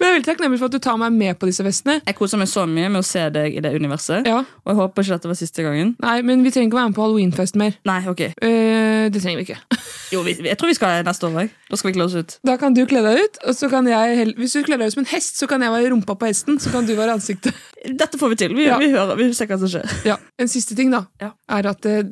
Men 0.01 0.07
jeg 0.07 0.11
er 0.11 0.15
veldig 0.15 0.27
takknemlig 0.31 0.59
for 0.61 0.71
at 0.71 0.75
du 0.77 0.79
tar 0.81 0.97
meg 1.01 1.13
med 1.13 1.37
på 1.41 1.49
disse 1.51 1.65
festene. 1.67 1.99
Jeg 2.07 2.15
koser 2.17 2.39
meg 2.41 2.49
så 2.49 2.63
mye 2.71 2.89
med 2.89 3.03
å 3.03 3.05
se 3.07 3.25
deg 3.35 3.57
i 3.59 3.61
det 3.65 3.73
universet, 3.75 4.25
Ja. 4.31 4.39
og 4.41 4.71
jeg 4.71 4.79
håper 4.79 5.03
ikke 5.05 5.17
dette 5.19 5.29
var 5.29 5.39
siste 5.41 5.65
gangen. 5.67 5.97
Nei, 6.01 6.21
men 6.23 6.45
vi 6.47 6.53
trenger 6.55 6.71
ikke 6.71 6.79
være 6.79 6.91
med 6.93 6.97
på 6.97 7.03
halloweenfest 7.05 7.59
mer. 7.61 7.75
Nei, 7.85 7.99
ok. 8.09 8.21
Eh, 8.31 9.09
det 9.13 9.21
trenger 9.23 9.43
vi 9.43 9.49
ikke. 9.51 9.61
Jo, 10.11 10.25
vi, 10.27 10.33
jeg 10.43 10.57
tror 10.59 10.67
vi 10.67 10.75
skal 10.75 11.05
neste 11.07 11.23
år. 11.29 11.35
òg. 11.39 11.51
Da 11.71 11.77
skal 11.79 11.89
vi 11.93 11.95
kle 11.95 12.03
oss 12.09 12.15
ut. 12.19 12.33
Da 12.43 12.57
kan 12.59 12.75
du 12.75 12.81
kle 12.91 12.99
deg 13.05 13.21
ut, 13.23 13.37
og 13.47 13.55
så 13.55 13.69
kan 13.71 13.87
jeg 13.87 14.33
Hvis 14.41 14.57
du 14.57 14.65
kler 14.67 14.81
deg 14.81 14.89
ut 14.91 14.95
som 14.97 15.05
en 15.05 15.11
hest, 15.13 15.37
så 15.39 15.47
kan 15.47 15.63
jeg 15.63 15.71
være 15.71 15.93
rumpa 15.93 16.17
på 16.19 16.27
hesten, 16.27 16.59
så 16.59 16.73
kan 16.75 16.83
du 16.89 16.97
være 16.99 17.15
ansiktet. 17.15 17.55
Dette 18.01 18.19
får 18.19 18.33
vi 18.33 18.39
til. 18.43 18.57
Vi, 18.59 18.65
Ja. 18.67 18.79
vi 18.83 18.89
hører, 18.91 19.15
vi 19.21 19.29
ser 19.39 19.47
hva 19.47 19.59
som 19.63 19.71
skjer. 19.71 19.87
Ja, 20.09 20.17
En 20.41 20.51
siste 20.51 20.75
ting, 20.75 20.91
da, 20.91 21.05
Ja. 21.23 21.31
er 21.49 21.69
at 21.71 21.87
eh, 21.87 22.03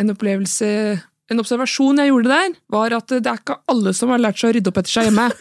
en 0.00 0.14
opplevelse 0.16 0.70
En 1.32 1.40
observasjon 1.40 2.02
jeg 2.02 2.12
gjorde 2.12 2.32
der, 2.32 2.56
var 2.72 2.92
at 2.98 3.14
det 3.16 3.24
er 3.24 3.40
ikke 3.40 3.62
alle 3.72 3.94
som 3.96 4.12
har 4.12 4.20
lært 4.20 4.40
seg 4.40 4.52
å 4.52 4.56
rydde 4.58 4.72
opp 4.72 4.82
etter 4.82 4.98
seg 4.98 5.08
hjemme. 5.08 5.30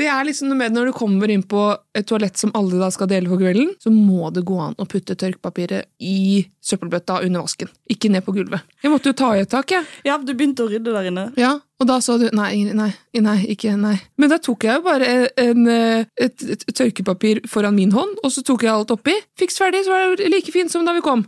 Det 0.00 0.06
er 0.08 0.24
liksom 0.24 0.48
noe 0.48 0.56
med 0.56 0.72
Når 0.72 0.90
du 0.90 0.92
kommer 0.96 1.30
inn 1.32 1.42
på 1.44 1.60
et 1.96 2.06
toalett 2.08 2.38
som 2.38 2.52
alle 2.56 2.78
da 2.80 2.88
skal 2.94 3.08
dele 3.10 3.28
for 3.28 3.40
kvelden, 3.40 3.72
så 3.82 3.90
må 3.92 4.30
det 4.32 4.44
gå 4.48 4.56
an 4.62 4.76
å 4.80 4.86
putte 4.88 5.16
tørkepapiret 5.18 5.90
i 6.06 6.44
søppelbøtta 6.64 7.18
under 7.26 7.44
vasken. 7.44 7.68
Ikke 7.90 8.08
ned 8.12 8.24
på 8.24 8.32
gulvet. 8.36 8.62
Jeg 8.80 8.92
måtte 8.92 9.10
jo 9.10 9.18
ta 9.18 9.32
i 9.34 9.42
et 9.42 9.50
tak, 9.50 9.74
jeg. 9.74 9.84
Ja, 10.06 10.16
du 10.22 10.30
begynte 10.30 10.64
å 10.64 10.70
rydde 10.70 10.94
der 10.94 11.10
inne. 11.10 11.26
Ja, 11.40 11.56
og 11.82 11.90
da 11.90 11.98
sa 12.04 12.16
du 12.20 12.28
nei, 12.36 12.52
nei, 12.76 12.92
nei, 13.18 13.36
ikke 13.52 13.74
nei. 13.80 13.96
Men 14.20 14.32
da 14.32 14.38
tok 14.40 14.68
jeg 14.68 14.78
jo 14.78 14.86
bare 14.86 15.10
en, 15.42 15.66
eh, 15.74 16.06
et, 16.22 16.48
et 16.54 16.64
tørkepapir 16.70 17.42
foran 17.50 17.76
min 17.76 17.92
hånd, 17.96 18.22
og 18.22 18.32
så 18.32 18.46
tok 18.46 18.64
jeg 18.64 18.72
alt 18.72 18.94
oppi. 18.94 19.18
Fiks 19.40 19.58
ferdig, 19.60 19.82
så 19.84 19.96
var 19.96 20.16
det 20.20 20.30
like 20.32 20.54
fint 20.54 20.72
som 20.72 20.86
da 20.86 20.94
vi 20.96 21.04
kom. 21.04 21.26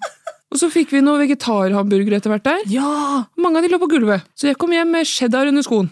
Og 0.53 0.61
så 0.61 0.69
fikk 0.69 0.91
vi 0.93 1.01
noen 1.01 1.23
vegetarhamburger 1.25 2.19
etter 2.19 2.33
hvert 2.33 2.45
der. 2.45 2.65
Ja! 2.69 3.25
Mange 3.41 3.59
av 3.61 3.65
de 3.65 3.73
lå 3.73 3.79
på 3.81 3.89
gulvet, 3.95 4.27
så 4.37 4.51
jeg 4.51 4.59
kom 4.61 4.75
hjem 4.77 4.91
med 4.93 5.09
cheddar 5.09 5.49
under 5.49 5.65
skoen. 5.65 5.89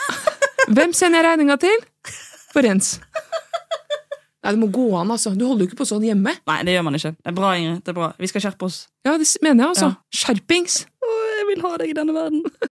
Hvem 0.76 0.94
sender 0.94 1.18
jeg 1.18 1.26
regninga 1.26 1.56
til? 1.58 1.74
For 2.52 2.62
Rens. 2.66 2.98
Nei, 4.40 4.54
det 4.54 4.60
må 4.62 4.70
gå 4.72 4.86
an, 4.96 5.10
altså. 5.12 5.34
Du 5.36 5.42
holder 5.44 5.66
jo 5.66 5.70
ikke 5.70 5.80
på 5.82 5.88
sånn 5.90 6.06
hjemme. 6.06 6.32
Nei, 6.48 6.58
det 6.64 6.72
gjør 6.76 6.86
man 6.86 6.96
ikke. 6.96 7.12
Det 7.18 7.28
er 7.32 7.36
bra, 7.36 7.50
Ingrid. 7.58 7.82
Det 7.84 7.92
er 7.92 7.98
bra. 7.98 8.08
Vi 8.16 8.30
skal 8.30 8.44
skjerpe 8.46 8.68
oss. 8.70 8.78
Ja, 9.04 9.16
det 9.20 9.26
mener 9.44 9.66
jeg, 9.66 9.74
altså. 9.74 9.90
Ja. 9.90 10.20
Skjerpings. 10.22 10.78
Å, 11.04 11.16
jeg 11.40 11.48
vil 11.50 11.64
ha 11.66 11.72
deg 11.82 11.92
i 11.92 11.96
denne 11.98 12.14
verden. 12.16 12.70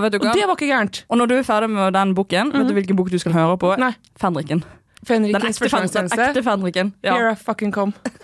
Og 0.00 0.14
Og 0.14 0.34
det 0.36 0.46
var 0.48 0.56
ikke 0.56 0.70
gærent. 0.70 1.04
Og 1.08 1.20
når 1.20 1.26
du 1.30 1.34
er 1.38 1.42
ferdig 1.46 1.70
med 1.70 1.92
den 1.94 2.14
boken, 2.14 2.52
vet 2.52 2.68
du 2.68 2.74
hvilken 2.76 2.96
bok 2.96 3.10
du 3.10 3.18
skal 3.18 3.32
høre 3.36 3.58
på? 3.60 3.74
Nei. 3.80 3.92
Fenriken. 4.20 4.64
Den 5.06 5.24
ekte, 5.24 5.68
fen 5.70 5.88
den 5.88 6.10
ekte 6.12 6.42
Fenriken. 6.44 6.94
Ja. 7.02 7.14
Here 7.16 7.32
I 7.32 7.34
fucking 7.34 7.72
come. 7.72 7.92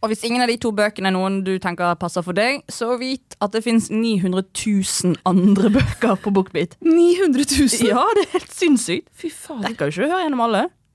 Og 0.00 0.08
hvis 0.08 0.22
ingen 0.24 0.40
av 0.40 0.48
de 0.48 0.56
to 0.56 0.70
bøkene 0.72 1.10
er 1.10 1.12
noen 1.12 1.42
du 1.44 1.58
tenker 1.60 1.92
passer 2.00 2.24
for 2.24 2.36
deg, 2.36 2.62
så 2.72 2.94
vit 3.00 3.36
at 3.44 3.52
det 3.52 3.60
fins 3.66 3.90
900 3.92 4.46
000 4.56 5.18
andre 5.28 5.70
bøker 5.74 6.16
på 6.24 6.32
Bookbeat. 6.32 6.78
900 6.80 7.44
000? 7.44 7.88
Ja, 7.90 8.06
det 8.16 8.24
er 8.24 8.38
helt 8.38 8.54
sinnssykt. 8.54 9.10
Fy 9.12 9.28
faen. 9.28 9.60
Rekker 9.66 9.90
jo 9.90 9.96
ikke 10.00 10.06
å 10.08 10.12
høre 10.14 10.22
gjennom 10.24 10.44
alle. 10.46 10.62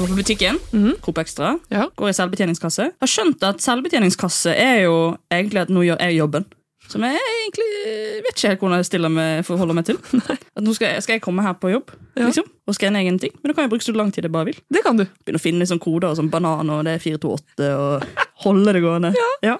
Går 0.00 0.06
på 0.08 0.16
butikken. 0.16 0.56
Coop 1.04 1.18
Extra. 1.20 1.58
Ja. 1.68 1.88
Går 1.96 2.08
i 2.08 2.14
selvbetjeningskasse. 2.16 2.86
Har 3.02 3.10
skjønt 3.10 3.42
at 3.44 3.60
selvbetjeningskasse 3.60 4.54
er 4.56 4.86
jo 4.86 4.94
egentlig 5.32 5.60
at 5.66 5.72
nå 5.72 5.82
gjør 5.84 6.00
jeg 6.00 6.16
jobben. 6.16 6.46
Som 6.90 7.04
jeg 7.06 7.20
egentlig 7.20 7.66
vet 8.24 8.32
ikke 8.32 8.48
helt 8.50 8.62
hvordan 8.64 8.80
jeg 8.80 8.88
stiller 8.88 9.12
meg 9.12 9.44
forholder 9.46 9.76
meg 9.76 9.84
til. 9.86 9.98
At 10.56 10.64
nå 10.64 10.72
skal 10.74 10.94
jeg, 10.96 11.04
skal 11.04 11.14
jeg 11.18 11.22
komme 11.22 11.44
her 11.44 11.52
på 11.60 11.70
jobb 11.70 11.92
Ja. 12.18 12.24
liksom, 12.26 12.48
og 12.66 12.74
skanne 12.74 12.98
egen 13.04 13.20
ting. 13.22 13.30
Men 13.42 13.52
da 13.52 13.54
kan 13.54 13.68
jeg 13.68 13.70
bruke 13.76 13.86
så 13.86 13.94
lang 13.94 14.10
tid 14.10 14.26
jeg 14.26 14.32
bare 14.34 14.48
vil. 14.48 14.58
Det 14.74 14.82
kan 14.82 14.98
du. 14.98 15.04
Begynne 15.22 15.38
å 15.38 15.44
finne 15.44 15.62
liksom 15.62 15.78
koder 15.84 16.16
som 16.18 16.32
banan 16.32 16.72
og 16.74 16.80
det 16.88 16.96
er 16.96 17.04
428 17.04 17.68
og 17.76 18.08
holde 18.46 18.74
det 18.74 18.82
gående. 18.82 19.12
Ja. 19.14 19.28
Ja. 19.52 19.56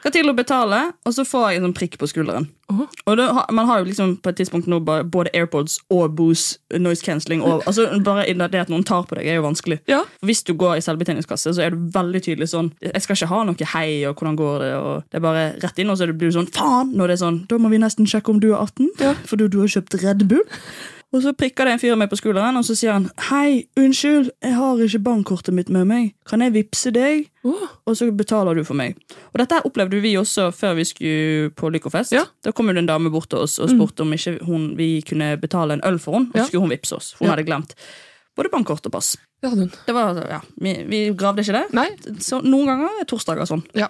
Skal 0.00 0.14
til 0.14 0.30
å 0.30 0.34
betale, 0.36 0.78
og 1.04 1.12
så 1.12 1.26
får 1.28 1.50
jeg 1.50 1.60
en 1.60 1.66
sånn 1.68 1.76
prikk 1.76 1.98
på 2.00 2.08
skulderen. 2.08 2.46
Åh. 2.72 2.86
Og 3.10 3.16
da, 3.18 3.26
Man 3.52 3.66
har 3.68 3.80
jo 3.82 3.88
liksom 3.90 4.14
på 4.22 4.30
et 4.30 4.38
tidspunkt 4.40 4.68
nå 4.70 4.78
både 4.80 5.32
AirPods 5.36 5.78
og 5.92 6.14
Bose 6.16 6.56
noise 6.80 7.04
cancelling. 7.04 7.42
Og, 7.44 7.66
altså, 7.68 7.84
bare 8.04 8.24
det 8.30 8.62
at 8.62 8.72
noen 8.72 8.84
tar 8.86 9.04
på 9.08 9.18
deg, 9.18 9.26
er 9.28 9.40
jo 9.40 9.44
vanskelig. 9.44 9.80
Ja. 9.90 10.02
Hvis 10.24 10.40
du 10.46 10.54
går 10.54 10.78
i 10.78 10.84
selvbetjeningskasse, 10.84 11.52
så 11.56 11.64
er 11.66 11.74
du 11.74 11.82
veldig 11.92 12.22
tydelig 12.24 12.48
sånn 12.54 12.72
Jeg 12.80 13.02
skal 13.04 13.18
ikke 13.18 13.30
ha 13.32 13.42
noe 13.44 13.68
hei 13.74 13.90
og 14.08 14.16
hvordan 14.16 14.38
går 14.40 14.64
det, 14.64 14.72
og 14.78 15.10
det 15.10 15.20
er 15.20 15.26
bare 15.26 15.44
rett 15.60 15.82
inn, 15.82 15.90
og 15.92 15.98
så 16.00 16.08
blir 16.08 16.30
du 16.32 16.38
sånn 16.38 16.48
faen! 16.54 16.94
Når 16.96 17.12
det 17.12 17.18
er 17.18 17.24
sånn, 17.26 17.42
da 17.50 17.58
må 17.60 17.68
vi 17.72 17.82
nesten 17.82 18.08
sjekke 18.08 18.32
om 18.32 18.40
du 18.40 18.54
er 18.54 18.62
18, 18.62 18.88
Ja. 19.04 19.12
fordi 19.28 19.50
du 19.52 19.60
har 19.60 19.68
kjøpt 19.76 20.00
Red 20.02 20.24
Bull. 20.30 20.46
Og 21.10 21.22
så 21.24 21.32
prikker 21.34 21.66
det 21.66 21.72
en 21.74 21.80
fyr 21.82 21.96
meg 21.98 22.06
på 22.12 22.16
skulderen, 22.20 22.54
og 22.60 22.62
så 22.62 22.76
sier 22.78 22.92
han 22.94 23.08
hei, 23.30 23.64
unnskyld, 23.80 24.28
jeg 24.46 24.54
har 24.54 24.78
ikke 24.84 25.00
bankkortet 25.08 25.54
mitt 25.56 25.68
med 25.74 25.88
meg. 25.90 26.12
Kan 26.30 26.44
jeg 26.44 26.54
vippse 26.54 26.92
deg? 26.94 27.24
Oh. 27.42 27.64
Og 27.90 27.96
så 27.98 28.06
betaler 28.14 28.54
du 28.54 28.62
for 28.68 28.78
meg. 28.78 28.94
Og 29.32 29.40
dette 29.42 29.58
her 29.58 29.66
opplevde 29.66 29.98
vi 30.04 30.12
også 30.20 30.50
før 30.54 30.76
vi 30.78 30.84
skulle 30.86 31.50
på 31.58 31.72
Lykkofest. 31.74 32.14
Ja. 32.14 32.22
Da 32.46 32.52
kom 32.54 32.70
jo 32.70 32.76
en 32.78 32.86
dame 32.86 33.10
bort 33.10 33.26
til 33.32 33.42
oss 33.42 33.58
og 33.58 33.72
spurte 33.72 34.06
om 34.06 34.14
ikke 34.14 34.36
hun, 34.46 34.76
vi 34.78 35.00
kunne 35.02 35.32
betale 35.42 35.74
en 35.80 35.82
øl 35.88 35.98
for 35.98 36.14
henne. 36.20 36.30
Og 36.30 36.38
så 36.44 36.46
skulle 36.52 36.68
hun 36.68 36.76
vippse 36.76 36.94
oss. 37.00 37.10
For 37.16 37.24
hun 37.24 37.32
Ja. 37.32 37.34
hadde 37.34 37.48
glemt 37.50 37.74
både 38.40 38.52
bankkort 38.52 38.88
og 38.88 38.94
pass. 38.94 39.14
Det 39.40 39.48
hadde 39.48 39.64
hun. 39.64 39.70
Det 39.86 39.92
var, 39.96 40.18
ja, 40.28 40.38
vi, 40.60 40.72
vi 40.88 40.98
gravde 41.16 41.40
ikke 41.40 41.54
det. 41.56 41.62
Nei. 41.76 41.86
Så 42.20 42.42
noen 42.44 42.68
ganger 42.68 42.98
er 43.00 43.06
torsdager 43.08 43.48
sånn. 43.48 43.62
Ja. 43.78 43.88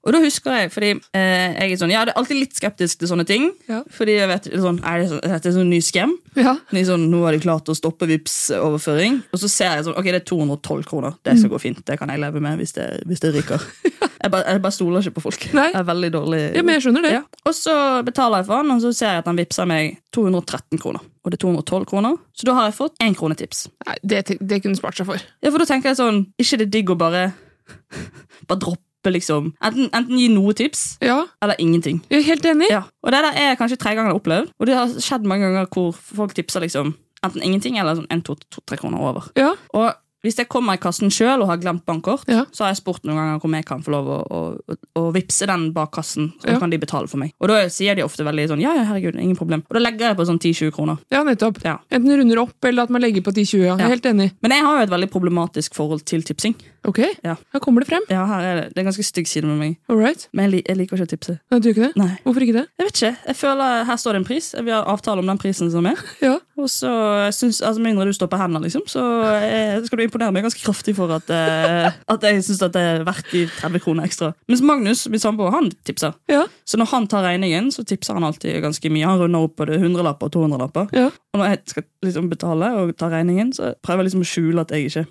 Og 0.00 0.14
da 0.14 0.22
husker 0.22 0.56
jeg, 0.56 0.70
fordi 0.72 0.92
eh, 0.96 1.56
jeg 1.58 1.74
er 1.74 1.80
sånn, 1.82 1.92
jeg 1.92 2.00
er 2.00 2.12
alltid 2.16 2.40
litt 2.40 2.56
skeptisk 2.56 3.02
til 3.02 3.10
sånne 3.10 3.26
ting. 3.28 3.50
Ja. 3.68 3.82
Fordi 3.92 4.16
jeg 4.16 4.30
vet, 4.30 4.48
sånn, 4.62 4.80
er 4.88 5.02
det, 5.02 5.20
dette 5.26 5.52
er 5.52 5.56
sånn 5.58 5.68
ny 5.72 5.82
skam. 5.84 6.14
Ja. 6.38 6.56
Sånn, 6.88 7.10
nå 7.12 7.20
har 7.26 7.36
de 7.36 7.42
klart 7.44 7.68
å 7.68 7.76
stoppe 7.76 8.06
vips 8.06 8.52
overføring 8.54 9.16
Og 9.34 9.40
så 9.42 9.48
ser 9.50 9.72
jeg 9.74 9.88
sånn, 9.88 9.96
ok, 9.98 10.06
det 10.14 10.20
er 10.22 10.28
212 10.30 10.86
kroner. 10.88 11.18
Det 11.26 11.36
skal 11.40 11.52
gå 11.52 11.60
fint. 11.60 11.84
Det 11.84 11.98
kan 12.00 12.12
jeg 12.12 12.22
leve 12.22 12.40
med 12.40 12.62
hvis 12.62 12.76
det, 12.78 12.88
hvis 13.10 13.20
det 13.24 13.34
ryker. 13.36 13.68
Jeg 14.22 14.30
bare, 14.34 14.44
jeg 14.52 14.60
bare 14.62 14.74
stoler 14.76 15.00
ikke 15.04 15.14
på 15.16 15.22
folk. 15.24 15.44
Nei. 15.56 15.68
Jeg 15.72 15.78
er 15.80 15.86
veldig 15.88 16.10
dårlig. 16.12 16.40
ja, 16.58 16.62
men 16.62 16.74
jeg 16.76 16.82
skjønner 16.84 17.06
det. 17.06 17.12
Ja. 17.14 17.22
Og 17.48 17.54
så 17.56 17.74
betaler 18.04 18.42
jeg 18.42 18.46
for 18.50 18.60
han, 18.60 18.70
og 18.74 18.82
så 18.84 18.90
ser 18.92 19.14
jeg 19.14 19.22
at 19.22 19.30
han 19.30 19.38
vippser 19.40 19.68
meg 19.70 19.96
213 20.12 20.78
kroner. 20.82 21.06
Og 21.24 21.32
det 21.32 21.38
er 21.38 21.44
212 21.46 21.86
kroner, 21.88 22.18
så 22.36 22.48
da 22.48 22.54
har 22.58 22.68
jeg 22.68 22.76
fått 22.76 23.00
én 23.04 23.16
krone 23.16 23.36
tips. 23.40 23.66
Nei, 23.88 23.96
det, 24.12 24.22
det 24.40 24.60
kunne 24.64 24.76
spart 24.76 25.00
seg 25.00 25.08
for. 25.08 25.24
Ja, 25.40 25.50
for 25.52 25.62
da 25.62 25.66
tenker 25.70 25.92
jeg 25.92 26.00
sånn, 26.00 26.22
ikke 26.40 26.60
det 26.64 26.68
digg 26.76 26.92
å 26.92 26.98
bare 27.00 27.30
Bare 28.48 28.58
droppe, 28.60 29.12
liksom. 29.14 29.52
Enten, 29.64 29.88
enten 29.96 30.18
gi 30.18 30.28
noe 30.32 30.52
tips, 30.58 30.98
Ja, 31.04 31.22
eller 31.44 31.56
ingenting. 31.62 32.02
jeg 32.10 32.20
er 32.20 32.26
helt 32.26 32.44
enig. 32.50 32.68
Ja, 32.72 32.82
og 33.04 33.12
det 33.14 33.20
der 33.24 33.38
er 33.40 33.56
kanskje 33.60 33.78
tre 33.80 33.94
ganger 33.96 34.16
opplevd. 34.18 34.50
Og 34.58 34.66
det 34.68 34.74
har 34.76 34.90
skjedd 35.00 35.24
mange 35.28 35.46
ganger 35.48 35.68
hvor 35.72 35.92
folk 35.96 36.34
tipser 36.36 36.60
liksom 36.64 36.94
enten 37.24 37.42
ingenting 37.44 37.76
eller 37.78 37.98
sånn 37.98 38.08
en, 38.10 38.22
to, 38.24 38.34
to, 38.48 38.62
tre 38.68 38.78
kroner 38.80 39.00
over. 39.04 39.26
Ja. 39.36 39.50
Og 39.76 39.90
hvis 40.22 40.36
jeg 40.36 40.48
kommer 40.52 40.76
i 40.76 40.80
kassen 40.82 41.10
sjøl 41.12 41.40
og 41.42 41.48
har 41.48 41.56
glemt 41.62 41.84
bankkort, 41.88 42.24
Ja. 42.28 42.44
så 42.52 42.64
har 42.64 42.74
jeg 42.74 42.80
spurt 42.82 43.04
noen 43.04 43.16
ganger 43.16 43.44
om 43.44 43.54
jeg 43.56 43.64
kan 43.64 43.82
få 43.82 43.90
lov 43.94 44.06
å, 44.06 44.18
å, 44.30 44.76
å, 45.00 45.04
vippse 45.14 45.46
den 45.46 45.72
bak 45.72 45.92
kassen, 45.92 46.32
så 46.42 46.50
Ja. 46.52 46.58
kan 46.58 46.70
de 46.70 46.78
betale 46.78 47.08
for 47.08 47.16
meg. 47.18 47.32
Og 47.40 47.48
da 47.48 47.68
sier 47.68 47.94
de 47.96 48.02
ofte 48.02 48.24
veldig 48.24 48.48
sånn 48.48 48.60
ja, 48.60 48.74
ja, 48.76 48.84
herregud, 48.84 49.16
ingen 49.16 49.36
problem. 49.36 49.62
Og 49.70 49.74
da 49.74 49.80
legger 49.80 50.10
jeg 50.10 50.16
på 50.16 50.26
sånn 50.26 50.38
10-20 50.38 50.70
kroner. 50.76 50.98
Ja, 51.10 51.22
nettopp. 51.24 51.62
Ja. 51.64 51.78
Enten 51.90 52.16
runder 52.20 52.42
opp, 52.42 52.54
eller 52.64 52.82
at 52.82 52.90
man 52.90 53.00
legger 53.02 53.22
på 53.22 53.32
10-20. 53.32 53.64
Ja. 53.64 53.76
Jeg 53.76 53.86
er 53.86 53.94
helt 53.96 54.06
enig. 54.06 54.32
Men 54.42 54.50
jeg 54.50 54.62
har 54.64 54.76
jo 54.78 54.82
et 54.84 54.90
veldig 54.90 55.10
problematisk 55.10 55.74
forhold 55.74 56.04
til 56.04 56.22
tipsing. 56.22 56.54
Ok, 56.88 56.98
Ja. 57.24 57.34
her 57.52 57.60
kommer 57.60 57.80
det 57.84 57.88
frem. 57.90 58.02
Ja, 58.08 58.24
her 58.26 58.40
er 58.40 58.54
det. 58.60 58.64
det 58.74 58.78
er 58.78 58.84
en 58.86 58.88
ganske 58.92 59.04
stygg 59.04 59.28
side 59.28 59.44
med 59.46 59.58
meg. 59.58 59.76
All 59.88 59.98
right. 60.00 60.28
Men 60.32 60.46
jeg, 60.46 60.50
li 60.52 60.62
jeg 60.66 60.76
liker 60.78 60.96
ikke 60.96 61.08
å 61.08 61.10
tipse. 61.12 61.34
Nei, 61.50 61.58
du 61.60 61.68
gjør 61.68 61.74
ikke 61.76 61.88
det? 61.88 61.96
Nei. 62.00 62.14
Hvorfor 62.24 62.44
ikke 62.46 62.56
det? 62.56 62.66
Jeg 62.80 62.86
vet 62.88 63.00
ikke. 63.00 63.16
Jeg 63.26 63.36
føler 63.36 63.84
Her 63.90 63.96
står 64.00 64.12
det 64.16 64.20
en 64.22 64.28
pris. 64.30 64.54
Vi 64.64 64.70
har 64.70 64.88
avtale 64.88 65.18
om 65.20 65.26
den 65.26 65.38
prisen 65.38 65.70
som 65.72 65.86
er. 65.86 66.00
Ja. 66.20 66.38
Og 66.60 66.68
så 66.68 66.90
synes 67.32 67.62
altså 67.64 67.80
Med 67.80 67.94
mindre 67.94 68.04
du 68.10 68.12
står 68.12 68.28
på 68.28 68.36
hendene, 68.36 68.60
liksom, 68.66 68.82
så 68.86 69.00
eh, 69.40 69.78
skal 69.86 69.96
du 69.98 70.02
imponere 70.04 70.32
meg 70.34 70.44
ganske 70.44 70.60
kraftig 70.60 70.92
for 70.98 71.08
at, 71.14 71.30
eh, 71.32 71.88
at 72.12 72.26
jeg 72.26 72.42
syns 72.44 72.60
det 72.60 72.76
er 72.76 73.04
verdt 73.06 73.30
de 73.32 73.46
30 73.48 73.80
kroner 73.80 74.04
ekstra. 74.04 74.34
Mens 74.50 74.60
Magnus, 74.60 75.06
min 75.08 75.22
samboer, 75.22 75.54
han 75.54 75.70
tipser. 75.88 76.12
Ja. 76.28 76.42
Så 76.68 76.76
når 76.76 76.90
han 76.92 77.08
tar 77.08 77.24
regningen, 77.24 77.70
så 77.72 77.84
tipser 77.88 78.14
han 78.18 78.24
alltid 78.28 78.60
ganske 78.62 78.92
mye. 78.92 79.08
Han 79.08 79.22
runder 79.24 79.46
opp 79.48 79.56
på 79.56 79.66
det 79.70 79.80
100-lapper 79.80 80.28
og 80.28 80.36
200-lapper. 80.36 80.92
Ja. 80.92 81.06
Og 81.32 81.40
når 81.40 81.48
jeg 81.54 81.62
skal 81.72 81.86
liksom 82.04 82.28
betale 82.28 82.68
og 82.76 82.92
ta 83.00 83.08
regningen, 83.08 83.54
så 83.56 83.72
prøver 83.80 84.04
jeg 84.04 84.10
liksom 84.10 84.26
å 84.26 84.30
skjule 84.34 84.60
at 84.66 84.76
jeg 84.76 84.90
ikke 84.90 85.06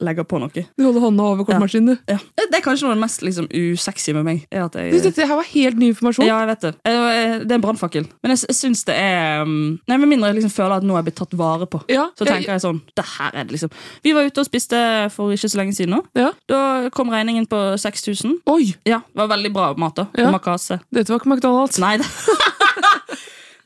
legger 0.00 0.24
på 0.24 0.38
noe. 0.40 0.48
Du 0.76 0.84
holder 0.84 1.00
hånda 1.04 1.22
over 1.34 1.44
kortmaskinen, 1.44 1.94
du. 1.94 2.12
Ja. 2.12 2.18
Det 2.50 2.58
er 2.58 2.64
kanskje 2.64 2.86
noe 2.86 2.92
av 2.94 2.98
det 2.98 3.04
mest 3.04 3.22
liksom, 3.22 3.46
usexy 3.52 4.12
med 4.16 4.24
meg. 4.24 4.46
Jeg, 4.50 4.70
Du, 4.72 5.00
Dette 5.04 5.26
her 5.26 5.36
var 5.36 5.44
helt 5.52 5.76
ny 5.78 5.90
informasjon. 5.92 6.26
ja, 6.26 6.38
jeg 6.40 6.48
vet 6.52 6.60
det. 6.60 6.72
Eh, 6.88 7.38
Det 7.44 7.50
er 7.50 7.54
en 7.58 7.64
brannfakkel. 7.64 8.06
Men 8.22 8.32
jeg, 8.34 8.44
jeg 8.48 8.56
syns 8.56 8.84
det 8.88 8.94
er 8.96 9.42
um, 9.42 9.78
Nei, 9.88 9.96
Med 9.96 10.08
mindre 10.08 10.28
jeg 10.32 10.40
liksom 10.40 10.52
føler 10.54 10.76
at 10.80 10.82
nå 10.86 10.94
er 10.94 11.02
jeg 11.02 11.08
blitt 11.10 11.18
tatt 11.20 11.34
vare 11.38 11.66
på. 11.70 11.82
Ja, 11.92 12.08
Så 12.18 12.24
tenker 12.28 12.52
jeg 12.52 12.60
sånn 12.64 12.80
det 12.96 13.04
her 13.18 13.30
er 13.34 13.44
det 13.44 13.52
liksom 13.56 13.70
Vi 14.04 14.12
var 14.16 14.24
ute 14.28 14.40
og 14.40 14.46
spiste 14.48 14.80
for 15.14 15.30
ikke 15.32 15.48
så 15.52 15.60
lenge 15.60 15.74
siden. 15.76 15.94
nå 15.96 16.02
Ja. 16.18 16.30
Da 16.48 16.88
kom 16.90 17.10
regningen 17.12 17.46
på 17.46 17.60
6000. 17.78 18.40
Oi, 18.46 18.74
Ja, 18.84 19.00
det 19.06 19.16
var 19.20 19.28
veldig 19.36 19.52
bra 19.52 19.74
mat. 19.76 19.94
da 19.96 20.06
Ja. 20.18 20.30
Makase. 20.30 20.80
dette 20.92 21.08
var 21.12 21.20
ikke 21.20 21.30
McDonald's. 21.36 21.78
Nei, 21.78 21.96
det 21.98 22.06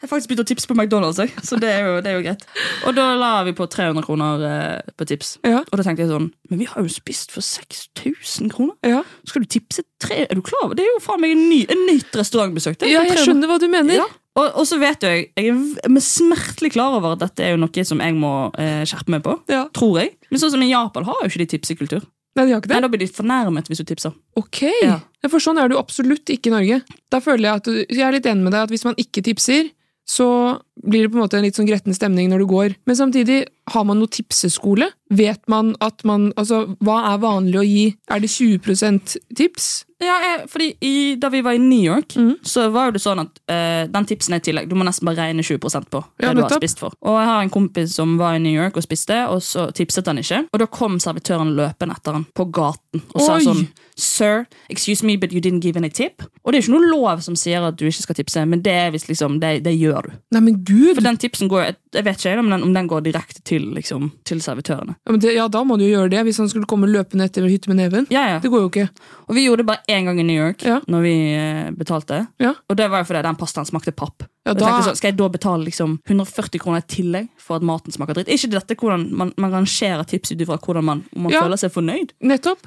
Jeg 0.05 0.11
har 0.11 0.19
faktisk 0.19 0.29
begynt 0.29 0.43
å 0.43 0.49
tipse 0.51 0.69
på 0.69 0.75
McDonald's, 0.77 1.17
jeg. 1.17 1.31
så 1.49 1.57
det 1.57 1.71
er, 1.73 1.87
jo, 1.87 1.93
det 2.05 2.11
er 2.11 2.19
jo 2.19 2.25
greit. 2.27 2.43
Og 2.85 2.93
da 2.93 3.07
la 3.17 3.31
vi 3.47 3.55
på 3.57 3.65
300 3.73 4.05
kroner 4.05 4.43
eh, 4.45 4.91
på 5.01 5.07
tips. 5.09 5.31
Ja. 5.49 5.63
Og 5.65 5.81
da 5.81 5.87
tenkte 5.87 6.05
jeg 6.05 6.11
sånn 6.11 6.27
Men 6.53 6.61
vi 6.61 6.67
har 6.69 6.85
jo 6.85 6.93
spist 6.93 7.33
for 7.33 7.41
6000 7.41 8.53
kroner. 8.53 8.77
Ja. 8.85 9.01
Skal 9.25 9.47
du 9.47 9.49
tipse 9.55 9.87
tre 10.05 10.27
Er 10.27 10.37
du 10.37 10.43
klar 10.45 10.67
over? 10.67 10.77
Det 10.77 10.85
er 10.85 10.91
jo 10.91 11.01
faen 11.07 11.25
meg 11.25 11.33
en 11.33 11.47
ny, 11.49 11.63
en 11.73 11.87
nytt 11.89 12.13
restaurantbesøk. 12.21 12.77
Det 12.83 12.93
ja, 12.93 13.07
jeg 13.09 13.25
skjønner 13.25 13.49
hva 13.49 13.57
du 13.63 13.65
mener. 13.73 13.97
Ja. 14.03 14.11
Og, 14.35 14.51
og 14.61 14.69
så 14.69 14.77
vet 14.83 15.07
jeg 15.09 15.31
Jeg 15.41 15.55
er 15.89 16.05
smertelig 16.05 16.75
klar 16.77 16.99
over 16.99 17.17
at 17.17 17.25
dette 17.25 17.47
er 17.47 17.55
jo 17.55 17.63
noe 17.65 17.87
som 17.89 18.05
jeg 18.05 18.19
må 18.19 18.35
eh, 18.61 18.83
skjerpe 18.85 19.17
meg 19.17 19.25
på. 19.25 19.39
Tror 19.73 20.03
jeg. 20.03 20.19
Men 20.29 20.45
sånn 20.45 20.53
som 20.53 20.67
i 20.67 20.69
Japan 20.69 21.09
har 21.09 21.25
jo 21.25 21.33
ikke 21.33 21.47
de 21.47 21.51
tipsekultur. 21.57 22.05
Nei, 22.35 22.49
de 22.49 22.53
har 22.53 22.61
ikke 22.61 22.73
Nei, 22.73 22.81
det? 22.81 22.85
Da 22.85 22.91
blir 22.91 23.03
de 23.05 23.11
fornærmet 23.15 23.69
hvis 23.71 23.81
du 23.81 23.89
tipser. 23.89 24.15
Ok, 24.37 24.67
Ja. 24.83 25.01
Ja, 25.25 25.31
For 25.33 25.41
sånn 25.41 25.57
er 25.57 25.71
det 25.71 25.79
jo 25.79 25.81
absolutt 25.81 26.29
ikke 26.29 26.51
i 26.51 26.53
Norge. 26.53 26.83
Da 27.09 27.17
føler 27.25 27.47
Jeg 27.47 27.63
at 27.63 27.65
du, 27.71 27.79
jeg 27.89 28.05
er 28.05 28.13
litt 28.13 28.27
enig 28.29 28.45
med 28.45 28.53
deg 28.53 28.67
at 28.67 28.73
hvis 28.75 28.85
man 28.85 28.99
ikke 29.01 29.23
tipser, 29.25 29.71
så 30.07 30.59
blir 30.83 31.05
det 31.05 31.13
på 31.13 31.19
en 31.19 31.25
måte 31.25 31.39
en 31.39 31.47
litt 31.47 31.57
sånn 31.59 31.69
gretten 31.69 31.95
stemning 31.97 32.31
når 32.33 32.45
du 32.45 32.49
går. 32.51 32.75
Men 32.89 32.99
samtidig, 32.99 33.45
har 33.73 33.85
man 33.89 34.01
noe 34.01 34.11
tipseskole? 34.13 34.91
Vet 35.15 35.41
man 35.49 35.73
at 35.85 36.03
man 36.05 36.33
Altså, 36.37 36.65
hva 36.85 36.99
er 37.13 37.21
vanlig 37.23 37.59
å 37.61 37.65
gi? 37.65 37.85
Er 38.13 38.21
det 38.21 38.31
20% 38.33 39.17
tips? 39.37 39.69
Ja, 40.03 40.17
jeg, 40.21 40.49
fordi 40.51 40.67
i, 40.85 40.95
Da 41.21 41.31
vi 41.33 41.41
var 41.45 41.57
i 41.57 41.63
New 41.63 41.81
York, 41.81 42.17
mm. 42.17 42.43
så 42.45 42.67
var 42.75 42.93
det 42.93 43.01
sånn 43.01 43.23
at 43.23 43.39
uh, 43.49 43.85
den 43.91 44.09
tipsen 44.09 44.37
er 44.37 44.43
i 44.43 44.45
tillegg. 44.45 44.69
Du 44.69 44.77
må 44.77 44.85
nesten 44.87 45.07
bare 45.09 45.29
regne 45.29 45.45
20% 45.47 45.89
på 45.93 46.03
det 46.03 46.27
Ja, 46.27 46.35
du 46.37 46.43
har 46.45 46.53
spist 46.59 46.83
for. 46.83 46.97
Og 47.05 47.17
jeg 47.17 47.31
har 47.31 47.45
en 47.45 47.53
kompis 47.55 47.95
som 47.97 48.17
var 48.21 48.37
i 48.37 48.43
New 48.43 48.53
York 48.53 48.77
og 48.77 48.85
spiste, 48.85 49.17
og 49.31 49.41
så 49.45 49.69
tipset 49.77 50.11
han 50.11 50.21
ikke. 50.21 50.43
Og 50.51 50.61
da 50.61 50.69
kom 50.69 50.99
servitøren 51.03 51.55
løpende 51.57 51.97
etter 51.97 52.19
han 52.19 52.27
på 52.35 52.49
gaten 52.55 53.05
og 53.15 53.25
sa 53.25 53.39
sånn 53.43 53.67
Sir, 53.95 54.49
excuse 54.69 55.07
me, 55.07 55.15
but 55.17 55.33
you 55.33 55.41
didn't 55.41 55.63
give 55.63 55.79
any 55.79 55.89
tip. 55.89 56.25
Og 56.43 56.51
det 56.51 56.59
er 56.59 56.65
ikke 56.65 56.75
noe 56.75 56.91
lov 56.91 57.21
som 57.23 57.37
sier 57.39 57.63
at 57.63 57.79
du 57.79 57.87
ikke 57.87 58.03
skal 58.03 58.19
tipse, 58.19 58.43
men 58.51 58.65
det 58.65 58.75
er 58.75 58.91
hvis 58.91 59.07
liksom, 59.07 59.39
det, 59.43 59.61
det 59.63 59.77
gjør 59.79 60.09
du. 60.09 60.17
Nei, 60.35 60.43
men 60.43 60.57
gud! 60.67 60.95
For 60.97 61.05
den 61.05 61.19
tipsen 61.21 61.51
går, 61.51 61.71
jeg, 61.95 62.05
vet 62.07 62.25
ikke 62.25 62.43
om 62.43 62.51
den, 62.53 62.67
om 62.67 62.75
den 62.75 62.91
går 62.91 63.05
direkte 63.07 63.43
til, 63.47 63.67
liksom, 63.77 64.11
til 64.29 64.43
servitørene. 64.45 64.97
Ja, 65.05 65.15
men 65.15 65.23
det, 65.23 65.35
ja, 65.37 65.47
da 65.53 65.65
må 65.67 65.79
du 65.81 65.87
jo 65.87 65.95
gjøre 65.95 66.13
det, 66.17 66.25
hvis 66.29 66.41
han 66.43 66.51
skulle 66.53 66.69
komme 66.71 66.91
løpende 66.91 67.29
etter 67.29 67.47
hytte 67.49 67.73
med 67.73 67.83
neven. 67.83 68.09
Ja, 68.15 68.27
ja. 68.35 68.43
Det 68.43 68.53
går 68.53 68.67
jo 68.67 68.71
ikke. 68.73 68.89
Og 69.29 69.39
vi 69.39 69.47
gjorde 69.47 69.65
det 69.65 69.71
bare 69.73 69.85
én 69.97 70.09
gang 70.09 70.21
i 70.21 70.27
New 70.27 70.39
York 70.39 70.65
når 70.91 71.05
vi 71.05 71.17
eh, 71.39 71.73
betalte. 71.77 72.25
Ja. 72.43 72.55
Og 72.69 72.79
det 72.81 72.91
var 72.93 73.03
jo 73.03 73.11
fordi 73.11 73.25
den 73.27 73.41
pastaen 73.41 73.69
smakte 73.69 73.95
papp. 73.97 74.27
Ja, 74.45 74.53
jeg 74.53 74.59
da- 74.61 74.67
tenkte 74.67 74.85
sånn, 74.91 74.97
skal 74.97 75.09
jeg 75.11 75.17
da 75.17 75.29
betale 75.29 75.65
liksom 75.65 75.99
140 76.07 76.61
kroner 76.61 76.83
i 76.83 76.87
tillegg 76.95 77.29
for 77.41 77.57
at 77.57 77.63
maten 77.63 77.93
smaker 77.93 78.15
dritt? 78.19 78.29
Ikke 78.29 78.51
dette 78.53 78.77
hvordan 78.77 79.07
man, 79.11 79.33
man 79.41 79.51
rangerer 79.53 80.05
tips 80.07 80.33
ut 80.33 80.39
ifra 80.45 80.59
hvordan 80.61 80.85
man, 80.85 81.05
om 81.17 81.23
man 81.23 81.33
Ja. 81.33 81.41
føler 81.43 81.57
seg 81.57 81.73
fornøyd? 81.73 82.13
Nettopp. 82.23 82.59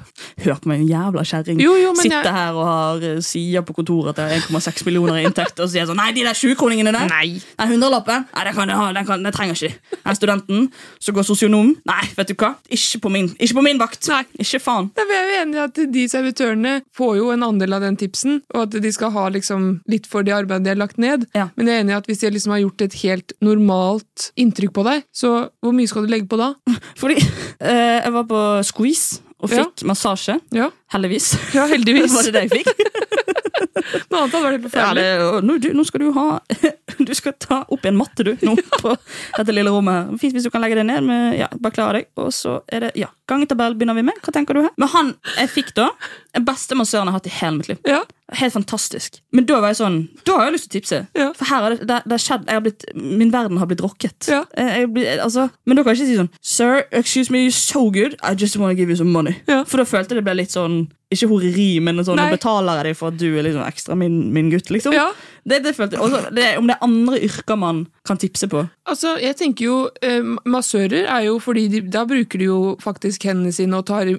Hør 0.42 0.58
på 0.60 0.66
meg, 0.66 0.80
en 0.80 0.88
jævla 0.88 1.22
kjerring. 1.22 1.60
Sitter 1.98 2.22
jeg- 2.22 2.32
her 2.34 2.52
og 2.52 2.64
har 2.66 2.96
eh, 3.02 3.20
sider 3.20 3.62
på 3.62 3.74
kontoret 3.74 4.16
har 4.18 4.28
1,6 4.30 4.84
millioner 4.86 5.14
i 5.22 5.24
inntekt, 5.24 5.60
og 5.60 5.68
sier 5.70 5.86
sånn 5.86 5.96
Nei, 5.96 6.10
de 6.12 6.22
der 6.22 6.34
20-kroningene 6.34 6.92
der! 6.92 7.08
Nei. 7.08 7.40
Nei, 7.58 7.66
hundrelappen? 7.66 8.26
Nei, 8.34 8.44
den 8.44 8.54
kan 8.54 8.68
jeg 8.68 8.76
ha, 8.76 8.92
den, 8.92 9.06
kan, 9.06 9.22
den 9.22 9.32
trenger 9.32 9.54
ikke 9.54 9.68
de. 9.68 9.74
Jeg 9.92 10.06
er 10.06 10.14
studenten, 10.14 10.72
så 11.00 11.12
går 11.14 11.22
sosionom. 11.24 11.76
Nei, 11.86 12.02
vet 12.16 12.26
du 12.28 12.34
hva? 12.34 12.56
Ikke 12.70 13.00
på 13.00 13.10
min, 13.10 13.28
ikke 13.38 13.54
på 13.54 13.62
min 13.62 13.78
vakt! 13.78 14.08
Nei. 14.08 14.24
Ikke 14.38 14.60
faen. 14.60 14.90
Da 14.96 15.02
er 15.02 15.06
vi 15.06 15.38
enige 15.42 15.62
at 15.64 15.74
de 15.92 16.08
servitørene 16.08 16.82
får 16.96 17.16
jo 17.18 17.30
en 17.30 17.42
andel 17.42 17.74
av 17.74 17.80
den 17.82 17.96
tipsen, 17.96 18.42
og 18.54 18.62
at 18.62 18.70
de 18.82 18.92
skal 18.92 19.10
ha 19.14 19.28
liksom 19.30 19.80
litt 19.88 20.06
for 20.06 20.22
det 20.22 20.32
arbeidet 20.34 20.64
de 20.64 20.70
har 20.74 20.76
lagt 20.82 20.98
ned. 20.98 21.26
Ja. 21.34 21.48
Men 21.56 21.67
jeg 21.70 21.78
er 21.78 21.84
enig 21.84 21.94
i 21.94 21.98
at 21.98 22.08
hvis 22.10 22.22
jeg 22.24 22.32
liksom 22.34 22.52
har 22.56 22.60
gjort 22.64 22.84
et 22.88 22.96
helt 23.04 23.32
normalt 23.44 24.28
inntrykk 24.40 24.72
på 24.76 24.84
deg, 24.88 25.04
så 25.14 25.32
hvor 25.62 25.74
mye 25.76 25.88
skal 25.90 26.04
du 26.06 26.12
legge 26.12 26.28
på 26.30 26.38
da? 26.40 26.52
Fordi 26.98 27.16
eh, 27.20 27.98
jeg 28.02 28.12
var 28.16 28.28
på 28.30 28.42
squeeze 28.68 29.20
og 29.38 29.52
Ja. 29.54 29.62
fikk 29.68 29.84
massasje. 29.86 30.34
Ja, 30.56 30.70
Heldigvis. 30.90 31.28
ja 31.56 31.68
heldigvis. 31.70 32.10
var 32.16 32.26
det 32.26 32.32
det 32.34 32.46
jeg 32.48 32.64
fikk? 32.64 32.72
Noe 34.10 34.24
annet 34.24 34.34
hadde 34.34 34.42
vært 34.44 34.56
Ja, 34.58 34.68
forferdelig. 34.68 35.04
det, 35.04 35.44
nå, 35.46 35.56
nå 35.78 35.84
skal 35.86 36.02
du 36.02 36.08
ha 36.16 36.26
Du 37.08 37.12
skal 37.14 37.36
ta 37.40 37.60
opp 37.70 37.84
en 37.86 37.96
matte, 37.96 38.24
du, 38.26 38.32
nå 38.44 38.56
på 38.80 38.90
dette 39.38 39.54
lille 39.54 39.70
rommet. 39.70 40.10
Fint 40.20 40.34
hvis 40.34 40.44
du 40.48 40.50
kan 40.50 40.60
legge 40.64 40.80
det 40.80 40.86
ned. 40.88 41.04
men 41.06 41.36
ja, 41.38 41.46
bare 41.54 41.74
klar 41.76 41.94
deg. 41.96 42.08
Og 42.18 42.32
så 42.34 42.58
er 42.66 42.88
det 42.88 42.90
ja, 42.98 43.08
gangetabell 43.28 43.76
begynner 43.78 43.96
vi 43.98 44.06
med. 44.08 44.18
Hva 44.24 44.32
tenker 44.34 44.56
du 44.56 44.64
her? 44.64 44.72
Men 44.80 44.90
han 44.94 45.14
jeg 45.36 45.50
fikk 45.52 45.74
da, 45.78 45.90
den 46.36 46.46
beste 46.48 46.76
massøren 46.78 47.08
jeg 47.08 47.14
har 47.14 47.20
hatt 47.20 47.28
i 47.30 47.36
hele 47.40 47.58
mitt 47.60 47.68
liv. 47.72 47.80
Ja. 47.88 48.02
Helt 48.36 48.52
fantastisk. 48.52 49.22
Men 49.32 49.46
da 49.48 49.56
var 49.62 49.70
jeg 49.72 49.78
sånn 49.78 49.94
Da 50.28 50.34
har 50.36 50.48
jeg 50.50 50.58
lyst 50.58 50.66
til 50.66 50.74
å 50.74 50.76
tipse. 50.82 50.98
Ja. 51.16 51.28
For 51.36 51.48
her 51.48 51.62
har 51.64 51.72
det, 51.72 51.86
det, 51.88 51.96
det 52.04 52.12
har 52.12 52.20
skjedd 52.20 52.50
har 52.50 52.60
blitt, 52.66 52.84
Min 52.98 53.30
verden 53.32 53.56
har 53.56 53.70
blitt 53.70 53.80
rocket. 53.80 54.28
Ja. 54.28 54.42
Jeg, 54.52 54.90
jeg 55.00 55.22
altså, 55.24 55.46
men 55.64 55.78
da 55.78 55.84
kan 55.86 55.96
jeg 55.96 56.02
ikke 56.02 56.10
si 56.10 56.18
sånn 56.20 56.30
Sir, 56.44 56.82
excuse 56.92 57.32
me, 57.32 57.46
you're 57.46 57.56
so 57.56 57.86
good. 57.94 58.18
I 58.20 58.34
just 58.36 58.58
want 58.60 58.74
to 58.74 58.76
give 58.76 58.92
you 58.92 58.98
some 59.00 59.12
money. 59.14 59.38
Ja. 59.48 59.62
For 59.64 59.80
da 59.80 59.88
følte 59.88 60.12
jeg 60.12 60.20
det 60.20 60.26
ble 60.28 60.36
litt 60.42 60.52
sånn 60.52 60.82
Ikke 61.14 61.30
horeri, 61.30 61.70
men 61.80 62.02
sånn, 62.04 62.20
nå 62.20 62.28
betaler 62.34 62.82
jeg 62.82 62.90
deg 62.90 62.98
for 63.00 63.14
at 63.14 63.16
du 63.20 63.28
er 63.30 63.46
liksom 63.48 63.64
ekstra 63.64 63.96
min, 63.96 64.18
min 64.36 64.52
gutt. 64.52 64.68
liksom 64.74 64.92
Ja. 64.92 65.08
Det, 65.48 65.60
det 65.64 65.72
følte 65.76 65.96
jeg. 65.96 66.04
Også, 66.04 66.32
det, 66.34 66.46
om 66.60 66.68
det 66.68 66.76
er 66.76 66.84
andre 66.86 67.20
yrker 67.26 67.58
man 67.60 67.80
kan 68.08 68.20
tipse 68.20 68.48
på. 68.50 68.62
Altså, 68.88 69.14
jeg 69.22 69.36
tenker 69.38 69.66
jo 69.68 69.76
eh, 70.04 70.24
Massører 70.48 71.08
er 71.08 71.24
jo 71.28 71.38
fordi 71.42 71.66
de, 71.72 71.82
da 71.92 72.04
bruker 72.08 72.40
de 72.40 72.48
jo 72.50 72.58
faktisk 72.82 73.26
hendene 73.28 73.52
sine 73.54 73.80
og 73.80 73.86
tar 73.88 74.10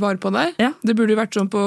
vare 0.00 0.20
på 0.22 0.32
deg. 0.34 0.56
Ja. 0.62 0.72
Det 0.86 0.96
burde 0.98 1.14
jo 1.14 1.20
vært 1.20 1.36
sånn 1.38 1.50
på 1.52 1.62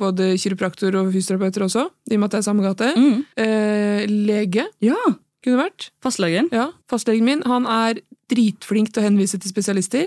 både 0.00 0.32
kiropraktor 0.40 0.96
og 1.00 1.12
fysioterapeuter 1.14 1.66
også, 1.68 1.86
i 2.10 2.16
og 2.16 2.22
med 2.22 2.30
at 2.30 2.36
det 2.36 2.40
er 2.42 2.48
samme 2.48 2.66
gate. 2.66 2.92
Mm. 2.96 3.20
Eh, 3.44 4.02
lege 4.30 4.66
Ja, 4.84 4.98
kunne 5.42 5.64
vært. 5.64 5.90
Fastlegen. 6.04 6.50
Ja, 6.54 6.70
Fastlegen 6.90 7.26
min 7.26 7.46
han 7.50 7.66
er 7.66 8.02
dritflink 8.32 8.92
til 8.92 9.02
å 9.02 9.08
henvise 9.08 9.40
til 9.42 9.50
spesialister. 9.52 10.06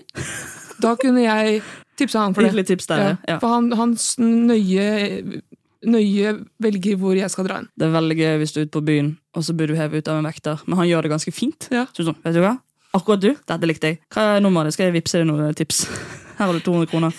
Da 0.81 0.95
kunne 0.99 1.23
jeg 1.23 1.61
tipsa 1.99 2.25
han 2.25 2.35
for 2.35 2.43
det. 2.43 2.65
Tips 2.67 2.87
der, 2.89 3.01
Ja, 3.03 3.11
ja. 3.29 3.37
For 3.39 3.53
han, 3.53 3.71
hans 3.79 4.15
nøye, 4.19 5.41
nøye 5.89 6.33
velger 6.63 6.97
hvor 7.01 7.15
jeg 7.17 7.31
skal 7.33 7.47
dra 7.47 7.59
inn. 7.61 7.69
Det 7.77 7.87
er 7.87 7.93
veldig 7.95 8.17
gøy 8.19 8.35
hvis 8.41 8.53
du 8.55 8.59
er 8.61 8.67
ute 8.67 8.75
på 8.77 8.83
byen, 8.87 9.09
og 9.35 9.45
så 9.47 9.55
blir 9.57 9.71
du 9.71 9.75
hevet 9.79 10.03
ut 10.03 10.11
av 10.11 10.19
en 10.21 10.29
vekter. 10.29 10.55
Men 10.67 10.75
han 10.81 10.89
gjør 10.89 11.01
det 11.07 11.13
ganske 11.15 11.33
fint. 11.35 11.61
Ja. 11.73 11.85
Så 11.95 12.05
sånn, 12.07 12.19
vet 12.25 12.35
du 12.37 12.41
hva? 12.43 12.53
Akkurat 12.95 13.21
du, 13.23 13.31
dette 13.35 13.67
likte 13.67 13.91
jeg. 13.91 13.99
Hva 14.13 14.21
er 14.37 14.43
nummeret? 14.45 14.75
Skal 14.75 14.89
jeg 14.89 14.95
vippse 14.99 15.19
deg 15.19 15.27
noen 15.29 15.55
tips? 15.57 15.77
Her 16.39 16.49
har 16.49 16.55
du 16.55 16.61
200 16.63 16.91
kroner. 16.91 17.15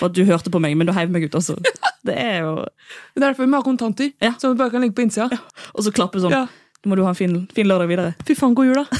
For 0.00 0.08
at 0.08 0.16
du 0.16 0.22
hørte 0.24 0.48
på 0.50 0.58
meg, 0.62 0.72
men 0.80 0.88
du 0.88 0.94
heiv 0.96 1.10
meg 1.12 1.26
ut 1.28 1.34
også. 1.36 1.58
Det 2.06 2.14
er 2.16 2.38
jo 2.46 2.54
Det 2.64 3.20
er 3.20 3.26
derfor 3.26 3.44
vi 3.44 3.52
har 3.52 3.64
kontanter, 3.66 4.08
Ja. 4.24 4.30
så 4.40 4.48
vi 4.54 4.58
bare 4.62 4.72
kan 4.72 4.80
legge 4.80 4.96
på 4.96 5.04
innsida. 5.04 5.36
Og 5.74 5.84
så 5.84 5.92
klappe 5.92 6.22
sånn. 6.22 6.32
Ja. 6.32 6.46
Nå 6.80 6.88
må 6.88 6.96
du 6.96 7.02
ha 7.04 7.10
en 7.12 7.18
fin, 7.18 7.34
fin 7.52 7.68
lørdag 7.68 7.90
videre. 7.90 8.14
Fy 8.24 8.32
faen, 8.38 8.54
god 8.56 8.70
jul, 8.70 8.78
da! 8.80 8.86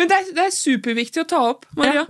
Men 0.00 0.08
det 0.10 0.16
er, 0.16 0.24
det 0.34 0.42
er 0.48 0.54
superviktig 0.56 1.22
å 1.22 1.28
ta 1.28 1.38
opp, 1.52 1.68
Maria. 1.78 2.02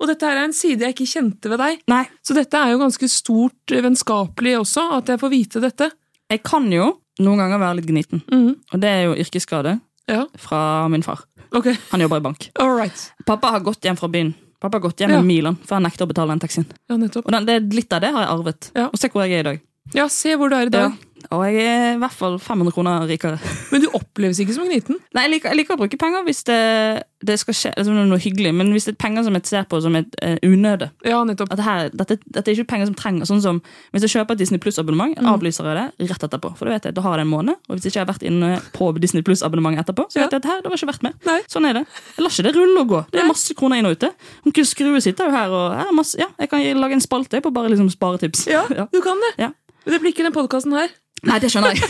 Og 0.00 0.08
dette 0.10 0.26
her 0.28 0.36
er 0.36 0.44
en 0.44 0.52
side 0.52 0.80
jeg 0.84 0.92
ikke 0.94 1.06
kjente 1.08 1.48
ved 1.48 1.58
deg. 1.58 1.78
Nei, 1.88 2.02
Så 2.22 2.34
dette 2.36 2.54
er 2.58 2.72
jo 2.74 2.78
ganske 2.82 3.08
stort 3.08 3.72
eh, 3.72 3.80
vennskapelig 3.82 4.58
også, 4.60 4.90
at 4.98 5.06
jeg 5.08 5.18
får 5.22 5.30
vite 5.32 5.60
dette. 5.64 5.90
jeg 6.30 6.42
kan 6.42 6.66
jo 6.72 7.00
noen 7.20 7.38
ganger 7.38 7.58
være 7.58 7.76
litt 7.80 7.86
gniten. 7.88 8.22
Mhm. 8.30 8.56
Og 8.74 8.80
det 8.80 8.88
er 8.90 9.02
jo 9.06 9.14
yrkesskade 9.14 9.80
Ja, 10.08 10.26
fra 10.38 10.86
min 10.88 11.02
far. 11.02 11.24
Okay. 11.52 11.74
Han 11.90 12.00
jobber 12.00 12.18
i 12.18 12.20
bank. 12.20 12.50
Alright. 12.60 13.12
Pappa 13.26 13.48
har 13.50 13.60
gått 13.60 13.80
hjem 13.82 13.96
fra 13.96 14.08
byen. 14.08 14.34
Pappa 14.60 14.76
har 14.78 14.82
gått 14.88 14.98
hjem 15.00 15.10
Ja. 15.10 15.16
med 15.22 15.26
Milan, 15.26 15.56
for 15.64 15.76
han 15.76 15.82
nekter 15.84 16.04
å 16.04 16.08
betale 16.08 16.28
den 16.34 16.40
taxien. 16.40 16.66
Ja. 16.88 16.94
Og 16.96 17.30
den, 17.32 17.46
det, 17.46 17.72
litt 17.74 17.92
av 17.92 18.00
det 18.02 18.12
har 18.12 18.22
jeg 18.26 18.30
arvet. 18.30 18.70
Ja. 18.74 18.86
Og 18.92 18.98
se 18.98 19.08
hvor 19.08 19.24
jeg 19.26 19.32
er 19.32 19.40
i 19.40 19.42
dag. 19.42 19.60
Ja, 19.94 20.08
se 20.08 20.34
hvor 20.36 20.50
du 20.50 20.56
er 20.56 20.66
i 20.66 20.68
dag. 20.68 20.92
Og 21.34 21.42
jeg 21.48 21.64
er 21.66 21.94
i 21.96 21.98
hvert 21.98 22.12
fall 22.14 22.36
500 22.38 22.72
kroner 22.76 23.06
rikere. 23.08 23.38
Men 23.72 23.82
du 23.82 23.88
oppleves 23.96 24.38
ikke 24.42 24.54
som 24.54 24.66
gniten. 24.68 24.98
Nei, 25.16 25.24
jeg 25.26 25.32
liker, 25.36 25.50
jeg 25.52 25.58
liker 25.62 25.74
å 25.76 25.80
bruke 25.80 25.98
penger 25.98 26.24
hvis 26.26 26.42
det, 26.46 26.58
det 27.26 27.38
skal 27.40 27.56
skje 27.56 27.72
altså, 27.76 27.92
noe 27.96 28.18
hyggelig, 28.20 28.52
men 28.54 28.70
hvis 28.74 28.84
det 28.86 28.92
er 28.94 28.98
penger 29.00 29.24
som 29.26 29.34
jeg 29.38 29.46
ser 29.48 29.64
på 29.70 29.78
som 29.82 29.94
et 29.98 30.12
uh, 30.22 30.36
unøde 30.44 30.90
Ja, 31.06 31.22
nettopp. 31.26 31.48
at 31.54 31.58
det 31.58 31.64
her, 31.66 31.88
dette, 31.96 32.16
dette 32.28 32.50
er 32.52 32.58
ikke 32.58 32.68
penger 32.74 32.90
som 32.90 32.96
trenger 32.98 33.26
Sånn 33.28 33.40
som 33.42 33.58
Hvis 33.94 34.04
jeg 34.06 34.12
kjøper 34.14 34.36
et 34.36 34.42
Disney 34.42 34.60
Pluss-abonnement, 34.62 35.16
Mm. 35.16 35.30
avlyser 35.32 35.64
jeg 35.66 35.76
det 35.98 36.10
rett 36.10 36.24
etterpå. 36.28 36.50
For 36.58 36.68
da 36.68 36.74
vet 36.76 36.84
jeg, 36.90 36.94
da 36.98 37.02
har 37.06 37.16
jeg 37.18 37.26
en 37.26 37.30
måned, 37.32 37.56
og 37.68 37.72
hvis 37.76 37.86
jeg 37.88 37.94
ikke 37.94 38.02
har 38.04 38.10
vært 38.12 38.26
inne 38.28 38.50
på 38.76 38.90
Disney 39.00 39.22
Pluss-abonnementet 39.26 39.86
etterpå, 39.86 40.06
så 40.12 40.20
Ja. 40.20 40.26
vet 40.26 40.36
jeg 40.36 40.42
at 40.44 40.48
her, 40.50 40.56
her, 40.58 40.62
det 40.66 40.70
var 40.70 40.76
ikke 40.80 40.90
verdt 40.92 41.02
mer. 41.06 41.14
Nei. 41.26 41.38
Sånn 41.48 41.66
er 41.68 41.72
det. 41.80 41.84
Jeg 42.16 42.22
lar 42.26 42.30
ikke 42.36 42.46
det 42.46 42.54
rulle 42.56 42.80
og 42.84 42.88
gå. 42.92 43.00
Det 43.12 43.20
er 43.22 43.28
masse 43.30 43.54
kroner 43.58 43.80
inn 43.80 43.88
og 43.88 43.96
ute. 43.96 44.10
Onkel 44.46 44.66
Skrue 44.68 45.00
sitter 45.02 45.30
jo 45.30 45.36
her 45.36 45.48
og 45.56 45.64
her 45.78 45.88
er 45.90 45.96
masse, 45.96 46.18
ja, 46.20 46.28
Jeg 46.38 46.50
kan 46.52 46.62
lage 46.80 46.92
en 46.98 47.00
spalte 47.04 47.40
på 47.42 47.52
bare 47.52 47.72
liksom 47.72 47.88
sparetips. 47.90 48.46
Ja, 48.50 48.66
du 48.94 49.00
kan 49.02 49.16
det. 49.24 49.32
Ja. 49.46 49.50
Men 49.86 49.94
det 49.96 50.00
blir 50.02 50.12
ikke 50.12 50.26
den 50.26 50.34
podkasten 50.36 50.72
her. 50.76 50.88
Nei, 51.24 51.38
det 51.40 51.50
skjønner 51.52 51.74
jeg. 51.74 51.88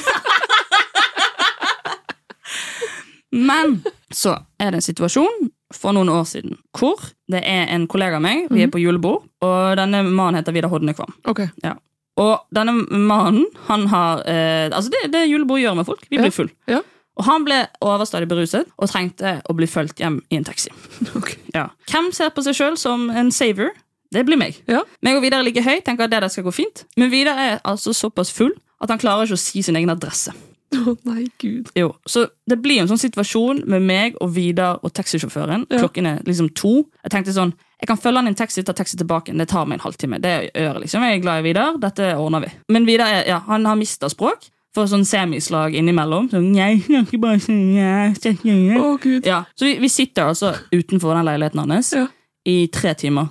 Men 3.36 3.80
så 4.14 4.36
er 4.62 4.70
det 4.70 4.80
en 4.80 4.86
situasjon 4.86 5.48
for 5.74 5.92
noen 5.96 6.08
år 6.14 6.24
siden 6.30 6.54
hvor 6.76 7.00
det 7.32 7.42
er 7.42 7.66
en 7.74 7.88
kollega 7.90 8.20
av 8.20 8.24
meg, 8.24 8.46
vi 8.54 8.62
er 8.64 8.70
på 8.72 8.80
julebord, 8.80 9.26
og 9.44 9.76
denne 9.80 10.04
mannen 10.06 10.38
heter 10.38 10.54
Vidar 10.54 10.70
Hodnekvam. 10.72 11.10
Okay. 11.28 11.50
Ja. 11.64 11.74
Og 12.16 12.46
denne 12.54 12.72
mannen, 12.88 13.44
han 13.66 13.86
har 13.92 14.22
eh, 14.24 14.70
Altså, 14.70 14.88
det, 14.94 15.10
det 15.12 15.26
julebord 15.28 15.60
gjør 15.60 15.74
med 15.76 15.88
folk. 15.88 16.06
Vi 16.08 16.20
blir 16.20 16.32
full. 16.32 16.48
Ja. 16.70 16.80
Og 17.16 17.24
han 17.24 17.44
ble 17.44 17.62
overstadig 17.84 18.28
beruset 18.28 18.68
og 18.76 18.88
trengte 18.92 19.38
å 19.48 19.56
bli 19.56 19.68
fulgt 19.68 20.00
hjem 20.00 20.20
i 20.32 20.38
en 20.38 20.46
taxi. 20.46 20.72
Okay. 21.16 21.36
Ja. 21.54 21.68
Hvem 21.90 22.10
ser 22.16 22.32
på 22.32 22.44
seg 22.44 22.56
sjøl 22.56 22.78
som 22.80 23.08
en 23.10 23.32
saver? 23.32 23.72
Det 24.12 24.22
blir 24.28 24.38
meg. 24.40 24.60
Ja. 24.70 24.82
Meg 25.04 25.18
og 25.18 25.24
Vidar 25.24 25.44
ligger 25.44 25.64
like 25.64 25.76
høy, 25.76 25.84
tenker 25.84 26.06
at 26.06 26.12
det 26.12 26.22
der 26.24 26.32
skal 26.32 26.46
gå 26.46 26.54
fint. 26.54 26.84
Men 26.96 27.10
Vidar 27.12 27.40
er 27.40 27.58
altså 27.64 27.92
såpass 27.96 28.32
full 28.32 28.54
at 28.82 28.90
han 28.92 28.98
klarer 29.00 29.24
ikke 29.28 29.38
å 29.38 29.40
si 29.40 29.62
sin 29.62 29.76
egen 29.78 29.90
adresse. 29.92 30.34
Å 30.76 30.96
nei, 31.06 31.28
gud. 31.38 31.68
Jo, 31.78 31.92
Så 32.10 32.26
det 32.50 32.58
blir 32.60 32.80
en 32.82 32.88
sånn 32.90 32.98
situasjon 33.00 33.62
med 33.70 33.84
meg 33.86 34.16
og 34.20 34.32
Vidar 34.34 34.80
og 34.82 34.92
taxisjåføren. 34.92 35.64
Ja. 35.70 35.78
Klokken 35.84 36.08
er 36.10 36.18
liksom 36.26 36.50
to. 36.58 36.72
Jeg 37.06 37.12
tenkte 37.14 37.32
sånn, 37.36 37.52
jeg 37.80 37.86
kan 37.88 37.96
følge 38.00 38.18
han 38.18 38.26
i 38.26 38.32
en 38.34 38.38
taxi, 38.38 38.64
ta 38.66 38.74
taxi 38.76 38.98
tilbake. 38.98 39.32
Det 39.36 39.46
tar 39.48 39.64
meg 39.68 39.78
en 39.78 39.84
halvtime. 39.86 40.18
Det 40.20 40.34
gjør 40.50 40.80
liksom. 40.82 41.04
Jeg 41.06 41.20
er 41.20 41.22
glad 41.22 41.40
i 41.40 41.46
Vidar. 41.46 41.78
Dette 41.80 42.10
ordner 42.18 42.44
vi. 42.48 42.50
Men 42.74 42.84
Vidar 42.88 43.14
ja, 43.28 43.38
han 43.46 43.64
har 43.68 43.78
mista 43.78 44.10
språk. 44.12 44.48
Får 44.76 44.90
sånn 44.92 45.06
semislag 45.08 45.72
innimellom. 45.78 46.26
Sånn, 46.34 46.50
jeg 46.58 46.82
snakker 46.84 47.22
bare 47.22 47.40
sånn, 47.40 47.62
jeg 47.78 48.16
snakker 48.18 48.50
ikke». 48.50 48.82
Å, 48.82 48.90
gud. 49.00 49.24
ja, 49.30 49.38
Så 49.56 49.64
vi, 49.70 49.78
vi 49.80 49.88
sitter 49.88 50.28
altså 50.34 50.50
utenfor 50.74 51.14
den 51.16 51.24
leiligheten 51.30 51.62
hans 51.64 51.94
Ja. 51.96 52.08
i 52.44 52.66
tre 52.68 52.92
timer. 52.98 53.30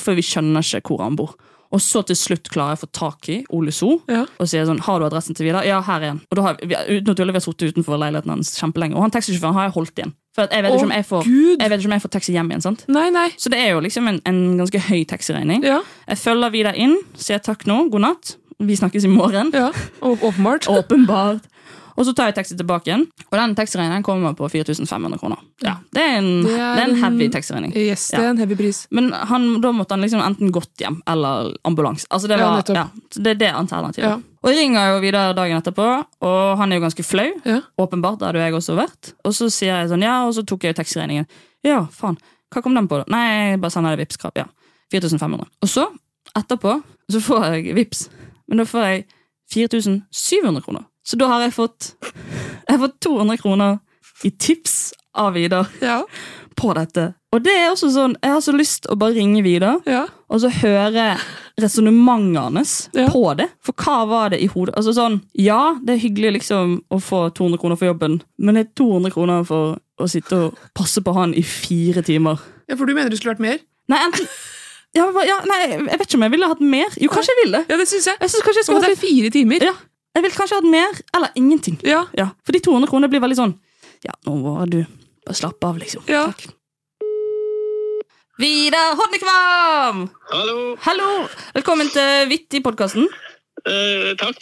For 0.00 0.16
vi 0.18 0.24
skjønner 0.26 0.64
ikke 0.64 0.88
hvor 0.96 1.04
han 1.04 1.14
bor. 1.20 1.36
Og 1.72 1.80
så 1.80 2.02
til 2.04 2.16
slutt 2.16 2.50
klarer 2.52 2.74
jeg 2.74 2.82
å 2.82 2.84
få 2.84 2.88
tak 2.92 3.28
i 3.32 3.38
Ole 3.56 3.72
So 3.72 4.02
Ja. 4.10 4.26
og 4.38 4.46
sier 4.50 4.66
sånn, 4.68 4.80
har 4.84 4.98
du 5.00 5.06
adressen 5.06 5.34
til 5.34 5.46
Vidar? 5.46 5.64
Ja, 5.64 5.80
her 5.80 6.00
igjen. 6.04 6.20
Og 6.30 6.36
da 6.36 6.42
har 6.42 6.58
vi, 6.60 6.74
uten 6.74 7.12
å 7.12 7.16
tulle, 7.16 7.32
vi 7.32 7.40
har 7.40 7.44
sittet 7.46 7.72
utenfor 7.72 7.96
leiligheten 7.98 8.28
hans 8.34 8.50
kjempelenge. 8.60 8.94
Og 8.94 9.00
han 9.06 9.10
taxisjåføren 9.14 9.54
har 9.56 9.68
jeg 9.70 9.74
holdt 9.78 9.96
igjen. 10.02 10.12
For 10.36 10.48
jeg 10.52 10.62
vet 10.64 10.82
om 10.82 10.92
jeg 10.92 11.04
får, 11.08 11.24
jeg 11.60 11.68
vet 11.70 11.80
ikke 11.80 11.88
om 11.90 11.96
jeg 11.96 12.02
får 12.04 12.12
taxi 12.18 12.32
hjem 12.36 12.50
igjen. 12.52 12.62
sant? 12.64 12.84
Nei, 12.88 13.08
nei. 13.10 13.28
Så 13.36 13.48
det 13.52 13.58
er 13.60 13.72
jo 13.74 13.80
liksom 13.84 14.08
en, 14.08 14.20
en 14.28 14.42
ganske 14.60 14.80
høy 14.88 15.04
taxiregning. 15.08 15.64
Ja, 15.64 15.80
Jeg 16.08 16.18
følger 16.18 16.50
Vidar 16.52 16.74
inn, 16.76 16.98
sier 17.16 17.38
takk 17.40 17.64
nå, 17.68 17.88
god 17.90 18.00
natt. 18.00 18.36
Vi 18.62 18.76
snakkes 18.76 19.04
i 19.04 19.08
morgen. 19.08 19.50
ja. 19.52 19.72
Åpenbart. 20.02 20.68
Åpenbart. 20.78 21.42
Og 22.02 22.06
så 22.08 22.12
tar 22.18 22.32
jeg 22.32 22.34
taxi 22.40 22.56
tilbake 22.58 22.88
igjen, 22.90 23.04
og 23.28 23.36
den 23.38 23.52
taxiregningen 23.54 24.02
kommer 24.02 24.32
på 24.34 24.48
4500 24.50 25.20
kroner. 25.20 25.38
Ja, 25.62 25.76
det 25.94 26.02
er 26.02 26.16
en, 26.18 26.30
Det 26.42 26.50
det 26.50 26.64
er 26.64 26.80
er 26.82 26.88
en 26.88 26.96
heavy 26.98 27.28
taxiregning. 27.30 27.74
Yes, 27.78 28.08
det 28.10 28.18
er 28.18 28.30
en 28.32 28.40
heavy 28.42 28.56
pris. 28.58 28.80
Men 28.90 29.12
han, 29.30 29.46
da 29.62 29.70
måtte 29.76 29.94
han 29.94 30.02
liksom 30.02 30.24
enten 30.24 30.50
gått 30.50 30.82
hjem 30.82 30.98
eller 31.06 31.52
ambulanse. 31.68 32.08
Altså 32.10 32.26
det, 32.32 32.40
Ja, 32.40 32.48
var, 32.50 32.58
nettopp. 32.58 32.76
ja, 32.80 33.20
det 33.22 33.30
er 33.36 33.38
det 33.44 33.52
alternativet. 33.60 34.08
Ja. 34.08 34.16
Og 34.42 34.50
jeg 34.50 34.58
ringer 34.64 34.88
jo 34.96 35.00
videre 35.04 35.36
dagen 35.38 35.60
etterpå, 35.62 35.86
og 36.26 36.56
han 36.58 36.72
er 36.72 36.80
jo 36.80 36.86
ganske 36.88 37.04
flau. 37.06 37.28
Ja. 37.46 37.60
Åpenbart, 37.78 38.18
det 38.18 38.26
hadde 38.32 38.42
jo 38.42 38.44
jeg 38.48 38.58
også 38.58 38.74
vært. 38.80 39.12
Og 39.24 39.32
så 39.38 39.46
sier 39.54 39.76
jeg 39.84 39.92
sånn, 39.94 40.02
ja, 40.02 40.16
og 40.26 40.34
så 40.34 40.42
tok 40.42 40.66
jeg 40.66 40.74
jo 40.74 40.80
taxiregningen. 40.82 41.30
Ja, 41.62 41.84
faen, 41.94 42.18
hva 42.50 42.62
kom 42.66 42.74
den 42.74 42.88
på 42.90 42.98
da? 42.98 43.04
Nei, 43.14 43.24
jeg 43.52 43.60
bare 43.62 43.70
sender 43.70 43.94
det 43.94 44.02
Vipps-krav, 44.08 44.34
ja. 44.42 44.48
4500. 44.90 45.46
Og 45.62 45.70
så, 45.70 45.86
etterpå, 46.34 46.80
så 47.12 47.20
får 47.22 47.46
jeg 47.54 47.74
Vips. 47.78 48.08
Men 48.48 48.58
da 48.64 48.66
får 48.66 48.88
jeg 48.90 49.04
4700 49.52 50.64
kroner. 50.64 50.84
Så 51.04 51.18
da 51.18 51.26
har 51.32 51.40
jeg 51.42 51.52
fått, 51.56 51.94
jeg 52.02 52.78
har 52.78 52.78
fått 52.88 53.00
200 53.00 53.36
kroner 53.42 53.80
i 54.24 54.30
tips 54.30 54.92
av 55.14 55.34
Vidar 55.34 55.66
Ja. 55.82 56.02
på 56.56 56.74
dette. 56.74 57.14
Og 57.32 57.42
det 57.42 57.52
er 57.52 57.70
også 57.72 57.88
sånn, 57.90 58.14
Jeg 58.22 58.30
har 58.30 58.40
så 58.40 58.52
lyst 58.52 58.86
å 58.92 58.96
bare 58.98 59.14
ringe 59.14 59.42
Vidar 59.42 59.80
Ja. 59.86 60.06
og 60.30 60.40
så 60.40 60.48
høre 60.50 61.18
resonnementet 61.58 62.42
hans 62.42 62.88
Ja. 62.94 63.08
på 63.08 63.34
det. 63.36 63.48
For 63.60 63.72
hva 63.72 64.06
var 64.08 64.28
det 64.30 64.40
i 64.42 64.46
hodet? 64.46 64.74
Altså 64.76 64.92
sånn, 64.94 65.20
Ja, 65.34 65.74
det 65.82 65.94
er 65.96 66.08
hyggelig 66.08 66.32
liksom 66.40 66.82
å 66.90 67.00
få 67.00 67.32
200 67.34 67.58
kroner 67.58 67.76
for 67.76 67.86
jobben, 67.86 68.22
men 68.38 68.54
det 68.54 68.66
er 68.66 68.70
200 68.84 69.10
kroner 69.12 69.44
for 69.46 69.78
å 69.98 70.08
sitte 70.08 70.32
og 70.32 70.58
passe 70.74 71.00
på 71.02 71.14
han 71.14 71.34
i 71.34 71.42
fire 71.42 72.02
timer. 72.02 72.38
ja, 72.68 72.76
for 72.76 72.86
du 72.86 72.94
mener 72.94 73.10
du 73.10 73.16
skulle 73.16 73.34
vært 73.34 73.40
mer? 73.40 73.58
Nei, 73.88 73.98
enten 73.98 74.26
ja, 74.94 75.06
ja, 75.24 75.40
nei, 75.46 75.68
jeg 75.70 75.98
vet 75.98 76.06
ikke 76.06 76.14
om 76.14 76.22
jeg 76.22 76.30
ville 76.32 76.48
hatt 76.48 76.60
mer. 76.60 76.86
Jo, 77.00 77.08
kanskje 77.08 77.32
jeg 77.32 77.44
ville. 77.46 77.64
Ja, 77.68 77.76
det 77.76 77.88
synes 77.88 78.04
jeg. 78.06 78.16
Jeg 78.20 78.30
synes 78.30 78.42
kanskje 78.44 78.60
jeg 78.60 78.64
skulle 78.64 78.80
det 78.82 78.90
er 78.92 79.06
fire 79.08 79.30
timer. 79.30 79.62
ja, 79.62 79.72
Jeg 80.12 80.24
ville 80.26 80.36
kanskje 80.36 80.58
hatt 80.60 80.68
mer, 80.68 80.98
eller 81.16 81.30
ingenting. 81.40 81.78
Ja. 81.88 82.02
Ja, 82.18 82.30
For 82.44 82.52
de 82.52 82.60
200 82.60 82.90
kronene 82.90 83.08
blir 83.12 83.22
veldig 83.24 83.38
sånn 83.38 83.54
Ja, 84.04 84.12
nå 84.26 84.34
må 84.42 84.56
du 84.68 84.82
bare 85.24 85.38
slappe 85.38 85.68
av, 85.70 85.78
liksom. 85.80 86.02
Ja. 86.10 86.26
Takk. 86.28 86.50
Vidar 88.42 88.96
Hodnekvam! 88.98 90.02
Hallo. 90.32 90.56
Hallo! 90.82 91.08
Velkommen 91.54 91.88
til 91.94 92.26
Vittig-podkasten. 92.32 93.06
Eh, 93.68 94.12
takk. 94.18 94.40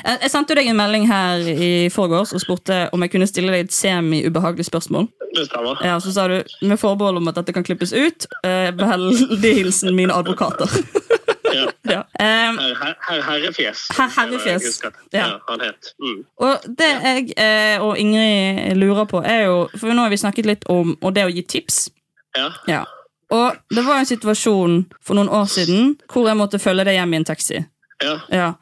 Jeg 0.00 0.20
jeg 0.24 0.30
sendte 0.32 0.54
jo 0.54 0.58
deg 0.62 0.70
en 0.72 0.78
melding 0.78 1.04
her 1.10 1.44
i 1.52 1.70
forgårs 1.92 2.32
og 2.34 2.40
spurte 2.42 2.86
om 2.96 3.04
jeg 3.04 3.12
kunne 3.12 3.28
stille 3.28 3.52
deg 3.52 3.66
et 3.68 3.74
semi-ubehagelig 3.76 4.66
spørsmål. 4.70 5.10
Det 5.36 5.44
stemmer. 5.50 5.82
Ja, 5.84 5.98
Så 6.00 6.14
sa 6.16 6.24
du 6.30 6.38
med 6.66 6.80
forbehold 6.80 7.20
om 7.20 7.28
at 7.30 7.36
dette 7.42 7.52
kan 7.54 7.66
klippes 7.66 7.92
ut. 7.92 8.26
Eh, 8.46 8.70
Veldig 8.80 9.54
hilsen 9.60 9.94
mine 9.98 10.16
advokater. 10.16 10.70
Ja. 11.54 11.66
ja. 11.90 12.02
Herr 12.20 12.52
her, 12.82 12.94
her, 13.08 13.22
Herrefjes. 13.22 13.88
Her, 13.96 14.08
Herrefjes. 14.16 14.80
Ja. 15.12 15.18
Ja. 15.18 15.38
han 15.48 15.60
het. 15.60 15.94
Mm. 16.02 16.24
og 16.36 16.64
det 16.78 16.90
jeg 17.02 17.32
eh, 17.36 17.82
og 17.82 17.98
Ingrid 17.98 18.76
lurer 18.76 19.04
på, 19.04 19.22
er 19.24 19.44
jo 19.44 19.68
For 19.76 19.92
nå 19.92 20.02
har 20.02 20.10
vi 20.10 20.16
snakket 20.16 20.46
litt 20.46 20.64
om 20.70 20.96
det 21.14 21.24
å 21.24 21.32
gi 21.32 21.42
tips. 21.42 21.88
Ja. 22.36 22.50
Ja. 22.68 22.84
Og 23.30 23.54
det 23.70 23.86
var 23.86 24.00
en 24.00 24.06
situasjon 24.06 24.80
for 25.06 25.14
noen 25.18 25.28
år 25.28 25.44
siden 25.50 25.96
hvor 26.12 26.26
jeg 26.28 26.36
måtte 26.38 26.58
følge 26.58 26.84
deg 26.88 26.98
hjem 26.98 27.14
i 27.14 27.16
en 27.20 27.24
taxi. 27.24 27.64
ja. 28.02 28.18
Ja. 28.30 28.52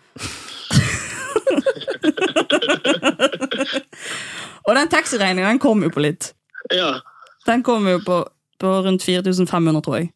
og 4.66 4.74
den 4.76 4.88
taxiregningen 4.88 5.48
den 5.48 5.58
kom 5.62 5.82
jo 5.82 5.90
på 5.90 6.00
litt. 6.04 6.32
Ja. 6.74 6.98
Den 7.46 7.62
kom 7.62 7.88
jo 7.88 8.00
på, 8.04 8.24
på 8.60 8.72
rundt 8.84 9.02
4500, 9.02 9.82
tror 9.82 9.96
jeg. 9.96 10.10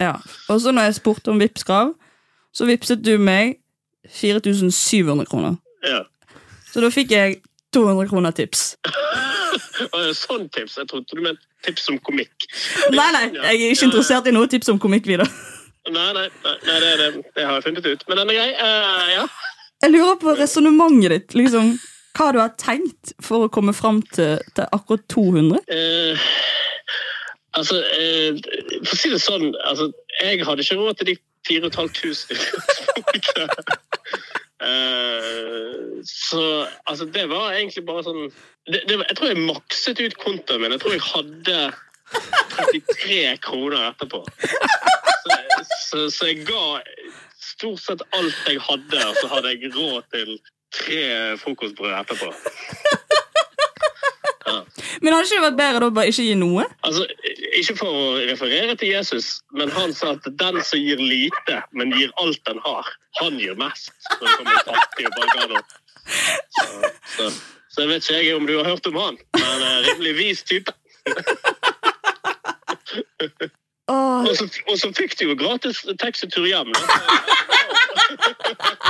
Ja. 0.00 0.16
Og 0.48 0.60
så 0.60 0.72
når 0.72 0.82
jeg 0.90 0.94
spurte 0.94 1.30
om 1.30 1.40
Vipps-krav, 1.40 1.92
så 2.52 2.68
vippset 2.68 3.04
du 3.04 3.16
meg 3.18 3.58
4700 4.08 5.28
kroner. 5.30 5.60
ja. 5.86 6.04
Så 6.72 6.80
da 6.80 6.88
fikk 6.88 7.10
jeg 7.12 7.42
200 7.76 8.08
kroner 8.08 8.32
tips. 8.32 8.76
Sånn 10.24 10.46
tips. 10.52 10.78
Jeg 10.80 10.88
trodde 10.88 11.16
du 11.16 11.20
mente 11.24 11.44
tips 11.66 11.88
om 11.92 11.98
komikk. 12.04 12.46
Nei, 12.94 13.08
nei, 13.14 13.26
jeg 13.34 13.58
er 13.58 13.74
ikke 13.74 13.88
interessert 13.90 14.28
i 14.28 14.34
noe 14.34 14.48
tips 14.50 14.70
om 14.72 14.80
komikk 14.82 15.08
Vidar. 15.10 15.28
Nei, 15.90 16.08
nei, 16.14 16.28
nei, 16.44 16.54
nei 16.66 16.76
det, 16.80 16.92
det, 17.00 17.24
det 17.36 17.46
har 17.46 17.58
jeg 17.58 17.66
funnet 17.66 17.88
ut. 17.88 18.04
Men 18.08 18.22
den 18.22 18.32
er 18.32 18.38
grei. 18.38 18.50
Uh, 18.56 19.08
ja. 19.12 19.24
Jeg 19.82 19.94
lurer 19.96 20.20
på 20.22 20.36
resonnementet 20.38 21.12
ditt. 21.12 21.36
Liksom, 21.38 21.74
hva 22.16 22.30
du 22.34 22.38
har 22.40 22.54
tenkt 22.60 23.14
for 23.24 23.46
å 23.46 23.52
komme 23.52 23.74
fram 23.76 24.00
til, 24.14 24.38
til 24.56 24.68
akkurat 24.76 25.04
200? 25.12 25.60
Uh, 25.66 26.28
altså, 27.58 27.82
uh, 27.82 28.40
for 28.86 28.94
å 28.94 29.00
si 29.00 29.12
det 29.12 29.20
sånn 29.24 29.50
altså, 29.66 29.90
Jeg 30.20 30.44
hadde 30.46 30.64
ikke 30.64 30.78
råd 30.80 31.00
til 31.00 31.12
de 31.12 31.18
4500. 31.48 32.36
uh, 34.62 36.02
så 36.30 36.66
altså, 36.84 37.04
det 37.04 37.26
var 37.30 37.52
egentlig 37.52 37.84
bare 37.86 38.04
sånn 38.06 38.28
det, 38.70 38.82
det, 38.88 38.98
Jeg 39.08 39.16
tror 39.18 39.32
jeg 39.32 39.46
makset 39.46 40.02
ut 40.02 40.18
kontoen 40.22 40.62
min. 40.62 40.74
Jeg 40.76 40.82
tror 40.84 40.94
jeg 40.96 41.08
hadde 41.08 41.58
33 42.12 43.20
kroner 43.42 43.88
etterpå. 43.90 44.20
Så, 45.22 45.30
så, 45.88 45.98
så 46.10 46.30
jeg 46.30 46.44
ga 46.46 46.82
stort 47.42 47.82
sett 47.82 48.02
alt 48.16 48.48
jeg 48.48 48.60
hadde, 48.62 49.00
og 49.06 49.18
så 49.20 49.30
hadde 49.32 49.54
jeg 49.54 49.72
råd 49.74 50.02
til 50.14 50.34
tre 50.72 51.02
frokostbrød 51.42 51.94
etterpå. 52.00 52.32
Men 55.02 55.14
hadde 55.14 55.28
ikke 55.28 55.44
vært 55.44 55.58
bedre 55.58 55.88
å 55.88 55.94
bare 55.94 56.10
ikke 56.12 56.26
gi 56.26 56.34
noe? 56.38 56.64
Altså, 56.86 57.02
Ikke 57.58 57.76
for 57.78 57.90
å 57.92 58.04
referere 58.28 58.74
til 58.80 58.88
Jesus, 58.92 59.26
men 59.56 59.68
han 59.74 59.90
sa 59.96 60.06
at 60.16 60.24
den 60.40 60.56
som 60.64 60.78
gir 60.80 60.98
lite, 61.00 61.54
men 61.76 61.86
gir 61.96 62.10
alt 62.22 62.40
den 62.48 62.58
har, 62.64 62.86
han 63.20 63.34
gir 63.40 63.54
mest. 63.60 63.92
Så, 64.06 64.14
det. 65.52 65.62
Så, 66.58 66.66
så, 67.16 67.24
så 67.72 67.76
jeg 67.84 67.90
vet 67.92 68.02
ikke 68.04 68.18
jeg 68.18 68.36
om 68.36 68.46
du 68.48 68.54
har 68.58 68.66
hørt 68.70 68.88
om 68.90 68.96
han, 69.00 69.14
men 69.38 69.58
uh, 69.66 69.78
rimelig 69.88 70.14
vis 70.18 70.40
type. 70.48 70.72
Og 73.92 74.76
så 74.78 74.88
fikk 74.96 75.12
du 75.20 75.24
jo 75.30 75.34
gratis 75.38 75.76
taxitur 76.00 76.46
hjem. 76.48 76.70
Da. 76.72 76.80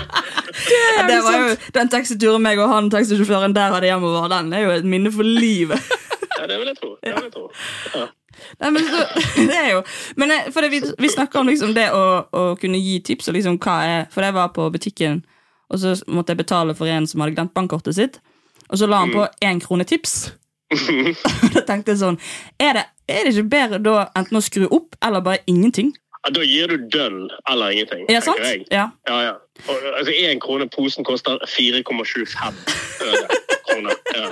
ja, 0.73 1.03
det 1.09 1.19
var 1.25 1.37
jo 1.39 1.57
Den 1.77 1.89
taxituren 1.93 2.43
meg 2.45 2.59
og 2.63 2.69
han 2.73 2.91
taxisjåføren 2.93 3.55
der 3.57 3.73
hadde 3.77 3.89
hjemover, 3.91 4.29
den 4.33 4.53
er 4.57 4.65
jo 4.67 4.71
et 4.79 4.85
minne 4.89 5.13
for 5.15 5.23
livet. 5.29 5.79
Ja, 6.43 6.47
det 6.51 6.57
vil 6.59 6.67
jeg 6.73 6.77
tro. 6.81 6.89
Det 7.05 7.11
vil 7.15 7.23
jeg 7.23 7.33
tro. 7.37 7.43
Ja. 7.95 8.07
Nei, 8.59 8.71
men 8.75 8.83
så, 8.89 9.03
det 9.51 9.55
er 9.61 9.69
jo 9.77 9.83
Men 10.19 10.33
jeg- 10.35 10.49
for 10.55 10.65
det, 10.65 10.71
vi, 10.73 10.81
vi 11.05 11.11
snakker 11.13 11.39
om 11.39 11.47
liksom 11.53 11.75
det 11.77 11.85
å, 11.95 12.01
å 12.35 12.43
kunne 12.59 12.81
gi 12.83 12.97
tips 13.07 13.29
og 13.31 13.37
liksom 13.37 13.61
hva 13.63 13.77
er 13.87 14.01
For 14.11 14.25
jeg 14.27 14.35
var 14.35 14.49
på 14.57 14.65
butikken, 14.75 15.21
og 15.71 15.79
så 15.79 15.93
måtte 16.11 16.35
jeg 16.35 16.41
betale 16.43 16.75
for 16.75 16.91
en 16.91 17.07
som 17.07 17.23
hadde 17.23 17.37
glemt 17.37 17.55
bankkortet 17.55 17.95
sitt. 17.95 18.19
Og 18.73 18.81
så 18.81 18.89
la 18.91 19.05
han 19.05 19.13
på 19.15 19.29
én 19.45 19.61
krone 19.63 19.87
tips. 19.87 20.33
da 21.55 21.63
tenkte 21.69 21.93
jeg 21.93 22.01
sånn 22.01 22.19
er 22.59 22.79
det, 22.81 22.85
er 23.13 23.27
det 23.29 23.35
ikke 23.37 23.51
bedre 23.53 23.79
da 23.85 23.95
enten 24.19 24.39
å 24.41 24.43
skru 24.45 24.67
opp 24.73 24.97
eller 25.05 25.23
bare 25.25 25.45
ingenting? 25.47 25.93
Ja, 26.25 26.31
da 26.31 26.43
gir 26.47 26.71
du 26.71 26.77
døll 26.93 27.31
eller 27.51 27.71
ingenting. 27.75 28.07
Ja, 28.11 28.21
sant? 28.21 28.39
jeg. 28.39 28.67
Ja. 28.71 28.89
Ja, 29.09 29.21
ja. 29.23 29.33
Og, 29.69 29.77
altså, 29.97 30.13
Én 30.13 30.39
krone 30.39 30.69
posen 30.71 31.05
koster 31.05 31.39
4,25 31.47 32.55
øre 33.07 33.27
kroner. 33.67 33.95
Ja. 34.15 34.29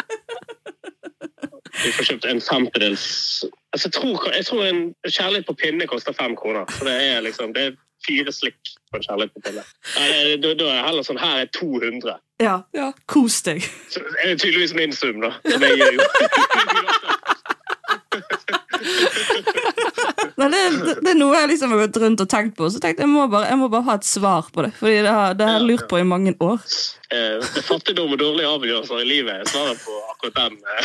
Vi 1.85 1.93
får 1.97 2.05
kjøpt 2.05 2.25
en 2.29 2.41
femtedels 2.45 3.07
altså, 3.73 3.89
jeg, 3.89 3.93
tror, 3.93 4.33
jeg 4.37 4.47
tror 4.47 4.65
en 4.65 4.95
kjærlighet 5.09 5.47
på 5.47 5.55
pinne 5.63 5.87
koster 5.87 6.13
fem 6.13 6.37
kroner. 6.37 6.65
Så 6.79 6.85
det 6.85 6.95
er 6.95 7.21
liksom 7.21 7.55
det 7.55 7.63
er 7.67 7.73
fire 8.07 8.33
slikk 8.33 8.75
på 8.91 8.97
en 8.97 9.03
kjærlighet 9.03 9.33
på 9.35 9.41
pinne. 9.47 9.65
Nei, 9.97 10.37
Da, 10.43 10.55
da 10.55 10.71
er 10.75 10.87
heller 10.87 11.07
sånn 11.07 11.21
her 11.21 11.43
er 11.45 11.51
200. 11.57 12.17
Ja. 12.41 12.61
Kos 13.07 13.43
deg. 13.47 13.67
Så 13.91 14.01
er 14.23 14.33
det 14.33 14.41
tydeligvis 14.41 14.75
min 14.79 14.93
sum, 14.97 15.21
da. 15.25 15.35
Som 15.47 15.63
jeg 15.67 15.77
gir 15.81 15.93
jo. 15.99 16.03
Nei, 20.41 20.49
det, 20.53 20.61
det, 21.01 21.11
er 21.13 21.19
noe 21.19 21.37
jeg 21.37 21.51
liksom 21.53 21.69
har 21.75 21.81
gått 21.85 21.99
rundt 22.03 22.23
og 22.25 22.29
tenkt 22.31 22.55
på. 22.59 22.65
Så 22.73 22.79
tenkte 22.83 23.05
jeg 23.05 23.13
må 23.13 23.23
bare, 23.33 23.47
jeg 23.51 23.59
må 23.61 23.67
bare 23.73 23.87
ha 23.89 23.95
et 23.99 24.09
svar 24.09 24.45
på 24.55 24.59
det. 24.67 24.73
Fordi 24.79 24.97
det 25.07 25.15
har, 25.17 25.29
det 25.39 25.45
har 25.49 25.55
jeg 25.59 25.69
lurt 25.69 25.87
på 25.91 25.97
i 26.01 26.07
mange 26.07 26.33
år. 26.45 26.59
Eh, 27.15 27.37
Fattigdom 27.67 28.15
og 28.15 28.19
dårlige 28.21 28.51
avgjørelser 28.51 28.99
i 29.05 29.09
livet 29.09 29.35
er 29.43 29.47
svaret 29.51 29.79
på 29.85 29.93
akkurat 30.15 30.37
den. 30.41 30.55
eh. 30.77 30.85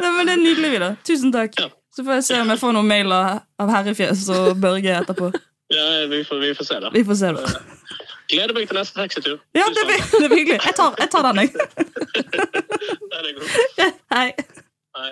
Nei, 0.00 0.10
men 0.10 0.26
Det 0.26 0.32
er 0.32 0.36
nydelig, 0.42 0.70
Vidar. 0.74 0.92
Tusen 1.06 1.30
takk. 1.34 1.52
Så 1.94 2.00
får 2.06 2.12
jeg 2.20 2.26
se 2.28 2.36
om 2.40 2.48
jeg 2.52 2.60
får 2.62 2.72
noen 2.76 2.88
mailer 2.88 3.22
av 3.60 3.68
Herrefjes 3.74 4.20
og 4.34 4.44
Børge 4.62 4.92
etterpå. 5.02 5.26
Ja, 5.70 5.84
vi 6.10 6.18
får, 6.26 6.36
vi 6.42 6.50
får 6.58 6.64
se, 6.66 6.76
da. 6.82 6.88
Vi 6.94 7.02
får 7.06 7.16
se, 7.20 7.28
da. 7.36 7.42
Gleder 8.30 8.54
meg 8.54 8.64
til 8.70 8.76
neste 8.78 8.94
taxitur. 8.98 9.36
Ja, 9.58 9.64
det 9.74 9.82
blir, 9.86 10.00
det 10.14 10.28
blir 10.30 10.40
hyggelig. 10.42 10.60
Jeg 10.66 10.74
tar, 10.78 10.90
jeg 10.98 11.08
tar 11.10 11.22
den, 11.26 11.36
jeg. 11.42 11.50
Hei. 14.14 14.28
Hei. 14.98 15.10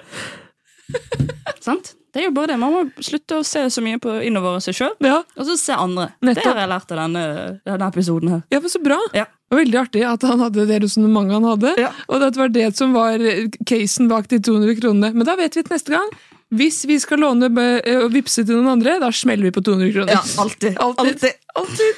Sant? 1.64 1.94
Det 2.14 2.22
er 2.22 2.26
jo 2.30 2.32
bare 2.34 2.54
det. 2.54 2.56
Man 2.58 2.72
må 2.72 2.80
slutte 3.04 3.36
å 3.38 3.44
se 3.46 3.66
så 3.70 3.82
mye 3.84 3.98
på 4.00 4.14
innover 4.24 4.62
seg 4.64 4.74
sjøl, 4.78 4.94
Ja. 5.04 5.18
og 5.36 5.44
så 5.46 5.56
se 5.60 5.74
andre. 5.76 6.06
Nettopp. 6.24 6.42
Det 6.42 6.52
har 6.54 6.60
jeg 6.62 6.70
lært 6.72 6.92
av 6.94 7.00
denne, 7.02 7.24
denne 7.68 7.88
episoden 7.92 8.30
her. 8.32 8.40
Ja, 8.54 8.60
men 8.64 8.72
Så 8.72 8.80
bra. 8.82 8.96
Ja. 9.12 9.26
Det 9.28 9.54
var 9.56 9.60
veldig 9.64 9.78
artig 9.82 10.02
at 10.08 10.24
han 10.28 10.40
hadde 10.44 10.64
det 10.68 10.78
resonnementet 10.82 11.36
han 11.36 11.46
hadde. 11.48 11.74
Ja. 11.80 11.90
Og 12.08 12.20
det 12.24 12.30
var 12.40 12.48
det 12.52 12.66
som 12.76 12.92
var 12.96 13.20
casen 13.68 14.08
bak 14.10 14.28
de 14.32 14.40
200 14.40 14.74
kronene. 14.80 15.12
Men 15.14 15.24
da 15.28 15.36
vet 15.36 15.56
vi 15.56 15.62
til 15.62 15.72
neste 15.76 15.92
gang. 15.94 16.10
Hvis 16.48 16.82
vi 16.88 16.96
skal 17.00 17.20
låne 17.20 17.48
og 17.52 18.12
vippse 18.12 18.44
til 18.44 18.56
noen 18.56 18.72
andre, 18.78 18.98
da 19.00 19.10
smeller 19.12 19.48
vi 19.50 19.52
på 19.52 19.62
200 19.64 19.92
kroner. 19.92 20.12
Ja, 20.16 20.22
alltid. 20.40 20.76
Altid. 20.80 21.04
Altid. 21.12 21.32
Altid. 21.60 21.94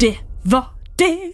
Det 0.00 0.14
var 0.44 0.68
det. 1.00 1.32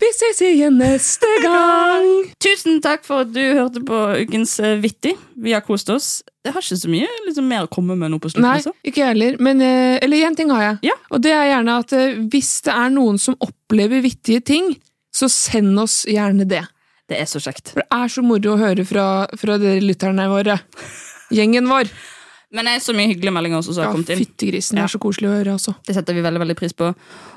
Vi 0.00 0.08
ses 0.16 0.38
igjen 0.40 0.78
neste 0.80 1.28
gang! 1.44 2.06
Tusen 2.40 2.78
takk 2.80 3.02
for 3.04 3.26
at 3.26 3.34
du 3.34 3.40
hørte 3.40 3.82
på 3.84 3.98
ukens 4.22 4.54
eh, 4.64 4.78
Vittig. 4.80 5.12
Vi 5.36 5.52
har 5.52 5.60
kost 5.66 5.90
oss. 5.92 6.08
Jeg 6.40 6.54
har 6.54 6.64
ikke 6.64 6.78
så 6.80 6.88
mye 6.88 7.08
liksom, 7.26 7.48
mer 7.50 7.66
å 7.66 7.70
komme 7.72 7.96
med 8.00 8.14
nå 8.14 8.20
på 8.22 8.30
slutten. 8.32 8.46
Nei, 8.46 8.54
altså. 8.62 8.72
ikke 8.80 9.02
jeg 9.02 9.12
heller. 9.12 9.36
Men, 9.44 9.60
eh, 9.60 9.98
eller 10.00 10.24
én 10.24 10.38
ting 10.38 10.52
har 10.54 10.64
jeg. 10.64 10.78
Ja. 10.88 10.96
Og 11.12 11.20
det 11.26 11.34
er 11.36 11.50
gjerne 11.50 11.74
at 11.82 11.92
eh, 11.98 12.16
hvis 12.32 12.52
det 12.64 12.76
er 12.78 12.94
noen 12.94 13.20
som 13.20 13.36
opplever 13.44 14.00
vittige 14.06 14.40
ting, 14.52 14.72
så 15.12 15.28
send 15.28 15.76
oss 15.82 16.06
gjerne 16.08 16.48
det. 16.48 16.62
Det 17.10 17.20
er 17.20 17.28
så 17.28 17.42
kjekt. 17.42 17.74
For 17.74 17.84
det 17.84 18.00
er 18.00 18.14
så 18.16 18.24
moro 18.24 18.54
å 18.54 18.60
høre 18.62 18.86
fra, 18.88 19.06
fra 19.36 19.60
dere 19.60 19.84
lytterne 19.84 20.30
våre. 20.32 20.56
Gjengen 21.34 21.68
vår. 21.68 21.92
Men 22.50 22.66
det 22.66 22.72
er 22.74 22.82
så 22.82 22.94
mye 22.96 23.06
hyggelige 23.12 23.32
meldinger 23.34 23.60
også 23.60 23.76
som 23.76 23.84
har 23.84 23.94
kommet 23.94 24.10
inn. 24.10 24.24
Fyttegrisen. 24.24 24.78
Det 24.78 24.82
er 24.82 24.90
så 24.90 24.98
koselig 25.02 25.28
å 25.30 25.36
høre, 25.36 25.54
altså. 25.54 25.74
Det 25.86 25.94
setter 25.94 26.16
vi 26.16 26.24
veldig 26.24 26.42
veldig 26.42 26.56
pris 26.58 26.74
på. 26.74 26.88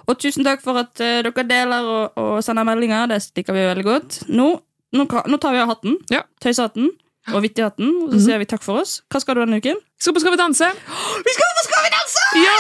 Og 0.10 0.18
tusen 0.20 0.46
takk 0.48 0.64
for 0.66 0.80
at 0.82 0.94
uh, 1.04 1.20
dere 1.28 1.46
deler 1.50 1.90
og, 1.94 2.18
og 2.18 2.36
sender 2.46 2.66
meldinger. 2.66 3.06
Det 3.12 3.20
liker 3.38 3.54
vi 3.58 3.68
veldig 3.70 3.86
godt. 3.86 4.20
Nå, 4.34 4.50
nå, 4.98 5.06
nå 5.06 5.40
tar 5.44 5.54
vi 5.54 5.62
av 5.62 5.70
hatten. 5.76 6.00
Ja. 6.14 6.24
Tøysehatten 6.42 6.90
og 7.32 7.46
vittighatten. 7.46 7.94
Og 8.08 8.16
så 8.16 8.24
sier 8.26 8.42
vi 8.42 8.50
takk 8.50 8.66
for 8.66 8.82
oss. 8.82 8.98
Hva 9.14 9.22
skal 9.22 9.38
du 9.38 9.44
denne 9.46 9.62
uken? 9.62 9.78
Skal 10.02 10.18
på 10.18 10.24
Skal 10.26 10.34
vi 10.36 10.42
danse? 10.42 10.72
Vi 11.30 11.36
skal 11.38 11.54
på 11.60 11.64
Skal 11.70 11.86
vi 11.86 11.94
danse! 11.94 12.26
Ja! 12.42 12.58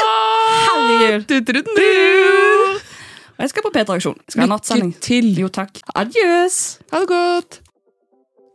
Herregud. 0.70 1.26
Du-du-du-du! 1.28 2.80
Og 3.34 3.42
jeg 3.44 3.50
skal 3.50 3.66
på 3.66 3.74
P3-aksjon. 3.74 4.16
Jeg 4.22 4.36
Skal 4.36 4.46
ha 4.46 4.50
nattsending. 4.54 4.94
Til. 5.04 5.34
Jo, 5.42 5.50
takk. 5.52 5.82
Adjøs. 5.98 6.60
Ha 6.94 7.02
det 7.02 7.10
godt. 7.10 7.60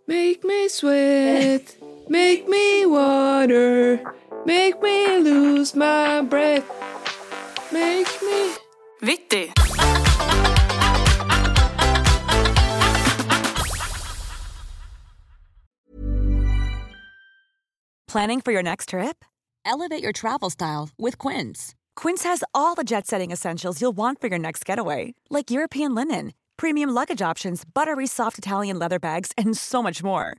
Make 0.08 0.46
me 0.48 0.68
sweat, 0.72 1.74
make 2.08 2.48
me 2.48 2.86
water, 2.86 4.14
make 4.44 4.80
me 4.82 5.18
lose 5.18 5.74
my 5.74 6.22
breath. 6.22 6.64
Make 7.72 8.08
me 8.22 8.54
Vittig. 9.02 9.52
Planning 18.08 18.40
for 18.40 18.52
your 18.52 18.62
next 18.62 18.88
trip? 18.88 19.22
Elevate 19.66 20.02
your 20.02 20.12
travel 20.12 20.48
style 20.48 20.88
with 20.98 21.18
Quince. 21.18 21.74
Quince 21.94 22.22
has 22.24 22.42
all 22.54 22.74
the 22.74 22.84
jet 22.84 23.06
setting 23.06 23.30
essentials 23.30 23.82
you'll 23.82 23.96
want 23.96 24.18
for 24.18 24.28
your 24.28 24.38
next 24.38 24.64
getaway, 24.64 25.14
like 25.28 25.50
European 25.50 25.94
linen, 25.94 26.32
premium 26.56 26.88
luggage 26.88 27.20
options, 27.20 27.64
buttery 27.74 28.06
soft 28.06 28.38
Italian 28.38 28.78
leather 28.78 28.98
bags, 28.98 29.32
and 29.36 29.56
so 29.56 29.82
much 29.82 30.02
more. 30.02 30.38